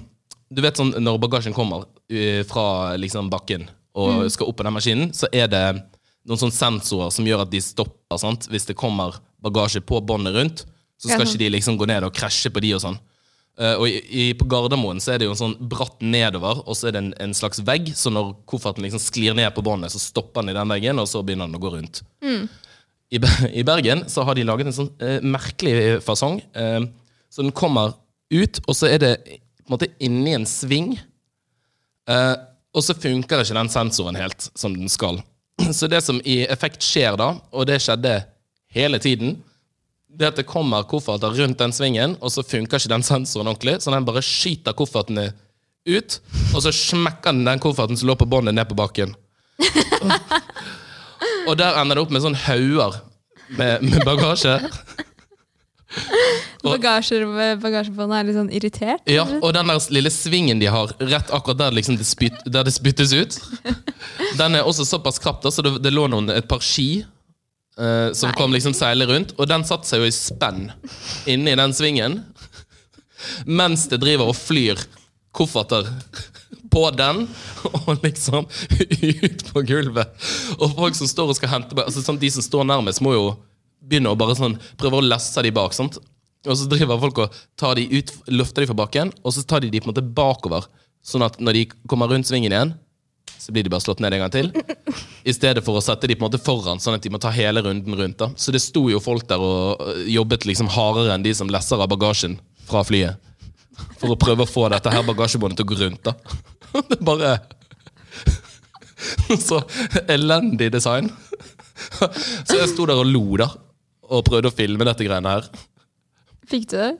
Du 0.49 0.61
vet 0.61 0.77
sånn 0.77 0.91
når 0.97 1.21
bagasjen 1.21 1.53
kommer 1.53 1.85
fra 2.49 2.97
liksom 2.99 3.29
bakken 3.33 3.69
og 3.93 4.25
skal 4.33 4.49
opp 4.49 4.57
på 4.59 4.65
den 4.65 4.75
maskinen, 4.75 5.13
så 5.13 5.29
er 5.33 5.49
det 5.51 5.63
noen 6.23 6.39
sånne 6.39 6.55
sensorer 6.55 7.11
som 7.13 7.27
gjør 7.27 7.43
at 7.45 7.51
de 7.51 7.61
stopper 7.61 8.19
sant? 8.21 8.47
hvis 8.49 8.65
det 8.69 8.77
kommer 8.79 9.19
bagasje 9.43 9.83
på 9.83 9.99
båndet 10.01 10.35
rundt. 10.37 10.63
Så 10.97 11.09
skal 11.09 11.25
ja, 11.25 11.27
ikke 11.27 11.41
de 11.41 11.49
liksom 11.57 11.77
gå 11.77 11.87
ned 11.89 12.05
og 12.07 12.15
krasje 12.15 12.51
på 12.53 12.61
de 12.63 12.71
og 12.77 12.83
sånn. 12.83 12.99
Uh, 13.59 13.75
og 13.75 13.83
i, 13.85 13.97
i, 14.09 14.23
På 14.33 14.47
Gardermoen 14.49 15.01
så 15.03 15.11
er 15.13 15.19
det 15.21 15.27
jo 15.27 15.33
en 15.35 15.37
sånn 15.37 15.57
bratt 15.69 15.99
nedover, 16.01 16.63
og 16.63 16.77
så 16.77 16.89
er 16.89 16.95
det 16.95 17.01
en, 17.03 17.11
en 17.21 17.35
slags 17.37 17.61
vegg. 17.65 17.91
Så 17.97 18.09
når 18.13 18.31
kofferten 18.49 18.85
liksom 18.85 19.03
sklir 19.03 19.35
ned 19.37 19.51
på 19.53 19.65
båndet, 19.65 19.93
så 19.93 20.01
stopper 20.01 20.41
den 20.41 20.53
i 20.53 20.57
den 20.57 20.73
veggen, 20.73 21.01
og 21.01 21.09
så 21.11 21.21
begynner 21.25 21.51
den 21.51 21.59
å 21.59 21.61
gå 21.61 21.73
rundt. 21.75 22.01
I, 23.13 23.19
I 23.61 23.65
Bergen 23.67 24.07
så 24.09 24.23
har 24.25 24.39
de 24.39 24.47
laget 24.47 24.71
en 24.71 24.77
sånn 24.79 24.93
uh, 25.03 25.19
merkelig 25.35 25.99
fasong. 26.05 26.39
Uh, 26.57 26.87
så 27.29 27.45
den 27.45 27.53
kommer 27.53 27.93
ut, 28.33 28.63
og 28.65 28.77
så 28.77 28.89
er 28.89 29.03
det 29.03 29.13
på 29.27 29.69
en 29.69 29.75
måte 29.75 29.91
inni 30.03 30.33
en 30.35 30.47
sving. 30.49 30.95
Eh, 32.09 32.33
og 32.73 32.83
så 32.83 32.95
funker 32.97 33.43
ikke 33.43 33.57
den 33.57 33.71
sensoren 33.71 34.17
helt 34.17 34.49
som 34.57 34.75
den 34.75 34.89
skal. 34.89 35.21
Så 35.77 35.87
det 35.87 36.01
som 36.01 36.21
i 36.25 36.41
effekt 36.49 36.81
skjer 36.83 37.17
da, 37.19 37.35
og 37.53 37.67
det 37.69 37.79
skjedde 37.83 38.23
hele 38.73 38.99
tiden, 38.99 39.37
det 40.13 40.31
at 40.31 40.39
det 40.39 40.47
kommer 40.49 40.85
kofferter 40.89 41.33
rundt 41.37 41.61
den 41.61 41.73
svingen, 41.73 42.17
og 42.21 42.33
så 42.33 42.43
funker 42.45 42.77
ikke 42.77 42.91
den 42.91 43.05
sensoren 43.05 43.49
ordentlig, 43.49 43.79
så 43.81 43.93
den 43.93 44.05
bare 44.05 44.21
skyter 44.25 44.75
koffertene 44.77 45.31
ut, 45.89 46.19
og 46.53 46.61
så 46.65 46.73
smekker 46.73 47.33
den 47.33 47.45
den 47.47 47.61
kofferten 47.61 47.97
som 47.97 48.09
lå 48.09 48.17
på 48.17 48.29
båndet, 48.29 48.55
ned 48.55 48.69
på 48.69 48.77
bakken. 48.77 49.15
Og 51.47 51.57
der 51.59 51.75
ender 51.79 51.97
det 51.97 52.03
opp 52.05 52.11
med 52.13 52.23
sånn 52.23 52.37
hauger 52.39 53.01
med, 53.57 53.83
med 53.83 54.05
bagasje. 54.07 54.55
Bagasjebåndet 56.63 58.15
er 58.17 58.27
litt 58.27 58.37
sånn 58.37 58.51
irritert. 58.55 59.03
Ja, 59.11 59.25
og 59.41 59.51
den 59.55 59.67
der 59.67 59.87
lille 59.95 60.11
svingen 60.13 60.61
de 60.61 60.69
har, 60.71 60.93
rett 61.01 61.33
akkurat 61.35 61.59
der, 61.59 61.75
liksom 61.75 61.97
det, 61.99 62.07
spyt, 62.07 62.39
der 62.47 62.67
det 62.67 62.73
spyttes 62.75 63.11
ut, 63.11 63.39
den 64.39 64.59
er 64.59 64.67
også 64.67 64.87
såpass 64.87 65.19
krapp, 65.23 65.43
så 65.51 65.65
det, 65.65 65.75
det 65.83 65.91
lå 65.91 66.07
noen, 66.11 66.31
et 66.31 66.47
par 66.47 66.63
ski 66.63 67.03
eh, 67.03 68.09
som 68.15 68.31
Nei. 68.31 68.37
kom 68.39 68.55
liksom 68.55 68.75
seile 68.77 69.07
rundt, 69.09 69.35
og 69.37 69.49
den 69.51 69.67
satte 69.67 69.89
seg 69.89 70.03
jo 70.03 70.07
i 70.07 70.15
spenn 70.15 70.69
inni 71.29 71.57
den 71.59 71.75
svingen, 71.75 72.21
mens 73.47 73.89
det 73.91 73.99
driver 74.03 74.31
og 74.31 74.39
flyr 74.39 74.79
kofferter 75.33 75.89
på 76.73 76.87
den, 76.95 77.25
og 77.83 77.99
liksom 78.03 78.47
ut 78.47 79.43
på 79.51 79.63
gulvet. 79.67 80.15
Og 80.57 80.77
folk 80.77 80.97
som 80.97 81.09
står 81.09 81.33
og 81.33 81.37
skal 81.37 81.51
hente 81.57 81.77
altså 81.83 82.01
sånn, 82.01 82.21
De 82.21 82.31
som 82.33 82.45
står 82.45 82.65
nærmest, 82.69 83.03
må 83.03 83.13
jo 83.13 83.27
begynne 83.83 84.13
å 84.13 84.17
bare 84.17 84.35
sånn 84.37 84.55
prøve 84.79 85.01
å 85.01 85.05
lesse 85.05 85.43
de 85.43 85.51
bak. 85.53 85.75
sant? 85.75 85.99
Og 86.43 86.57
så 86.59 86.67
driver 86.67 86.99
folk 86.99 87.21
og 87.23 87.35
tar 87.59 87.77
de 87.79 87.85
ut, 87.93 88.09
løfter 88.27 88.63
de 88.63 88.71
fra 88.71 88.79
bakken, 88.83 89.13
og 89.23 89.35
så 89.35 89.45
tar 89.47 89.63
de 89.63 89.71
de 89.71 89.79
på 89.79 89.87
en 89.87 89.93
måte 89.93 90.03
bakover. 90.03 90.67
Sånn 91.03 91.23
at 91.23 91.39
når 91.39 91.57
de 91.57 91.63
kommer 91.87 92.11
rundt 92.11 92.27
svingen 92.27 92.51
igjen, 92.51 92.73
så 93.39 93.51
blir 93.51 93.65
de 93.65 93.71
bare 93.71 93.83
slått 93.83 93.99
ned 94.03 94.15
en 94.15 94.23
gang 94.23 94.31
til. 94.31 94.51
I 95.27 95.33
stedet 95.35 95.63
for 95.65 95.75
å 95.75 95.83
sette 95.83 96.07
de 96.07 96.15
på 96.15 96.23
en 96.23 96.29
måte 96.29 96.39
foran, 96.43 96.79
sånn 96.83 96.95
at 96.95 97.03
de 97.03 97.11
må 97.11 97.19
ta 97.19 97.31
hele 97.33 97.63
runden 97.63 97.97
rundt. 97.99 98.17
da. 98.19 98.29
Så 98.39 98.55
det 98.55 98.61
sto 98.63 98.85
jo 98.91 99.01
folk 99.03 99.27
der 99.27 99.43
og 99.43 99.83
øh, 99.83 100.03
jobbet 100.11 100.47
liksom 100.47 100.71
hardere 100.71 101.15
enn 101.15 101.25
de 101.25 101.33
som 101.35 101.51
lesser 101.51 101.81
av 101.83 101.91
bagasjen 101.91 102.37
fra 102.69 102.83
flyet. 102.87 103.19
For 103.99 104.13
å 104.13 104.19
prøve 104.19 104.45
å 104.45 104.49
få 104.49 104.67
dette 104.71 104.91
her 104.93 105.03
bagasjebåndet 105.07 105.59
til 105.59 105.67
å 105.67 105.71
gå 105.73 105.79
rundt. 105.81 106.07
da. 106.07 106.15
Det 106.89 106.99
er 106.99 107.05
bare 107.07 107.33
Så 109.47 109.59
elendig 110.07 110.71
design. 110.73 111.11
Så 112.47 112.57
jeg 112.59 112.71
sto 112.71 112.87
der 112.87 113.01
og 113.01 113.09
lo, 113.11 113.25
da. 113.43 113.49
Og 114.13 114.23
prøvde 114.27 114.51
å 114.51 114.55
filme 114.55 114.87
dette 114.87 115.03
greiene 115.07 115.35
her. 115.35 115.51
Fikk 116.49 116.69
du 116.71 116.77
det? 116.77 116.91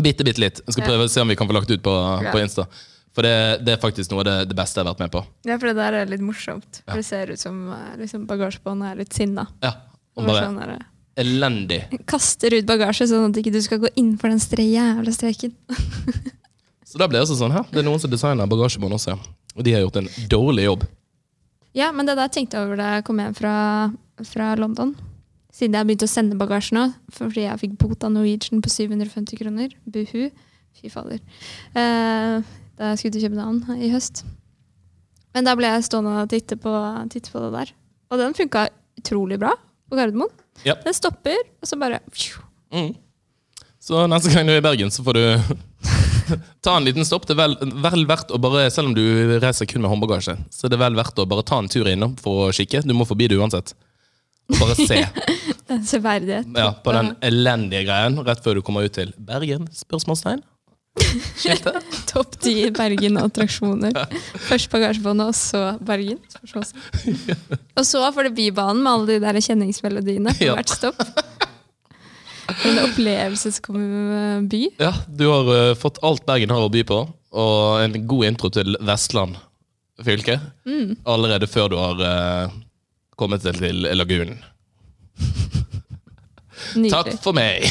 Bitte, 0.00 0.24
bitte 0.24 0.40
litt. 0.40 0.60
Jeg 0.66 0.76
skal 0.76 0.86
prøve 0.86 1.06
å 1.06 1.10
se 1.12 1.20
om 1.22 1.28
vi 1.30 1.36
kan 1.36 1.48
få 1.50 1.56
lagt 1.56 1.70
ut 1.70 1.82
på, 1.84 1.94
Ja. 2.24 2.32
på 2.32 2.40
Insta. 2.40 2.66
For 3.12 3.26
det, 3.26 3.64
det 3.66 3.74
er 3.74 3.80
faktisk 3.82 4.12
noe 4.12 4.22
av 4.22 4.28
det, 4.28 4.36
det 4.52 4.56
beste 4.56 4.78
jeg 4.78 4.86
har 4.86 4.94
vært 4.94 5.02
med 5.02 5.12
på. 5.16 5.22
Ja, 5.48 5.56
for 5.58 5.66
det 5.70 5.76
der 5.80 5.96
er 5.98 6.06
litt 6.12 6.22
morsomt. 6.22 6.82
For 6.86 7.00
det 7.00 7.06
ser 7.08 7.32
ut 7.34 7.42
som 7.42 7.56
eh, 7.74 7.96
liksom, 7.98 8.26
bagasjebåndet 8.30 8.92
er 8.92 9.00
litt 9.02 9.16
sinna. 9.16 9.48
Ja, 9.64 9.72
og 10.14 10.28
bare 10.30 10.44
sånn 10.46 10.60
der, 10.62 10.84
elendig. 11.20 11.80
Kaster 12.08 12.54
ut 12.54 12.68
bagasje 12.70 13.08
sånn 13.10 13.32
at 13.32 13.40
ikke 13.42 13.52
du 13.52 13.60
skal 13.64 13.82
gå 13.82 13.90
inn 14.00 14.14
for 14.20 14.30
den 14.32 14.40
stre 14.42 14.62
jævla 14.64 15.12
streken. 15.14 15.56
Så 16.90 16.98
da 16.98 17.06
ble 17.10 17.20
det 17.22 17.28
sånn 17.30 17.52
her. 17.54 17.66
Det 17.70 17.82
er 17.82 17.86
noen 17.86 18.00
som 18.02 18.10
designer 18.10 18.48
bagasjebånd 18.50 18.96
også, 18.96 19.14
ja. 19.14 19.34
Og 19.56 19.66
de 19.66 19.74
har 19.74 19.82
gjort 19.84 20.00
en 20.00 20.08
dårlig 20.30 20.64
jobb. 20.68 20.86
Ja, 21.76 21.90
men 21.94 22.06
det 22.08 22.16
der 22.18 22.30
tenkte 22.32 22.58
jeg 22.58 22.66
over 22.66 22.78
da 22.80 22.88
jeg 22.96 23.04
kom 23.06 23.20
hjem 23.22 23.34
fra, 23.38 23.54
fra 24.26 24.54
London. 24.58 24.94
Siden 25.60 25.76
jeg 25.76 25.90
begynte 25.90 26.06
å 26.08 26.10
sende 26.10 26.38
bagasje 26.40 26.72
nå, 26.72 26.86
fordi 27.12 27.42
jeg 27.44 27.60
fikk 27.60 27.72
bot 27.82 28.04
av 28.06 28.14
Norwegian 28.14 28.62
på 28.64 28.70
750 28.72 29.36
kroner. 29.36 29.74
Buhu. 29.84 30.30
Fy 30.80 30.88
fader. 30.88 31.18
Eh, 31.76 32.52
da 32.80 32.92
jeg 32.94 33.00
skulle 33.02 33.12
til 33.18 33.26
København 33.26 33.82
i 33.84 33.90
høst. 33.92 34.22
Men 35.36 35.44
da 35.44 35.52
ble 35.58 35.68
jeg 35.68 35.84
stående 35.84 36.14
og 36.22 36.30
titte 36.32 36.56
på, 36.56 36.72
titte 37.12 37.34
på 37.34 37.42
det 37.44 37.50
der. 37.58 37.74
Og 38.08 38.22
den 38.22 38.38
funka 38.38 38.70
utrolig 39.02 39.36
bra 39.42 39.52
på 39.90 39.98
Gardermoen. 39.98 40.32
Ja. 40.64 40.78
Den 40.80 40.96
stopper, 40.96 41.36
og 41.60 41.68
så 41.68 41.76
bare. 41.80 42.00
Mm. 42.72 42.94
Så 43.84 44.06
neste 44.08 44.32
gang 44.32 44.48
du 44.48 44.54
er 44.54 44.62
i 44.62 44.64
Bergen, 44.64 44.88
så 44.92 45.04
får 45.04 45.18
du 45.18 45.22
ta 46.64 46.78
en 46.78 46.88
liten 46.88 47.04
stopp. 47.04 47.28
Det 47.28 47.36
er 47.36 47.42
vel, 47.42 47.58
vel 47.84 48.08
verdt 48.08 48.32
å 48.32 48.40
bare, 48.40 48.70
Selv 48.72 48.94
om 48.94 48.96
du 48.96 49.04
reiser 49.44 49.68
kun 49.68 49.84
med 49.84 49.92
håndbagasje, 49.92 50.38
så 50.48 50.66
er 50.66 50.72
det 50.72 50.80
vel 50.80 50.96
verdt 50.96 51.20
å 51.20 51.28
bare 51.28 51.44
ta 51.44 51.60
en 51.60 51.68
tur 51.68 51.88
innom 51.92 52.16
for 52.20 52.48
å 52.48 52.50
kikke. 52.56 52.80
Du 52.88 52.96
må 52.96 53.04
forbi 53.08 53.28
det 53.28 53.36
uansett. 53.36 53.76
Og 54.50 54.58
bare 54.58 54.76
se 54.78 55.00
Den 55.70 55.84
severdighet. 55.86 56.48
ja, 56.56 56.72
på 56.82 56.94
den 56.96 57.12
elendige 57.22 57.84
greien 57.86 58.18
rett 58.26 58.40
før 58.42 58.58
du 58.58 58.64
kommer 58.66 58.88
ut 58.88 58.96
til 58.96 59.12
Bergen? 59.16 59.68
Spørsmålstegn? 59.70 60.42
Topp 62.10 62.34
ti 62.42 62.54
Bergen-attraksjoner. 62.74 63.94
Først 64.48 64.70
bagasjebåndet, 64.72 65.30
og 65.30 65.36
så 65.38 65.60
Bergen. 65.86 66.18
Og 67.78 67.86
så 67.86 68.02
får 68.10 68.26
du 68.26 68.34
Bybanen 68.34 68.82
med 68.82 68.90
alle 68.92 69.12
de 69.12 69.20
der 69.22 69.38
kjenningsmelodiene 69.46 70.34
på 70.34 70.50
hvert 70.56 70.74
stopp. 70.74 71.04
En 72.66 72.80
opplevelsesby. 72.82 74.64
Ja, 74.82 74.90
du 75.06 75.28
har 75.30 75.52
uh, 75.54 75.76
fått 75.78 76.02
alt 76.02 76.26
Bergen 76.26 76.50
har 76.50 76.66
å 76.66 76.72
by 76.72 76.82
på, 76.88 77.04
og 77.30 77.84
en 77.84 77.94
god 78.10 78.26
intro 78.32 78.50
til 78.58 78.74
Vestland 78.82 79.38
fylke. 80.04 80.38
Allerede 81.08 81.48
før 81.50 81.70
du 81.72 81.76
har 81.78 82.02
eh, 82.04 82.58
kommet 83.20 83.44
til, 83.44 83.60
til 83.60 83.84
lagunen. 83.96 84.40
Nydelig. 86.76 86.92
Takk 86.92 87.14
for 87.22 87.36
meg! 87.36 87.64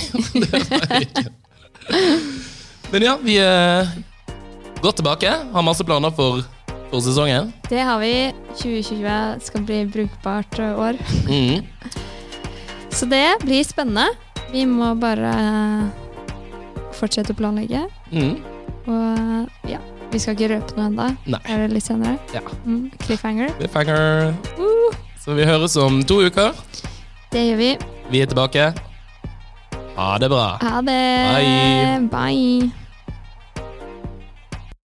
Men 2.91 3.05
ja, 3.05 3.15
vi 3.21 3.37
er 3.41 3.89
godt 4.81 4.99
tilbake. 4.99 5.29
Har 5.53 5.65
masse 5.65 5.85
planer 5.85 6.13
for, 6.15 6.41
for 6.89 7.03
sesongen. 7.05 7.53
Det 7.69 7.81
har 7.85 7.99
vi. 8.01 8.31
2020 8.59 9.45
skal 9.45 9.65
bli 9.65 9.83
brukbart 9.93 10.59
år. 10.65 10.99
Mm. 11.29 11.63
Så 12.89 13.05
det 13.09 13.27
blir 13.45 13.63
spennende. 13.63 14.09
Vi 14.51 14.65
må 14.65 14.95
bare 14.99 15.33
fortsette 16.97 17.35
å 17.35 17.37
planlegge. 17.37 17.85
Mm. 18.11 18.39
Og 18.89 19.69
ja, 19.69 19.79
vi 20.09 20.21
skal 20.21 20.33
ikke 20.33 20.49
røpe 20.55 20.79
noe 20.79 20.89
ennå. 20.89 21.37
Er 21.45 21.63
det 21.63 21.69
litt 21.75 21.85
senere? 21.85 22.17
Ja. 22.33 22.41
Mm, 22.65 22.89
cliffhanger. 23.05 23.53
Cliffhanger. 23.61 24.33
Uh, 24.57 24.97
Så 25.29 25.35
vi 25.37 25.43
høres 25.45 25.75
om 25.77 25.99
to 26.09 26.15
uker. 26.25 26.55
det 27.29 27.41
gjør 27.51 27.57
vi. 27.59 27.67
Vi 28.09 28.21
er 28.23 28.25
tilbake. 28.31 28.63
Ha 29.93 30.07
det 30.17 30.29
bra. 30.31 30.57
Ha 30.57 30.79
det. 30.81 30.95
Bye. 31.29 32.07
Bye. 32.09 32.88